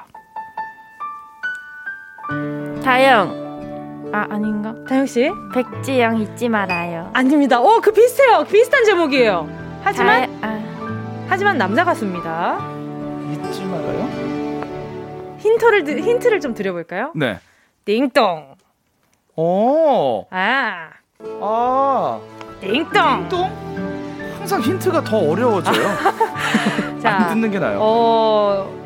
다영. 2.84 3.50
아, 4.14 4.26
아닌가? 4.30 4.74
다영 4.88 5.06
씨? 5.06 5.30
백지영 5.54 6.18
잊지 6.22 6.50
말아요. 6.50 7.12
아닙니다. 7.14 7.60
오, 7.60 7.80
그 7.82 7.92
비슷해요. 7.92 8.44
비슷한 8.50 8.84
제목이에요. 8.86 9.48
하지만, 9.84 10.40
다, 10.42 10.48
아. 10.48 11.26
하지만 11.30 11.58
남자 11.58 11.84
가수입니다. 11.84 12.58
잊지 13.32 13.64
말아요? 13.66 14.10
힌트를, 15.40 16.02
힌트를 16.02 16.40
좀 16.42 16.54
드려볼까요? 16.54 17.12
네. 17.16 17.40
띵동. 17.86 18.49
오. 19.50 20.26
아. 20.32 20.90
아. 21.42 22.20
띵동. 22.60 23.30
띵동? 23.30 23.52
항상 24.40 24.60
힌트가 24.62 25.02
더 25.06 25.18
어려워져요. 25.18 25.88
자, 27.02 27.10
안 27.10 27.30
듣는 27.30 27.50
게 27.50 27.58
나아요. 27.58 27.80
어. 27.82 28.80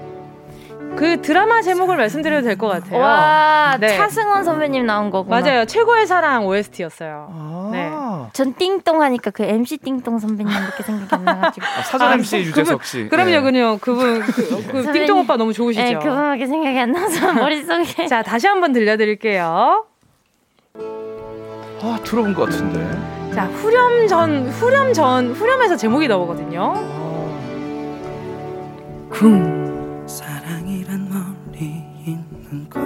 그 0.96 1.22
드라마 1.24 1.64
제목을 1.64 1.98
말씀드려도 1.98 2.44
될 2.46 2.56
것 2.56 2.68
같아요. 2.68 3.00
와, 3.02 3.78
네. 3.80 3.98
차승원 3.98 4.44
선배님 4.44 4.86
나온 4.86 5.10
거구나. 5.10 5.42
맞아요. 5.42 5.66
최고의 5.66 6.06
사랑 6.06 6.46
OST였어요. 6.46 7.30
아~ 7.32 7.70
네. 7.72 7.92
전 8.34 8.54
띵동 8.54 9.02
하니까 9.02 9.32
그 9.32 9.42
MC 9.42 9.78
띵동 9.78 10.20
선배님밖에 10.20 10.84
생각이 10.84 11.16
안 11.16 11.26
나가지고. 11.26 11.66
아, 11.66 11.82
사전 11.82 12.08
아, 12.10 12.14
MC 12.14 12.38
유재석 12.42 12.84
씨. 12.84 13.10
그럼요, 13.10 13.32
네. 13.32 13.42
그럼요. 13.42 13.78
그분, 13.80 14.22
그, 14.22 14.68
그 14.68 14.92
띵동 14.94 15.22
오빠 15.22 15.36
너무 15.36 15.52
좋으시죠? 15.52 15.84
네, 15.84 15.94
그분밖에 15.96 16.46
생각이 16.46 16.78
안 16.80 16.92
나서 16.92 17.34
머릿속에. 17.34 18.06
자, 18.06 18.22
다시 18.22 18.46
한번 18.46 18.72
들려드릴게요. 18.72 19.86
아, 21.86 22.00
들어본 22.04 22.34
것 22.34 22.46
같은데. 22.50 22.80
자, 23.36 23.44
후렴 23.46 24.08
전, 24.08 24.48
후렴 24.50 24.94
전, 24.94 25.32
후렴에서 25.34 25.76
제목이 25.76 26.08
나오거든요. 26.08 26.74
쿵. 29.10 30.04
사랑이란 30.08 31.10
멀리 31.10 31.66
있는 32.06 32.70
거. 32.70 32.80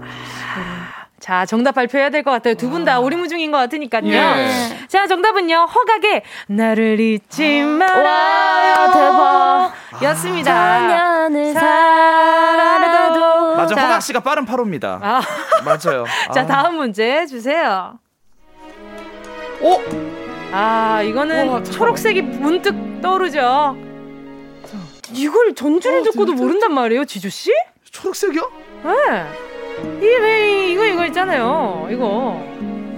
아, 0.00 1.06
자, 1.20 1.46
정답 1.46 1.72
발표해야 1.72 2.10
될 2.10 2.22
것 2.24 2.30
같아요. 2.32 2.54
두 2.54 2.70
분 2.70 2.84
다 2.84 2.98
오리무중인 3.00 3.50
것 3.52 3.58
같으니까요. 3.58 4.04
예. 4.12 4.48
자, 4.88 5.06
정답은요. 5.06 5.66
허각의 5.74 6.22
나를 6.48 6.98
잊지 7.00 7.62
말아요. 7.62 8.92
대박. 8.92 9.72
였습니다. 10.02 10.52
작년을 10.52 11.54
맞아, 13.56 13.74
허각 13.80 14.02
씨가 14.02 14.20
빠른 14.20 14.44
8호입니다. 14.46 14.98
아. 15.02 15.20
맞아요. 15.64 16.04
자, 16.34 16.40
아. 16.42 16.46
다음 16.46 16.76
문제 16.76 17.26
주세요. 17.26 17.98
오! 19.60 19.80
아, 20.52 21.02
이거는 21.02 21.48
오, 21.48 21.62
초록색이 21.62 22.22
문득 22.22 22.74
떠오르죠. 23.02 23.76
이걸 25.12 25.54
전주를 25.54 26.00
아, 26.00 26.02
듣고도 26.04 26.32
진짜? 26.32 26.42
모른단 26.44 26.74
말이에요, 26.74 27.04
지주 27.04 27.28
씨? 27.30 27.50
초록색이요? 27.90 28.50
네. 28.84 29.26
이게 29.98 30.16
왜 30.18 30.68
이거 30.70 30.84
이거 30.86 31.04
있잖아요. 31.06 31.88
이거. 31.90 32.40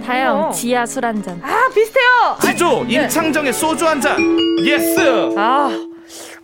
다영 0.05 0.51
지하 0.51 0.85
술 0.85 1.03
한 1.03 1.21
잔. 1.21 1.39
아 1.43 1.67
비슷해요. 1.73 2.37
지조 2.41 2.81
아, 2.81 2.83
네. 2.85 2.93
임창정의 3.03 3.51
소주 3.53 3.85
한 3.87 3.99
잔. 3.99 4.17
Yes. 4.63 5.33
아 5.35 5.69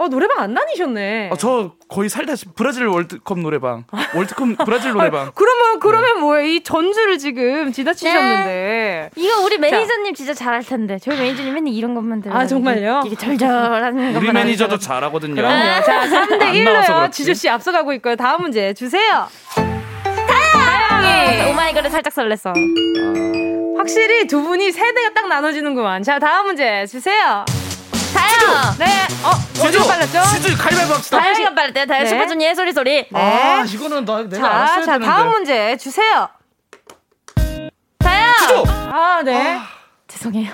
어, 0.04 0.10
노래방 0.10 0.40
안 0.40 0.54
다니셨네. 0.54 1.30
어, 1.32 1.38
저 1.38 1.72
거의 1.88 2.10
살다 2.10 2.34
브라질 2.56 2.88
월드컵 2.88 3.40
노래방. 3.40 3.86
월드컵 4.16 4.48
브라질 4.66 4.92
노래방. 4.92 5.28
아, 5.28 5.32
그러면 5.34 5.80
그러면 5.80 6.16
네. 6.16 6.20
뭐예요? 6.20 6.46
이 6.46 6.62
전주를 6.64 7.18
지금 7.18 7.72
지나치셨는데. 7.72 8.44
네. 8.46 9.10
이거 9.16 9.42
우리 9.42 9.58
매니저님 9.58 10.14
자. 10.14 10.18
진짜 10.18 10.34
잘할 10.34 10.64
텐데. 10.64 10.98
저희 11.00 11.18
매니저님 11.18 11.54
맨날 11.54 11.74
이런 11.74 11.96
것만 11.96 12.22
들어요. 12.22 12.38
아, 12.38 12.46
정말요? 12.46 13.04
이게 13.06 13.16
절절하는 13.16 14.16
우리 14.16 14.32
매니저도 14.32 14.78
잘하거든요. 14.78 15.36
그럼요. 15.36 15.84
자, 15.86 16.06
3대 16.08 16.52
1로요. 16.54 17.12
지조 17.12 17.34
씨 17.34 17.48
앞서가고 17.48 17.94
있고요. 17.94 18.16
다음 18.18 18.42
문제 18.42 18.74
주세요. 18.74 19.28
다영이 20.28 21.50
오마이걸을 21.52 21.90
살짝 21.90 22.14
설렜어. 22.14 22.50
아. 22.50 23.78
확실히 23.78 24.28
두 24.28 24.42
분이 24.42 24.72
세대가 24.72 25.14
딱 25.14 25.28
나눠지는구만. 25.28 26.04
자, 26.04 26.20
다음 26.20 26.48
문제 26.48 26.86
주세요. 26.86 27.46
다영. 28.14 28.76
네. 28.80 29.08
어, 29.24 29.32
지주 29.54 29.86
빨랐죠? 29.88 30.22
지주 30.42 30.58
가위바위보 30.58 30.94
합시다. 30.94 31.20
다영 31.20 31.34
시간 31.36 31.56
빨랐대요. 31.56 31.86
다영 31.86 32.04
네. 32.04 32.10
슈퍼주니어의 32.10 32.56
소리 32.56 32.74
소리. 32.74 33.08
네. 33.10 33.10
아, 33.14 33.64
이거는 33.68 34.06
나 34.06 34.22
내가 34.24 34.42
자, 34.42 34.48
알았어야 34.56 34.86
자, 34.86 34.92
되는데. 34.94 35.06
다음 35.06 35.30
문제 35.30 35.78
주세요. 35.78 36.30
다영. 38.00 38.34
지주. 38.40 38.64
아, 38.68 39.22
네. 39.24 39.56
아. 39.58 39.68
죄송해요. 40.08 40.54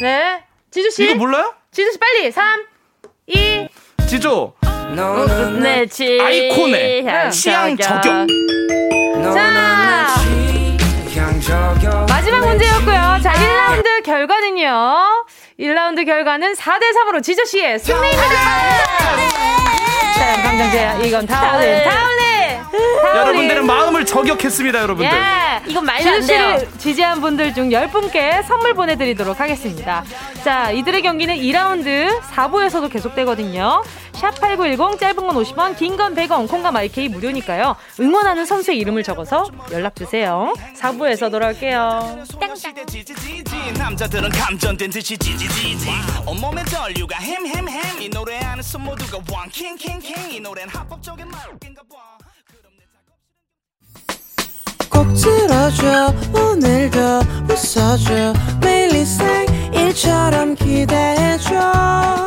네. 0.00 0.44
지주 0.70 0.90
씨. 0.90 1.04
이거 1.04 1.14
몰라요? 1.14 1.54
지주 1.72 1.92
씨 1.92 1.98
빨리. 1.98 2.30
3 2.30 2.64
2 3.26 3.68
지조. 4.08 4.54
네, 5.60 5.86
지. 5.86 6.18
아이콘의 6.20 7.02
네. 7.02 7.30
취향 7.30 7.76
저격. 7.76 8.26
자. 9.34 10.06
마지막 12.08 12.46
문제였고요. 12.46 13.18
자, 13.22 13.32
1라운드 13.32 14.02
결과는요. 14.04 15.26
1라운드 15.58 16.04
결과는 16.04 16.52
4대3으로 16.54 17.22
지저씨의 17.22 17.78
승리입니다! 17.78 18.22
자, 20.14 20.42
감정제 20.42 21.06
이건 21.08 21.26
다운을, 21.26 21.84
다운을! 21.84 22.26
여러분들은 23.16 23.64
마음을 23.66 24.04
저격했습니다, 24.04 24.82
여러분들. 24.82 25.10
예, 25.10 25.62
이건 25.70 25.84
말도 25.86 26.10
안 26.10 26.26
돼요. 26.26 26.58
지지한 26.76 27.20
분들 27.22 27.54
중 27.54 27.70
10분께 27.70 28.42
선물 28.46 28.74
보내드리도록 28.74 29.40
하겠습니다. 29.40 30.04
자, 30.44 30.70
이들의 30.72 31.00
경기는 31.00 31.34
2라운드 31.34 32.20
4부에서도 32.20 32.92
계속되거든요. 32.92 33.82
샵8910 34.20 34.98
짧은 34.98 35.16
건 35.26 35.36
50원, 35.36 35.76
긴 35.76 35.96
건 35.96 36.14
100원, 36.14 36.48
콩과 36.48 36.70
마이케이 36.72 37.08
무료니까요. 37.08 37.76
응원하는 38.00 38.44
선수의 38.46 38.78
이름을 38.78 39.02
적어서 39.02 39.46
연락주세요. 39.70 40.54
4부에서 40.78 41.30
돌아올게요. 41.30 42.24
남자들은 43.78 44.30
감전된 44.30 44.90
듯이 44.90 45.16
지지지지. 45.16 45.88
온몸에 46.26 46.64
전류가 46.64 47.18
햄햄햄. 47.18 48.02
이 48.02 48.08
노래 48.08 48.38
하는 48.38 48.62
손 48.62 48.82
모두가 48.84 49.18
왕킹킹킹. 49.32 50.32
이 50.32 50.40
노래는 50.40 50.68
합법적인 50.74 51.26
말인가 51.28 51.82
봐. 51.90 52.16
꼭 54.90 55.12
들어줘. 55.14 56.14
오늘도 56.32 56.98
웃어줘. 57.50 58.32
매일 58.60 58.94
일상일처럼 58.94 60.54
기대해줘 60.54 62.26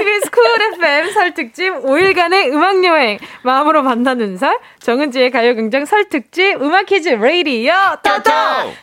KBS 0.00 0.30
쿨 0.30 0.44
FM 0.78 1.12
설 1.12 1.34
특집 1.34 1.70
5일간의 1.84 2.52
음악 2.54 2.82
여행 2.84 3.18
마음으로 3.42 3.82
만나는 3.82 4.38
설 4.38 4.58
정은지의 4.80 5.30
가요광장 5.30 5.84
설 5.84 6.08
특집 6.08 6.54
음악 6.62 6.86
퀴즈 6.86 7.10
레이디어 7.10 7.74
토토 8.02 8.30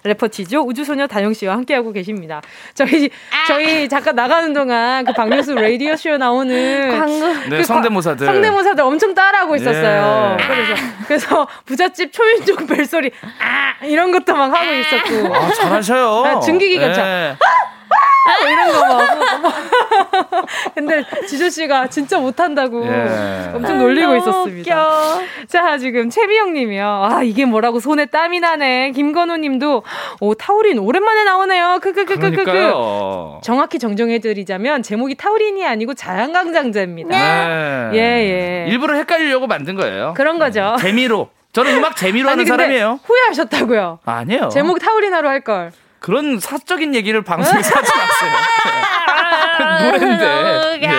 래퍼 0.03 0.27
지조 0.27 0.61
우주소녀 0.61 1.07
다영 1.07 1.33
씨와 1.33 1.53
함께하고 1.55 1.91
계십니다. 1.91 2.41
저희 2.75 3.09
저희 3.47 3.89
잠깐 3.89 4.15
나가는 4.15 4.53
동안 4.53 5.05
그 5.05 5.13
박명수 5.13 5.55
레이디어 5.55 5.95
쇼 5.95 6.17
나오는 6.17 6.99
광고 6.99 7.27
네, 7.49 7.57
그 7.57 7.63
성대모사들. 7.63 8.27
성대모사들 8.27 8.83
엄청 8.83 9.15
따라하고 9.15 9.55
있었어요. 9.55 10.37
예. 10.39 10.45
그래서 10.45 10.75
그래서 11.07 11.47
부잣집 11.65 12.13
초인종 12.13 12.67
벨소리 12.67 13.09
아 13.41 13.83
이런 13.85 14.11
것도 14.11 14.35
막 14.35 14.53
하고 14.53 14.71
있었고 14.71 15.35
아, 15.35 15.49
잘하셔요. 15.51 16.23
아, 16.25 16.39
증기기 16.41 16.77
괜찮- 16.77 17.03
네. 17.03 17.35
뭐 17.87 18.49
이런 18.49 18.71
거 18.71 18.85
막. 19.39 19.53
근데 20.75 21.03
지조 21.27 21.49
씨가 21.49 21.87
진짜 21.87 22.19
못한다고 22.19 22.85
예. 22.85 23.51
엄청 23.53 23.79
놀리고 23.79 24.07
너무 24.07 24.17
있었습니다. 24.17 24.59
웃겨. 24.59 25.21
자, 25.47 25.77
지금 25.77 26.09
채미영 26.09 26.53
님이요. 26.53 26.85
아, 27.09 27.23
이게 27.23 27.45
뭐라고 27.45 27.79
손에 27.79 28.05
땀이 28.05 28.39
나네. 28.39 28.91
김건우 28.91 29.37
님도, 29.37 29.83
오, 30.19 30.33
타우린 30.35 30.79
오랜만에 30.79 31.23
나오네요. 31.23 31.79
크크크크크크. 31.81 32.73
정확히 33.43 33.79
정정해 33.79 34.19
드리자면, 34.19 34.83
제목이 34.83 35.15
타우린이 35.15 35.65
아니고 35.65 35.93
자연강장제입니다. 35.93 37.09
네. 37.09 37.89
예, 37.93 37.99
예. 37.99 38.71
일부러 38.71 38.95
헷갈리려고 38.95 39.47
만든 39.47 39.75
거예요. 39.75 40.13
그런 40.15 40.37
거죠. 40.39 40.75
재미로. 40.79 41.29
저는 41.53 41.77
음악 41.77 41.95
재미로 41.95 42.29
하는 42.29 42.43
근데 42.43 42.49
사람이에요. 42.51 42.99
후회하셨다고요. 43.03 43.99
아니에요. 44.05 44.49
제목 44.49 44.79
타우린하로 44.79 45.27
할 45.27 45.41
걸. 45.41 45.71
그런 45.99 46.39
사적인 46.39 46.95
얘기를 46.95 47.21
방송에서 47.23 47.75
하지 47.75 47.91
마세요. 47.97 48.31
노래인데. 49.91 50.79
예. 50.83 50.89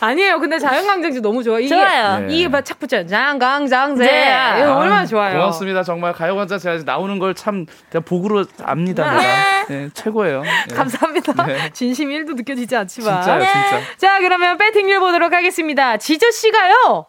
아니에요. 0.00 0.38
근데 0.40 0.58
자연강장제 0.58 1.20
너무 1.20 1.42
좋아. 1.42 1.58
이게, 1.58 1.68
좋아요. 1.68 2.26
네. 2.26 2.34
이게 2.34 2.62
착 2.62 2.78
붙여요. 2.78 3.06
자연강장제. 3.06 4.04
네. 4.04 4.54
이거 4.58 4.76
얼마나 4.76 5.06
좋아요. 5.06 5.38
고맙습니다. 5.38 5.82
정말 5.82 6.12
가요관자 6.12 6.58
제가 6.58 6.82
나오는 6.84 7.18
걸참 7.18 7.66
제가 7.92 8.04
복으로 8.04 8.44
압니다. 8.62 9.10
내가. 9.10 9.66
네, 9.68 9.88
최고예요. 9.94 10.42
네. 10.42 10.74
감사합니다. 10.74 11.46
네. 11.46 11.70
진심 11.72 12.10
1도 12.10 12.34
느껴지지 12.34 12.76
않지만. 12.76 13.22
진짜요, 13.22 13.40
진짜. 13.40 13.80
자, 13.96 14.18
그러면 14.20 14.58
배팅률 14.58 15.00
보도록 15.00 15.32
하겠습니다. 15.32 15.96
지조 15.96 16.30
씨가요. 16.30 17.06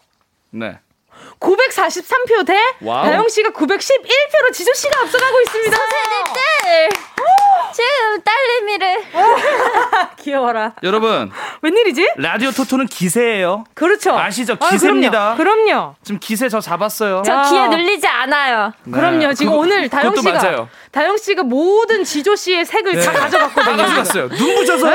네. 0.52 0.80
943표 1.40 2.46
대 2.46 2.58
wow. 2.82 3.06
다영 3.06 3.28
씨가 3.30 3.50
911표로 3.52 4.54
지조 4.54 4.74
씨가 4.74 5.02
앞서가고 5.02 5.42
있습니다. 5.42 5.78
네. 7.28 7.74
지금 7.74 8.22
딸내미를 8.24 8.98
귀여워라. 10.18 10.74
여러분, 10.84 11.32
웬일이지? 11.62 12.10
라디오 12.18 12.52
토토는 12.52 12.88
기세예요. 12.88 13.66
그렇죠. 13.74 14.18
아시죠? 14.18 14.56
아, 14.60 14.70
기세입니다. 14.70 15.36
그럼요. 15.36 15.66
그럼요. 15.66 15.96
지금 16.04 16.20
기세 16.20 16.50
저 16.50 16.60
잡았어요. 16.60 17.22
저 17.26 17.34
야. 17.34 17.42
기에 17.44 17.68
눌리지 17.68 18.08
않아요. 18.08 18.74
그럼요. 18.92 19.34
지금 19.34 19.52
그거- 19.52 19.62
오늘 19.64 19.90
다영 19.90 20.10
그것도 20.14 20.22
씨가 20.22 20.42
맞아요. 20.42 20.70
다영 20.92 21.18
씨가 21.18 21.44
모든 21.44 22.04
지조 22.04 22.36
씨의 22.36 22.66
색을 22.66 22.94
네. 22.96 23.02
다다 23.02 23.20
가져갔거든요. 23.20 23.78
가져갔어요. 23.78 24.30
눈 24.30 24.56
부셔서 24.56 24.88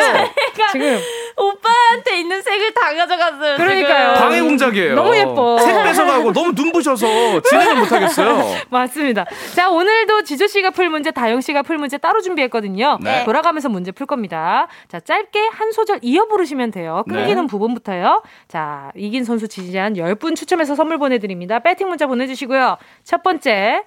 지금 0.72 1.00
오빠한테 1.36 2.18
있는 2.20 2.42
색을 2.42 2.74
다 2.74 2.92
가져갔어요. 2.94 3.56
그러니까요. 3.56 4.14
방해 4.14 4.40
공작이에요. 4.40 4.94
너무 4.94 5.16
예뻐. 5.16 5.58
색 5.58 5.82
뺏어가고 5.84 6.32
너무 6.32 6.54
눈 6.54 6.72
부셔서 6.72 7.06
진행을 7.42 7.76
못 7.76 7.92
하겠어요. 7.92 8.42
맞습니다. 8.70 9.26
자, 9.54 9.68
오늘도 9.70 10.22
지조 10.24 10.46
씨가 10.46 10.70
풀 10.70 10.88
문제, 10.88 11.10
다영 11.10 11.40
씨가 11.40 11.62
풀 11.62 11.78
문제 11.78 11.98
따로 11.98 12.20
준비했거든요. 12.22 12.98
네. 13.02 13.24
돌아가면서 13.24 13.68
문제 13.68 13.92
풀 13.92 14.06
겁니다. 14.06 14.66
자, 14.88 15.00
짧게 15.00 15.48
한 15.48 15.72
소절 15.72 16.00
이어 16.02 16.26
부르시면 16.26 16.70
돼요. 16.70 17.04
끊기는 17.08 17.42
네. 17.42 17.46
부분부터요. 17.46 18.22
자, 18.48 18.90
이긴 18.96 19.24
선수 19.24 19.48
지지한 19.48 19.94
10분 19.94 20.36
추첨해서 20.36 20.74
선물 20.74 20.98
보내드립니다. 20.98 21.58
배팅 21.58 21.88
문자 21.88 22.06
보내주시고요. 22.06 22.76
첫 23.04 23.22
번째. 23.22 23.84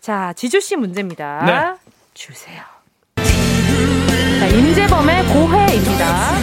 자, 0.00 0.32
지조 0.34 0.60
씨 0.60 0.76
문제입니다. 0.76 1.44
네. 1.44 1.90
주세요. 2.14 2.62
자, 3.16 4.46
임재범의 4.46 5.24
고해입니다. 5.26 6.38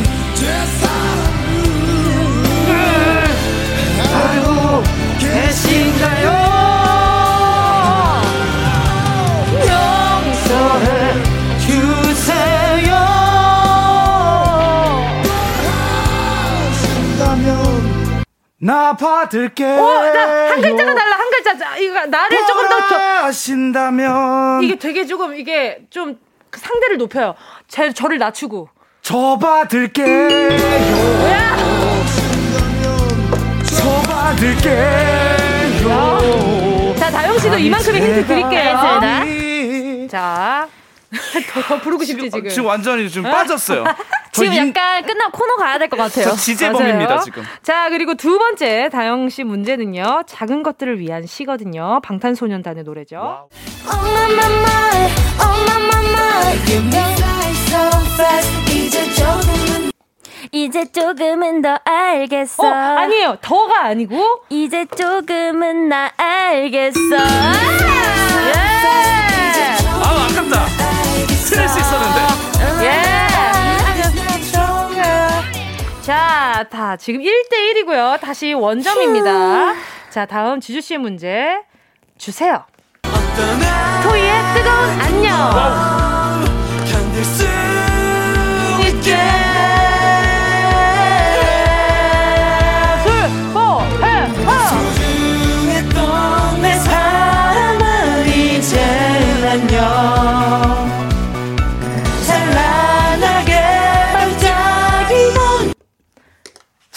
나 18.58 18.96
받을게. 18.96 19.64
오, 19.66 19.86
나, 19.86 20.50
한 20.52 20.62
글자가 20.62 20.96
달라, 20.96 21.16
한 21.18 21.30
글자. 21.30 21.58
자, 21.58 21.78
이거, 21.78 22.06
나를 22.06 22.38
조금 22.48 22.70
더, 22.70 22.78
더 22.88 22.96
하신다면 23.26 24.64
이게 24.64 24.76
되게 24.78 25.06
조금 25.06 25.36
이게 25.36 25.82
좀그 25.90 26.60
상대를 26.60 26.98
높여요. 26.98 27.36
제 27.68 27.92
저를 27.92 28.18
낮추고. 28.18 28.70
저 29.02 29.38
받을게요. 29.40 30.30
저 33.78 34.02
받을게요. 34.10 35.86
자, 36.98 37.12
다영 37.12 37.38
씨도 37.38 37.58
이만큼의 37.58 38.02
힌트 38.02 38.26
드릴게요. 38.26 38.78
알겠습니다. 38.78 40.08
자, 40.10 40.68
더, 41.54 41.62
더 41.68 41.82
부르고 41.82 42.04
싶지 42.04 42.30
지금. 42.30 42.50
지금 42.50 42.66
완전히 42.68 43.10
지금 43.10 43.30
빠졌어요. 43.30 43.84
저 44.32 44.42
지금 44.44 44.54
임- 44.54 44.68
약간 44.70 45.06
끝나고 45.06 45.32
코너 45.32 45.56
가야 45.58 45.78
될 45.78 45.88
것 45.88 45.96
같아요. 45.98 46.26
저 46.26 46.36
지재범입니다 46.36 47.06
맞아요. 47.10 47.22
지금. 47.24 47.44
자, 47.64 47.90
그리고 47.90 48.16
두 48.16 48.38
번째 48.38 48.90
다영 48.92 49.30
씨 49.30 49.44
문제는요. 49.44 50.24
작은 50.28 50.62
것들을 50.64 51.00
위한 51.00 51.26
시거든요. 51.26 52.02
방탄소년단의 52.04 52.84
노래죠. 52.84 53.48
이제 60.52 60.86
조금은 60.92 61.62
더 61.62 61.78
알겠어. 61.84 62.64
어, 62.64 62.68
아니에요. 62.72 63.38
더가 63.42 63.86
아니고 63.86 64.16
이제 64.50 64.86
조금은 64.86 65.90
나 65.90 66.12
알겠어. 66.18 67.00
예! 68.48 68.54
아 69.92 70.28
아깝다. 70.30 70.95
틀릴 71.56 71.70
수 71.70 71.80
있었는데. 71.80 72.20
예. 72.86 73.16
자, 76.02 76.66
다 76.70 76.98
지금 76.98 77.22
1대1이고요. 77.22 78.20
다시 78.20 78.54
원점입니다. 78.54 79.74
자, 80.10 80.26
다음 80.26 80.60
지주 80.60 80.82
씨의 80.82 81.00
문제 81.00 81.62
주세요. 82.18 82.66
토이의 84.04 84.44
뜨거운 84.54 84.90
안녕. 85.02 85.36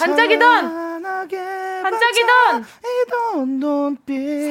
반짝이던 0.09 1.03
반짝이던 1.83 2.65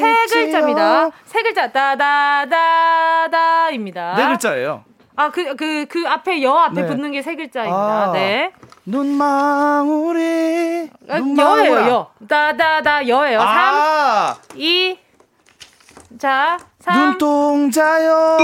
세 0.00 0.26
글자입니다. 0.44 1.10
세 1.26 1.42
글자 1.42 1.70
다다다다입니다. 1.72 4.14
네 4.16 4.26
글자예요. 4.28 4.84
아, 5.16 5.30
그, 5.32 5.56
그, 5.56 5.86
그 5.88 6.04
앞에 6.08 6.42
여 6.44 6.52
앞에 6.54 6.82
네. 6.82 6.86
붙는 6.86 7.10
게 7.12 7.22
세 7.22 7.34
글자입니다. 7.34 7.76
아. 7.76 8.12
네. 8.12 8.52
눈망울이 8.86 10.20
아. 11.08 11.16
여예요, 11.18 11.74
여. 11.88 12.10
다다다 12.28 13.08
여예요. 13.08 13.40
아 13.42 14.36
3, 14.50 14.60
2, 14.60 14.98
자, 16.18 16.56
3, 16.80 17.10
눈동자요. 17.10 18.36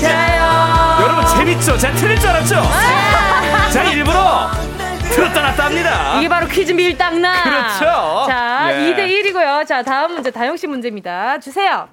자요. 0.00 0.98
여러분 1.02 1.24
재밌죠? 1.26 1.76
제가 1.78 1.94
틀릴 1.94 2.18
줄 2.18 2.28
알았죠? 2.30 2.54
제 2.56 3.35
가 3.72 3.82
일부러 3.90 4.50
들었다 5.10 5.42
놨다 5.42 5.64
합니다. 5.66 6.18
이게 6.18 6.28
바로 6.28 6.46
퀴즈 6.46 6.72
밀당나. 6.72 7.42
그렇죠. 7.42 8.26
자, 8.28 8.68
예. 8.72 8.92
2대 8.94 9.08
1이고요. 9.08 9.66
자, 9.66 9.82
다음 9.82 10.12
문제 10.14 10.30
다영 10.30 10.56
씨 10.56 10.66
문제입니다. 10.66 11.38
주세요. 11.38 11.88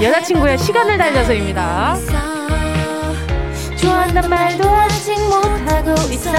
여자친구의 0.00 0.58
시간을 0.58 0.98
달려서입니다. 0.98 1.96
좋아한단 3.80 4.28
말도 4.28 4.68
아직 4.68 5.14
못하고 5.20 5.92
있어. 6.12 6.32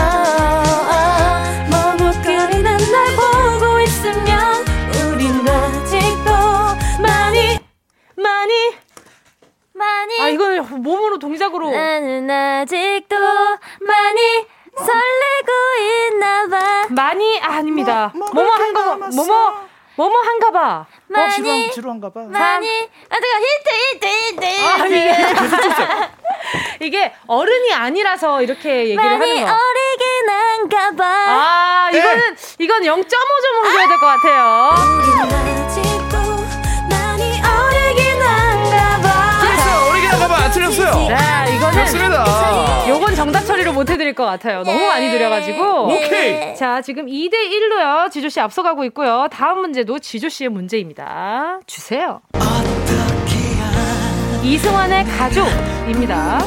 머뭇거리는 1.69 2.63
날 2.63 3.15
보고 3.15 3.79
있으면 3.81 4.65
우린 5.11 5.47
아직도 5.47 6.31
많이 7.01 7.59
많이 8.17 8.53
몸으로 10.77 11.19
동작으로. 11.19 11.69
나는 11.71 12.29
아직도 12.29 13.15
많이 13.17 14.45
설레고 14.77 16.11
있나봐. 16.13 16.87
많이 16.89 17.39
아, 17.41 17.61
닙니다 17.61 18.11
뭐, 18.15 18.29
뭐, 18.33 18.43
뭐 18.43 18.53
한가 18.53 18.95
뭐뭐 18.95 19.65
뭐뭐 19.95 20.19
한가봐. 20.21 20.85
많이 21.07 21.67
어, 21.67 21.71
지루한가봐. 21.71 22.19
많이 22.23 22.89
아 23.09 23.15
제가 23.19 23.37
힌트 23.39 23.69
힌트 23.91 24.05
힌트. 24.07 24.45
아, 24.65 24.85
이게, 24.85 25.15
이게 26.85 27.13
어른이 27.27 27.73
아니라서 27.73 28.41
이렇게 28.41 28.89
얘기를 28.89 29.03
하는 29.03 29.19
많이 29.19 29.41
거. 29.41 29.47
어리긴 29.47 30.29
한가봐. 30.29 31.05
아 31.05 31.89
이거는 31.93 32.35
이건 32.59 32.81
0.5점 32.81 33.73
줘야 33.73 33.87
될 33.87 33.99
것 33.99 34.05
같아요. 34.05 34.69
틀렸어요. 40.69 41.07
자 41.07 41.45
이거는 41.45 41.71
그렇습니다. 41.73 42.89
요건 42.89 43.15
정답 43.15 43.41
처리를 43.41 43.73
못 43.73 43.89
해드릴 43.89 44.13
것 44.13 44.25
같아요. 44.25 44.63
너무 44.63 44.85
많이 44.87 45.09
드려가지고. 45.09 45.85
오케이. 45.85 46.55
자, 46.55 46.81
지금 46.81 47.07
2대 47.07 47.33
1로요. 47.33 48.11
지조 48.11 48.29
씨 48.29 48.39
앞서가고 48.39 48.83
있고요. 48.85 49.27
다음 49.31 49.59
문제도 49.61 49.97
지조 49.99 50.29
씨의 50.29 50.49
문제입니다. 50.49 51.59
주세요. 51.65 52.21
이승환의 54.43 55.05
가족입니다. 55.05 56.39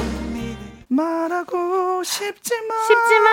말하고 0.98 2.02
싶지만 2.02 2.78
쉽지만, 2.88 3.30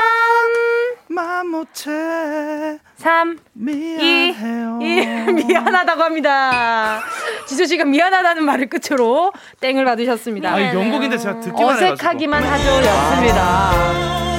맘 1.08 1.48
못해 1.48 2.78
3, 2.98 3.40
2, 3.56 3.60
미안해요. 3.60 4.80
1. 4.82 5.34
미안하다고 5.48 6.04
합니다. 6.04 7.02
지조 7.48 7.66
씨가 7.66 7.86
미안하다는 7.86 8.46
말을 8.46 8.70
끝으로 8.70 9.32
땡을 9.62 9.84
받으셨습니다. 9.84 10.54
아, 10.54 10.60
이 10.60 10.74
명곡인데 10.74 11.18
제가 11.18 11.40
듣기만 11.40 11.76
해가지고. 11.76 11.94
어색하기만 11.94 12.44
하죠. 12.44 12.88
였습니다. 12.88 14.35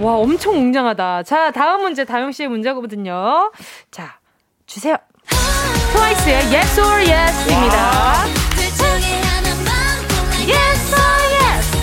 와, 0.00 0.14
엄청 0.14 0.54
웅장하다. 0.54 1.24
자, 1.24 1.50
다음 1.50 1.82
문제, 1.82 2.04
다영 2.04 2.30
씨의 2.30 2.48
문제거든요. 2.48 3.50
자, 3.90 4.18
주세요. 4.66 4.96
트와이스의 5.92 6.36
Yes 6.54 6.80
or 6.80 7.10
Yes입니다. 7.10 8.24
Yes 10.46 10.94
or 10.94 11.02
yes. 11.34 11.76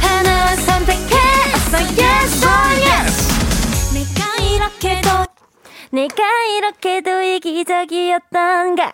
하나 0.00 0.56
선택했어. 0.56 1.76
Yes 2.02 2.44
or 2.46 2.68
yes. 2.88 3.14
내가 3.92 4.20
이렇게도 4.42 5.08
내가 5.90 6.24
이렇게도 6.56 7.22
이기적이었던가. 7.22 8.92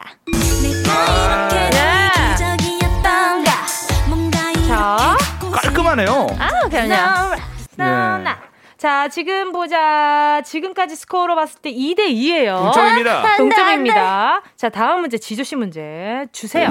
내가 0.62 0.90
이렇게도 1.24 1.76
예. 1.78 2.10
이기적이었던가. 2.18 3.50
뭔가 4.08 4.38
자, 4.66 5.16
깔끔하네요. 5.62 6.26
아, 6.38 6.68
그럼요. 6.68 7.36
나. 7.76 8.38
자, 8.76 9.08
지금 9.08 9.52
보자. 9.52 10.42
지금까지 10.44 10.94
스코어로 10.96 11.34
봤을 11.36 11.60
때 11.62 11.72
2대 11.72 12.00
2예요. 12.00 12.64
동점입니다. 12.64 13.36
동점입니다. 13.36 14.42
자, 14.56 14.68
다음 14.68 15.00
문제 15.00 15.16
지조 15.16 15.42
씨 15.42 15.56
문제 15.56 16.26
주세요. 16.32 16.66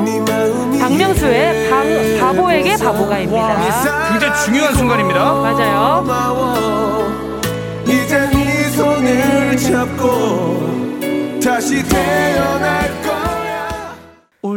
박명수의 0.80 1.70
방, 1.72 1.84
바보에게 2.20 2.78
바보가입니다. 2.78 4.10
굉장히 4.12 4.46
중요한 4.46 4.76
순간입니다. 4.76 5.20
맞아요. 5.34 6.04
이제 7.88 8.30
네 8.32 8.70
손을 8.70 9.58
잡고 9.58 11.40
다시 11.44 11.84
태어날 11.88 13.03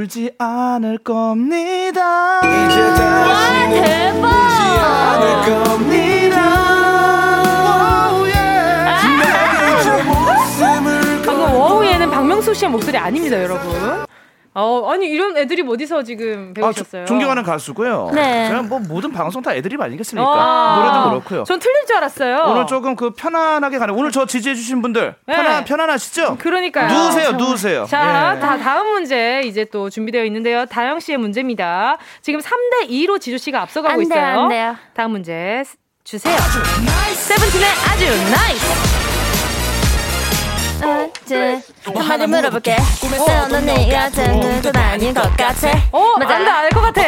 울지 0.07 0.31
않을 0.39 0.99
겁니다. 0.99 2.39
이제 2.41 2.95
다시는 2.95 3.83
대박. 3.83 4.27
않을 4.79 5.65
겁니다 5.65 6.37
방금 11.25 11.55
워우에는 11.55 12.11
박명수 12.11 12.55
씨의 12.55 12.71
목소리 12.71 12.97
아닙니다, 12.97 13.43
여러분. 13.43 14.06
어, 14.59 14.91
아니 14.91 15.07
이런 15.07 15.37
애들이 15.37 15.63
어디서 15.69 16.03
지금 16.03 16.55
아, 16.57 16.61
배우셨어요? 16.61 17.05
조- 17.05 17.09
존경하는 17.09 17.43
가수고요. 17.43 18.11
네. 18.15 18.49
그냥 18.49 18.69
뭐 18.69 18.79
모든 18.79 19.13
방송 19.13 19.43
다 19.43 19.55
애드립 19.55 19.79
아니겠습니까? 19.81 20.27
아, 20.27 20.77
노래도 20.79 21.11
그렇고요. 21.11 21.45
전 21.45 21.59
틀릴 21.59 21.85
줄 21.87 21.97
알았어요. 21.97 22.45
오늘 22.49 22.67
조금 22.67 22.97
그 22.97 23.11
편안하게 23.11 23.79
가는 23.79 23.93
오늘 23.95 24.11
저 24.11 24.25
지지해 24.25 24.55
주신 24.55 24.81
분들 24.81 25.15
네. 25.27 25.37
편안 25.37 25.65
편안하시죠? 25.67 26.39
그러니까요. 26.39 26.89
누우세요, 26.89 27.33
누우세요. 27.33 27.85
자, 27.87 28.35
예. 28.37 28.41
다 28.41 28.57
다음 28.57 28.89
문제 28.95 29.43
이제 29.45 29.65
또 29.67 29.91
준비되어 29.91 30.25
있는데요. 30.25 30.65
다영 30.67 31.01
씨의 31.01 31.19
문제입니다. 31.19 31.99
지금 32.23 32.41
3대 32.41 32.89
2로 32.89 33.21
지조 33.21 33.37
씨가 33.37 33.61
앞서가고 33.63 33.93
안 33.93 34.09
돼요, 34.09 34.19
있어요. 34.23 34.41
안 34.43 34.49
돼요. 34.49 34.77
다음 34.95 35.11
문제 35.11 35.63
스- 35.67 35.77
주세요. 36.03 36.35
세븐틴의 37.15 37.69
아주 37.69 38.05
NICE. 38.31 39.06
어째 41.27 41.61
한마디 41.95 42.27
물어볼게 42.27 42.77
너는 43.49 44.77
아닌 44.77 45.13
것 45.13 45.37
같아 45.37 45.69
어, 45.93 46.15
맞아. 46.19 46.35
안다 46.37 46.57
알 46.59 46.69
것 46.71 46.81
같아. 46.81 47.03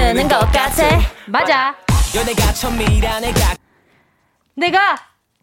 그는 0.00 0.28
것 0.28 0.38
같아 0.50 0.82
맞아. 1.26 1.74
내가 4.56 4.96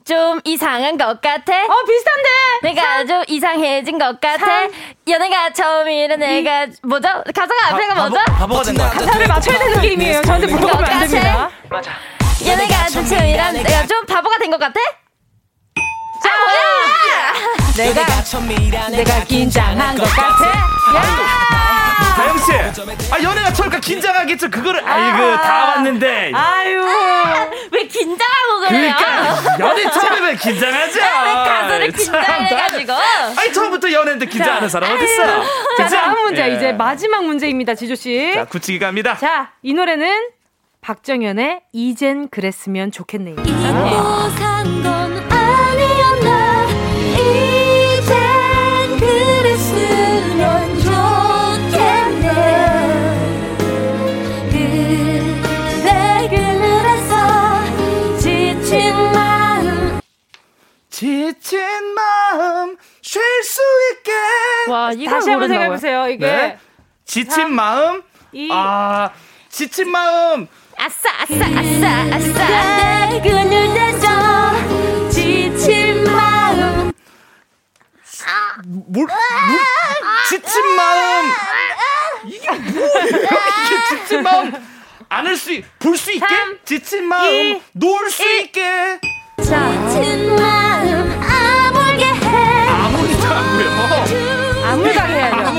좀 0.05 0.39
이상한 0.43 0.97
것 0.97 1.22
같아 1.22 1.53
어 1.66 1.84
비슷한데. 1.86 2.30
내가 2.64 3.05
좀 3.05 3.24
이상해진 3.28 3.97
것 3.97 4.20
같아 4.20 4.45
삼. 4.45 4.72
연애가 5.08 5.51
처음이라 5.53 6.16
내가 6.18 6.68
뭐죠? 6.84 7.08
가사가 7.34 7.74
앞에가 7.76 7.95
뭐죠? 7.95 8.16
바보가 8.26 8.64
된 8.64 8.76
거야. 8.76 8.89
가사를 8.89 9.28
맞춰야 9.28 9.60
되는 9.60 9.82
게임이에요. 9.82 10.22
저한테 10.24 10.47
물어보면 10.47 10.84
안 10.91 11.08
됩니다. 11.08 11.49
연애가 12.45 12.88
좀 12.89 13.05
처음이라 13.05 13.51
내가 13.53 13.86
좀 13.88 14.05
바보가 14.05 14.38
된 14.39 14.51
것 14.51 14.60
같아? 14.60 14.80
자 16.38 16.39
뭐야? 16.39 17.93
내가 17.93 18.89
내가 18.89 19.23
긴장한 19.23 19.97
것 19.97 20.03
같아. 20.03 20.67
다영 22.15 22.38
씨, 22.39 22.51
아 23.13 23.21
연애가 23.21 23.53
처음이니까 23.53 23.80
긴장하겠죠. 23.79 24.49
그거를 24.49 24.88
아이고 24.88 25.41
다 25.41 25.65
왔는데. 25.69 26.31
아유. 26.33 26.81
왜 27.71 27.88
긴장하고 27.88 28.59
그래요? 28.67 28.95
그러니까 28.97 29.59
연애 29.59 29.83
처음이면 29.91 30.35
긴장하죠. 30.38 30.99
왜 30.99 31.33
가사를 31.33 31.93
참, 31.93 32.19
긴장해가지고 32.21 32.93
아니 33.38 33.53
처음부터 33.53 33.91
연애인데 33.91 34.25
긴장 34.25 34.55
하는 34.55 34.69
사람 34.69 34.91
어딨어? 34.93 35.43
자? 35.77 35.88
다음 35.89 36.23
문제 36.23 36.49
예. 36.49 36.55
이제 36.55 36.73
마지막 36.73 37.23
문제입니다, 37.25 37.75
지조 37.75 37.93
씨. 37.95 38.31
자 38.33 38.45
굳히기 38.45 38.79
갑니다. 38.79 39.15
자, 39.17 39.51
이 39.61 39.73
노래는 39.73 40.29
박정현의 40.81 41.61
이젠 41.73 42.29
그랬으면 42.29 42.91
좋겠네. 42.91 43.31
잊고 43.31 44.29
산건 44.38 44.76
지친 61.01 61.59
마음 61.93 62.75
쉴 63.03 63.21
수 63.43 63.61
있게. 63.91 64.11
와 64.67 64.91
이걸 64.93 65.05
다시 65.13 65.29
한번 65.29 65.47
모른다고요? 65.47 65.47
생각해 65.47 65.69
보세요. 65.69 66.07
이게 66.09 66.25
네. 66.25 66.57
지친 67.05 67.53
마음. 67.53 68.01
이아 68.31 69.11
지친 69.47 69.91
마음. 69.91 70.47
아싸 70.75 71.09
아싸 71.21 71.35
아싸 71.35 72.15
아싸 72.15 73.09
내 73.11 73.21
그늘 73.21 73.73
대서 73.75 75.11
지친 75.11 76.03
마음 76.05 76.91
뭘, 78.65 79.05
뭘 79.05 79.09
지친 80.29 80.65
마음. 80.77 81.31
이게 82.25 82.51
뭐예요? 82.51 83.27
이게 83.67 83.97
지친 83.99 84.23
마음. 84.23 84.51
안을 85.09 85.37
수, 85.37 85.61
볼 85.77 85.95
수 85.95 86.11
있게? 86.11 86.25
삼, 86.27 86.57
지친 86.65 87.03
마음. 87.07 87.31
이, 87.31 87.61
놓을 87.73 88.09
수 88.09 88.23
있게. 88.39 88.99
지친 89.43 90.35
마음 90.35 90.66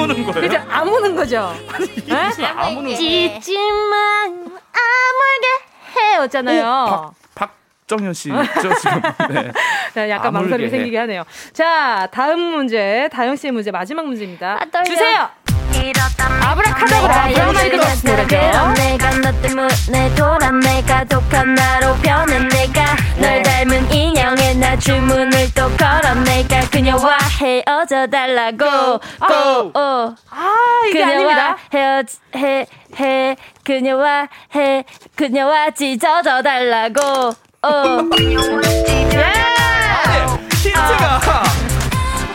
해야죠. 0.09 0.25
아무는 0.25 0.25
거예요. 0.33 0.41
그죠? 0.49 0.65
아무는 0.71 1.17
거죠. 1.17 1.55
네? 2.07 2.47
아무는 2.57 2.97
지친 2.97 3.61
마음 3.89 4.47
아물게 4.47 5.49
해였잖아요. 6.01 7.15
박, 7.89 7.97
박정현 7.97 8.13
씨죠, 8.13 8.75
지금. 8.81 9.03
네. 9.33 9.53
자, 9.95 10.09
약간 10.09 10.33
망설임이 10.33 10.67
해. 10.67 10.71
생기게 10.71 10.99
하네요. 10.99 11.25
자, 11.53 12.07
다음 12.13 12.39
문제, 12.39 13.09
다영 13.13 13.35
씨의 13.35 13.53
문제 13.53 13.71
마지막 13.71 14.07
문제입니다. 14.07 14.59
아. 14.61 14.85
주세요. 14.85 15.29
아브라카다브라 16.43 17.79
가스 17.79 18.07
노래죠. 18.07 18.73
내가 18.75 19.11
너 19.21 19.43
때문에 19.43 20.15
돌아 20.17 20.51
내가 20.51 21.05
독한 21.05 21.55
나로 21.55 21.95
변한 21.97 22.49
내가 22.49 22.97
널 23.21 23.43
닮은 23.43 23.93
인형에 23.93 24.55
나 24.55 24.77
주문을 24.77 25.31
또 25.55 25.71
걸어 25.77 26.15
내가 26.25 26.61
그녀와 26.71 27.19
헤어져 27.41 28.07
달라고 28.09 28.59
고 28.59 29.79
어. 29.79 30.15
아, 30.31 30.55
이게 30.89 31.05
아닙니다. 31.05 31.57
헤어 31.73 32.03
헤헤 32.35 33.37
그녀와 33.63 34.29
헤 34.57 34.85
그녀와 35.17 35.71
찢어져 35.73 36.43
달라고 36.43 37.48
어. 37.63 37.99
힌트가 40.63 41.21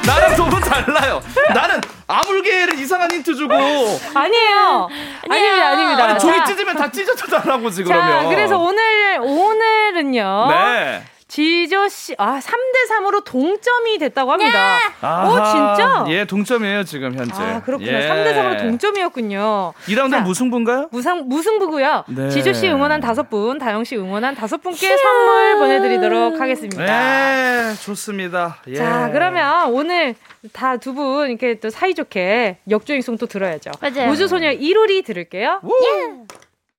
나랑 0.05 0.35
조금 0.35 0.59
달라요. 0.59 1.21
나는 1.53 1.79
아물개를 2.07 2.77
이상한 2.79 3.09
힌트 3.11 3.33
주고 3.35 3.53
아니에요. 3.53 4.89
아닙니다, 5.29 5.69
아닙니다. 5.69 6.03
아니 6.05 6.19
종이 6.19 6.37
자, 6.37 6.45
찢으면 6.45 6.75
다 6.75 6.91
찢어져 6.91 7.25
달라고 7.25 7.69
지금 7.69 7.89
자, 7.89 7.95
그러면. 8.05 8.29
그래서 8.29 8.57
오늘, 8.57 9.19
오늘은요. 9.21 10.47
네. 10.49 11.03
지조 11.37 11.89
씨, 11.89 12.13
아, 12.19 12.39
3대 12.39 12.91
3으로 12.91 13.23
동점이 13.23 13.97
됐다고 13.97 14.33
합니다. 14.33 14.77
오, 15.01 15.05
아하, 15.07 15.75
진짜? 15.75 16.05
예, 16.09 16.25
동점이에요 16.25 16.83
지금 16.83 17.15
현재. 17.17 17.33
아, 17.41 17.59
그렇군요. 17.63 17.89
예. 17.91 18.07
3대 18.07 18.35
3으로 18.35 18.59
동점이었군요. 18.61 19.73
2라운드는 19.87 20.11
자, 20.11 20.19
무승부인가요? 20.21 20.89
무상, 20.91 21.27
무승부고요. 21.27 22.03
네. 22.09 22.29
지조 22.29 22.53
씨 22.53 22.67
응원한 22.69 23.01
다섯 23.01 23.31
분, 23.31 23.57
다영 23.57 23.83
씨 23.83 23.97
응원한 23.97 24.35
다섯 24.35 24.57
분께 24.61 24.95
선물 24.95 25.55
보내 25.57 25.79
드리도록 25.81 26.39
하겠습니다. 26.39 26.85
네, 26.85 27.73
좋습니다. 27.83 28.57
예. 28.67 28.75
자, 28.75 29.09
그러면 29.11 29.71
오늘 29.73 30.13
다 30.51 30.77
두 30.77 30.93
분 30.93 31.29
이렇게 31.31 31.59
또 31.59 31.71
사이좋게 31.71 32.57
역주행송 32.69 33.17
또 33.17 33.25
들어야죠. 33.25 33.71
맞아요. 33.81 34.11
우주소녀 34.11 34.51
이루리 34.51 35.01
들을게요. 35.01 35.61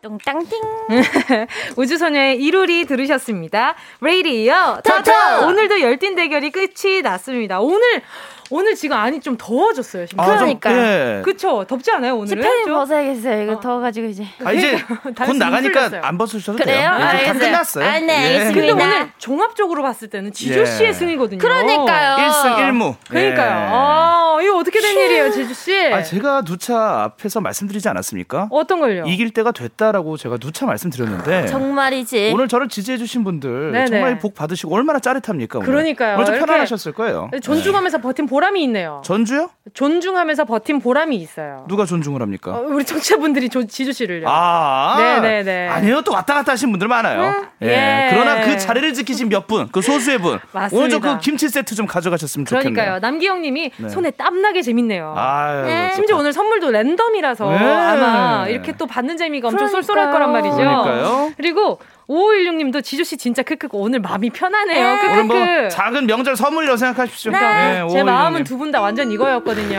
똥땅띵 0.05 0.61
우주소녀의 1.77 2.37
이루리 2.43 2.85
들으셨습니다. 2.85 3.75
레이디요. 4.03 4.81
터터! 4.85 5.47
오늘도 5.47 5.81
열띤 5.81 6.15
대결이 6.15 6.51
끝이 6.51 7.01
났습니다. 7.01 7.61
오늘, 7.61 8.03
오늘 8.51 8.75
지금 8.75 8.97
안이 8.97 9.21
좀 9.21 9.37
더워졌어요. 9.37 10.07
심지어. 10.07 10.23
아, 10.23 10.39
좀, 10.39 10.59
그러니까요. 10.59 10.77
예. 11.19 11.23
그쵸? 11.25 11.65
덥지 11.67 11.91
않아요, 11.93 12.17
오늘은? 12.17 12.43
스팸 12.43 12.65
좀? 12.65 12.75
벗어야겠어요 12.75 13.43
이거 13.43 13.61
더워가지고 13.61 14.07
이제 14.09 14.25
아, 14.45 14.53
이제 14.53 14.77
곧씨 15.17 15.39
나가니까 15.39 15.81
웃으셨어요. 15.81 16.01
안 16.03 16.19
벗으셔도 16.19 16.59
그래요? 16.59 16.77
돼요. 16.77 16.91
예, 16.91 16.97
이제 16.97 17.05
다 17.05 17.09
알겠어요. 17.11 17.39
끝났어요. 17.39 17.85
아, 17.89 17.99
네, 18.01 18.07
예. 18.09 18.39
알겠습니다. 18.39 18.67
근데. 18.67 18.85
오늘 18.85 19.09
종합적으로 19.19 19.83
봤을 19.83 20.09
때는 20.09 20.33
지조 20.33 20.61
예. 20.61 20.65
씨의 20.67 20.95
승이거든요. 20.95 21.39
그러니까요 21.39 22.17
1승 22.17 22.57
1무. 22.57 22.95
그러니까요. 23.09 23.69
아, 23.73 24.39
이거 24.43 24.59
어떻게 24.59 24.81
된 24.81 24.97
일이에요, 24.97 25.31
지주 25.31 25.55
씨? 25.55 25.93
아, 25.93 26.03
제가 26.03 26.43
누차 26.43 27.05
앞에서 27.05 27.41
말씀드리지 27.41 27.89
않았습니까? 27.89 28.49
어떤 28.51 28.81
걸요? 28.81 29.05
이길 29.07 29.31
때가 29.31 29.53
됐다라고 29.53 30.17
제가 30.17 30.37
누차 30.39 30.67
말씀드렸는데 30.67 31.47
정말이지 31.47 32.33
오늘 32.35 32.49
저를 32.49 32.69
지지해 32.69 32.99
주신 32.99 33.25
분들 33.25 33.73
네네. 33.73 33.87
정말 33.87 34.19
복 34.19 34.35
받으시고 34.35 34.75
얼마나 34.75 34.99
짜릿합니까? 34.99 35.59
오늘? 35.61 35.67
그러니까요. 35.71 36.15
오늘 36.17 36.27
좀 36.27 36.39
편안하셨을 36.39 36.93
거예요. 36.93 37.31
존중하면서 37.43 37.99
버틴 37.99 38.27
보람이 38.35 38.61
있네요. 38.65 39.01
전주요? 39.05 39.49
존중하면서 39.75 40.45
버틴 40.45 40.81
보람이 40.81 41.15
있어요. 41.17 41.65
누가 41.69 41.85
존중을 41.87 42.21
합니까? 42.21 42.51
어, 42.53 42.65
우리 42.67 42.85
청취자분들이 42.85 43.49
조- 43.49 43.65
지주 43.65 43.93
씨를요. 43.93 44.27
아, 44.29 44.97
네네네. 44.99 45.69
아니요, 45.69 46.03
또 46.03 46.13
왔다 46.13 46.35
갔다 46.35 46.51
하신 46.53 46.71
분들 46.73 46.89
많아요. 46.89 47.21
음, 47.23 47.47
예. 47.63 47.69
예. 47.69 48.09
그러나 48.11 48.41
그 48.45 48.59
자리를 48.59 48.93
지키신 48.93 49.29
몇 49.29 49.47
분, 49.47 49.69
그 49.71 49.81
소수의 49.81 50.19
분, 50.19 50.41
맞습니다. 50.53 50.77
오늘 50.77 50.91
저 50.91 50.99
그 50.99 51.19
김치 51.21 51.49
세트 51.49 51.77
좀 51.77 51.87
가져가셨으면 51.87 52.45
좋겠네요. 52.47 52.73
그러니까요. 52.75 52.99
남기영 52.99 53.41
님이 53.43 53.71
네. 53.77 53.89
손에 53.89 54.11
땀나게 54.11 54.63
재밌네요. 54.63 55.15
아유, 55.17 55.63
네. 55.67 55.93
심지어 55.95 56.17
오늘 56.17 56.33
선물도 56.33 56.73
랜덤이라서 56.73 57.51
네. 57.51 57.57
아마 57.59 58.47
이렇게 58.49 58.73
또 58.73 58.87
받는 58.87 59.17
재미가 59.17 59.47
엄청 59.49 59.69
그러니까요. 59.69 59.83
쏠쏠할 59.83 60.11
거란 60.13 60.33
말이죠. 60.33 60.57
그러니까요. 60.57 61.33
그리고 61.37 61.79
5516님도 62.09 62.83
지조 62.85 63.05
씨 63.05 63.17
진짜 63.17 63.43
크크크 63.43 63.77
오늘 63.77 64.01
마음이 64.01 64.31
편하네요. 64.31 64.95
네. 64.97 65.13
오늘 65.13 65.25
뭐. 65.25 65.69
작은 65.69 66.07
명절 66.07 66.37
선물이라고 66.37 66.77
생각하십시오. 66.77 67.33
그러니까 67.33 67.85
네, 67.85 67.89
제. 67.93 68.03
마음은 68.03 68.45
두 68.45 68.59
분 68.59 68.71
다 68.71 68.81
완전 68.81 69.11
이거였거든요. 69.11 69.79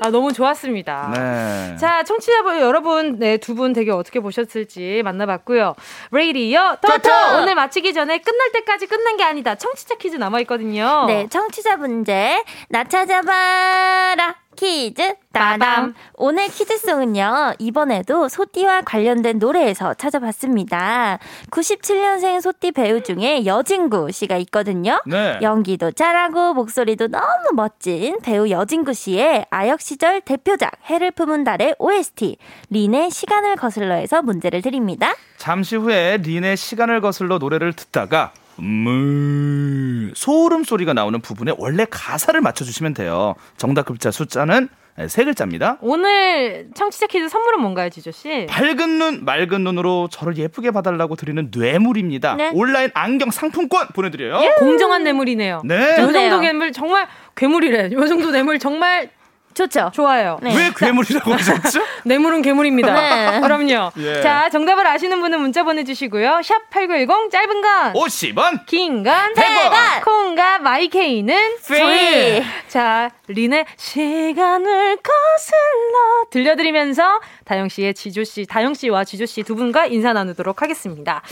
아, 0.00 0.10
너무 0.10 0.32
좋았습니다. 0.32 1.10
네. 1.12 1.76
자, 1.76 2.04
청취자분 2.04 2.60
여러분, 2.60 3.18
네, 3.18 3.36
두 3.38 3.54
분 3.54 3.72
되게 3.72 3.90
어떻게 3.90 4.20
보셨을지 4.20 5.02
만나봤고요. 5.04 5.74
레이디어 6.12 6.76
토토! 6.80 7.10
오늘 7.42 7.56
마치기 7.56 7.92
전에 7.92 8.18
끝날 8.18 8.52
때까지 8.52 8.86
끝난 8.86 9.16
게 9.16 9.24
아니다. 9.24 9.56
청취자 9.56 9.96
퀴즈 9.96 10.14
남아 10.16 10.38
있거든요. 10.40 11.04
네, 11.08 11.26
청취자 11.28 11.76
문제. 11.76 12.44
나 12.68 12.84
찾아봐라. 12.84 14.36
퀴즈 14.58 15.14
따담. 15.32 15.94
오늘 16.14 16.48
퀴즈송은요, 16.48 17.54
이번에도 17.60 18.28
소띠와 18.28 18.80
관련된 18.80 19.38
노래에서 19.38 19.94
찾아봤습니다. 19.94 21.20
97년생 21.50 22.40
소띠 22.40 22.72
배우 22.72 23.00
중에 23.00 23.46
여진구 23.46 24.10
씨가 24.10 24.36
있거든요. 24.38 25.00
네. 25.06 25.38
연기도 25.42 25.92
잘하고 25.92 26.54
목소리도 26.54 27.06
너무 27.06 27.50
멋진 27.54 28.18
배우 28.20 28.50
여진구 28.50 28.94
씨의 28.94 29.46
아역 29.50 29.80
시절 29.80 30.20
대표작 30.22 30.72
해를 30.86 31.12
품은 31.12 31.44
달의 31.44 31.76
OST 31.78 32.36
린의 32.70 33.12
시간을 33.12 33.54
거슬러에서 33.54 34.22
문제를 34.22 34.60
드립니다. 34.60 35.14
잠시 35.36 35.76
후에 35.76 36.16
린의 36.16 36.56
시간을 36.56 37.00
거슬러 37.00 37.38
노래를 37.38 37.74
듣다가 37.74 38.32
음 38.60 40.12
소름 40.14 40.64
소리가 40.64 40.92
나오는 40.92 41.20
부분에 41.20 41.52
원래 41.58 41.86
가사를 41.88 42.40
맞춰주시면 42.40 42.94
돼요. 42.94 43.34
정답 43.56 43.86
글자 43.86 44.10
숫자는 44.10 44.68
세 45.06 45.24
글자입니다. 45.24 45.78
오늘 45.80 46.70
청취자 46.74 47.06
퀴즈 47.06 47.28
선물은 47.28 47.60
뭔가요, 47.60 47.88
지조 47.88 48.10
씨? 48.10 48.46
밝은 48.50 48.98
눈, 48.98 49.24
맑은 49.24 49.62
눈으로 49.62 50.08
저를 50.10 50.36
예쁘게 50.36 50.72
봐달라고 50.72 51.14
드리는 51.14 51.52
뇌물입니다. 51.56 52.34
네. 52.34 52.50
온라인 52.52 52.90
안경 52.94 53.30
상품권 53.30 53.86
보내드려요. 53.94 54.40
공정한 54.58 55.04
뇌물이네요. 55.04 55.62
네. 55.64 55.92
요 56.00 56.10
정도. 56.12 56.40
뇌물 56.40 56.72
정말 56.72 57.06
괴물이래. 57.36 57.90
요 57.92 58.06
정도 58.08 58.32
뇌물 58.32 58.58
정말 58.58 59.10
좋죠? 59.58 59.90
좋아요. 59.92 60.38
네. 60.40 60.54
왜 60.56 60.70
괴물이라고 60.76 61.32
하셨죠? 61.32 61.80
뇌물은 62.04 62.42
괴물입니다. 62.42 62.94
네. 62.94 63.40
그럼요. 63.42 63.90
예. 63.98 64.22
자, 64.22 64.48
정답을 64.50 64.86
아시는 64.86 65.20
분은 65.20 65.40
문자 65.40 65.64
보내주시고요. 65.64 66.42
샵 66.44 66.70
8910 66.70 67.30
짧은 67.32 67.60
건 67.60 67.92
50원. 67.94 68.66
긴건 68.66 69.34
대박! 69.34 70.04
콩과 70.04 70.58
마이케이는 70.60 71.34
Free. 71.64 72.44
자, 72.68 73.10
린의 73.26 73.64
시간을 73.76 74.96
거슬러 74.98 76.24
들려드리면서 76.30 77.20
다영 77.48 77.68
씨의 77.68 77.94
지조 77.94 78.24
씨, 78.24 78.44
다영 78.44 78.74
씨와 78.74 79.04
지조 79.04 79.24
씨 79.24 79.42
두 79.42 79.56
분과 79.56 79.86
인사 79.86 80.12
나누도록 80.12 80.60
하겠습니다. 80.60 81.22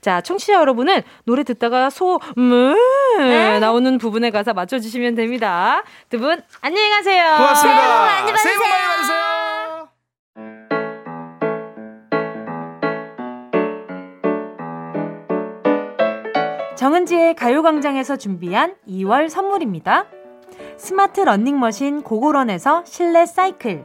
자, 0.00 0.20
청취자 0.20 0.54
여러분은 0.54 1.02
노래 1.24 1.44
듣다가 1.44 1.90
소문 1.90 2.76
나오는 3.60 3.98
부분에 3.98 4.30
가서 4.30 4.52
맞춰주시면 4.52 5.14
됩니다. 5.14 5.84
두 6.08 6.18
분 6.18 6.42
안녕히 6.60 6.90
가세요. 6.90 7.36
고맙습니다. 7.36 7.80
새해 7.80 7.86
복 7.88 8.04
많이 8.04 8.38
새해 8.38 8.54
복 8.56 8.62
많이 8.62 8.72
받으세요. 8.72 8.90
받으세요. 8.96 10.90
정은지의 16.76 17.34
가요광장에서 17.34 18.16
준비한 18.16 18.74
2월 18.88 19.28
선물입니다. 19.28 20.06
스마트 20.78 21.20
러닝머신 21.20 22.02
고고런에서 22.02 22.84
실내 22.86 23.26
사이클, 23.26 23.84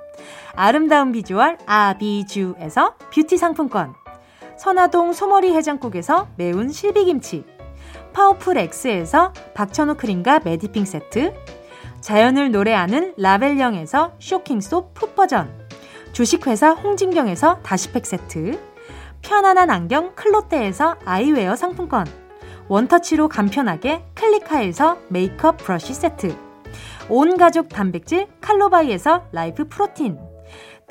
아름다운 0.55 1.11
비주얼 1.11 1.57
아비주에서 1.65 2.95
뷰티 3.13 3.37
상품권, 3.37 3.93
선화동 4.57 5.13
소머리 5.13 5.53
해장국에서 5.53 6.27
매운 6.35 6.69
실비김치, 6.69 7.45
파워풀 8.13 8.57
X에서 8.57 9.33
박천호 9.53 9.95
크림과 9.95 10.41
매디핑 10.43 10.85
세트, 10.85 11.33
자연을 12.01 12.51
노래하는 12.51 13.13
라벨령에서 13.17 14.13
쇼킹소 14.19 14.93
풋버전, 14.93 15.67
주식회사 16.11 16.71
홍진경에서 16.71 17.59
다시팩 17.63 18.05
세트, 18.05 18.59
편안한 19.21 19.69
안경 19.69 20.13
클로떼에서 20.15 20.97
아이웨어 21.05 21.55
상품권, 21.55 22.05
원터치로 22.67 23.29
간편하게 23.29 24.03
클리카에서 24.15 24.97
메이크업 25.09 25.57
브러쉬 25.57 25.93
세트, 25.93 26.35
온 27.09 27.37
가족 27.37 27.69
단백질 27.69 28.27
칼로바이에서 28.41 29.25
라이프 29.31 29.67
프로틴, 29.67 30.17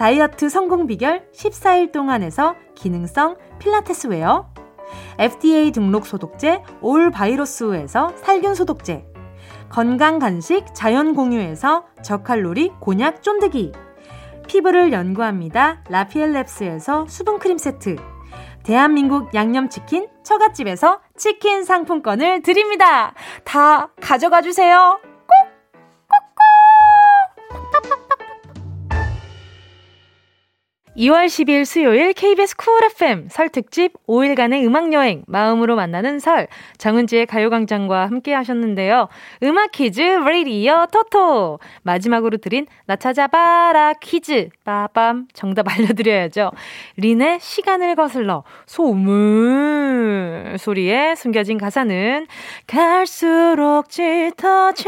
다이어트 0.01 0.49
성공 0.49 0.87
비결 0.87 1.29
14일 1.35 1.93
동안에서 1.93 2.57
기능성 2.75 3.37
필라테스 3.59 4.07
웨어, 4.07 4.49
FDA 5.19 5.73
등록 5.73 6.07
소독제 6.07 6.63
올 6.81 7.11
바이러스에서 7.11 8.15
살균 8.17 8.55
소독제, 8.55 9.05
건강 9.69 10.19
간식 10.19 10.65
자연 10.73 11.15
공유에서 11.15 11.85
저칼로리 12.03 12.73
곤약 12.81 13.23
쫀득이, 13.23 13.73
피부를 14.49 14.91
연구합니다 14.95 15.85
라피엘랩스에서 15.85 17.07
수분 17.07 17.39
크림 17.39 17.59
세트, 17.59 17.97
대한민국 18.63 19.35
양념치킨 19.35 20.09
처갓집에서 20.25 21.01
치킨 21.19 21.63
상품권을 21.63 22.41
드립니다. 22.41 23.13
다 23.45 23.91
가져가 24.01 24.41
주세요. 24.41 24.99
2월 31.01 31.27
10일 31.29 31.65
수요일 31.65 32.13
KBS 32.13 32.57
쿨 32.57 32.85
FM 32.85 33.29
설 33.31 33.49
특집 33.49 33.95
5일간의 34.07 34.67
음악여행 34.67 35.25
마음으로 35.27 35.75
만나는 35.75 36.19
설. 36.19 36.47
정은지의 36.77 37.25
가요광장과 37.25 38.05
함께 38.05 38.35
하셨는데요. 38.35 39.09
음악 39.43 39.73
퀴즈 39.73 40.03
라디오 40.03 40.87
토토. 40.93 41.59
마지막으로 41.85 42.37
드린 42.37 42.67
나 42.85 42.97
찾아봐라 42.97 43.95
퀴즈. 43.95 44.51
빠밤. 44.63 45.27
정답 45.33 45.73
알려드려야죠. 45.73 46.51
린의 46.99 47.41
시간을 47.41 47.95
거슬러 47.95 48.45
소물 48.67 50.57
소리에 50.59 51.15
숨겨진 51.15 51.57
가사는 51.57 52.27
갈수록 52.67 53.89
짙어져간 53.89 54.85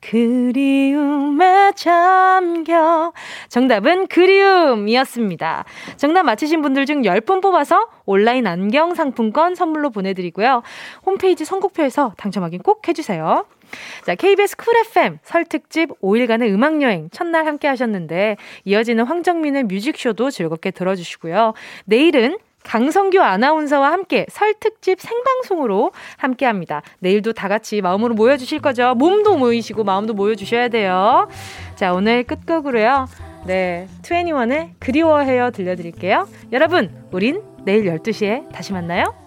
그리움에 0.00 1.72
잠겨. 1.76 3.12
정답은 3.48 4.06
그리움이었습니다. 4.08 5.64
정답 5.96 6.22
맞히신 6.24 6.62
분들 6.62 6.86
중 6.86 7.02
10분 7.02 7.42
뽑아서 7.42 7.88
온라인 8.06 8.46
안경 8.46 8.94
상품권 8.94 9.54
선물로 9.54 9.90
보내드리고요. 9.90 10.62
홈페이지 11.06 11.44
선곡표에서 11.44 12.14
당첨 12.16 12.42
확인 12.42 12.62
꼭 12.62 12.86
해주세요. 12.86 13.44
자, 14.04 14.14
KBS 14.14 14.56
쿨 14.56 14.76
FM 14.76 15.18
설 15.22 15.44
특집 15.44 15.90
5일간의 16.00 16.52
음악 16.52 16.82
여행 16.82 17.08
첫날 17.10 17.46
함께 17.46 17.68
하셨는데 17.68 18.36
이어지는 18.64 19.04
황정민의 19.04 19.64
뮤직쇼도 19.64 20.30
즐겁게 20.30 20.70
들어주시고요. 20.70 21.54
내일은 21.86 22.38
강성규 22.64 23.20
아나운서와 23.20 23.92
함께 23.92 24.26
설 24.28 24.54
특집 24.58 25.00
생방송으로 25.00 25.92
함께 26.16 26.46
합니다. 26.46 26.82
내일도 26.98 27.32
다 27.32 27.48
같이 27.48 27.80
마음으로 27.80 28.14
모여주실 28.14 28.60
거죠? 28.60 28.94
몸도 28.94 29.36
모이시고 29.36 29.84
마음도 29.84 30.14
모여주셔야 30.14 30.68
돼요. 30.68 31.28
자, 31.76 31.92
오늘 31.92 32.24
끝곡으로요. 32.24 33.06
네, 33.46 33.86
21의 34.02 34.70
그리워해요 34.80 35.50
들려드릴게요. 35.50 36.26
여러분, 36.52 36.90
우린 37.12 37.42
내일 37.64 37.84
12시에 37.84 38.50
다시 38.50 38.72
만나요. 38.72 39.23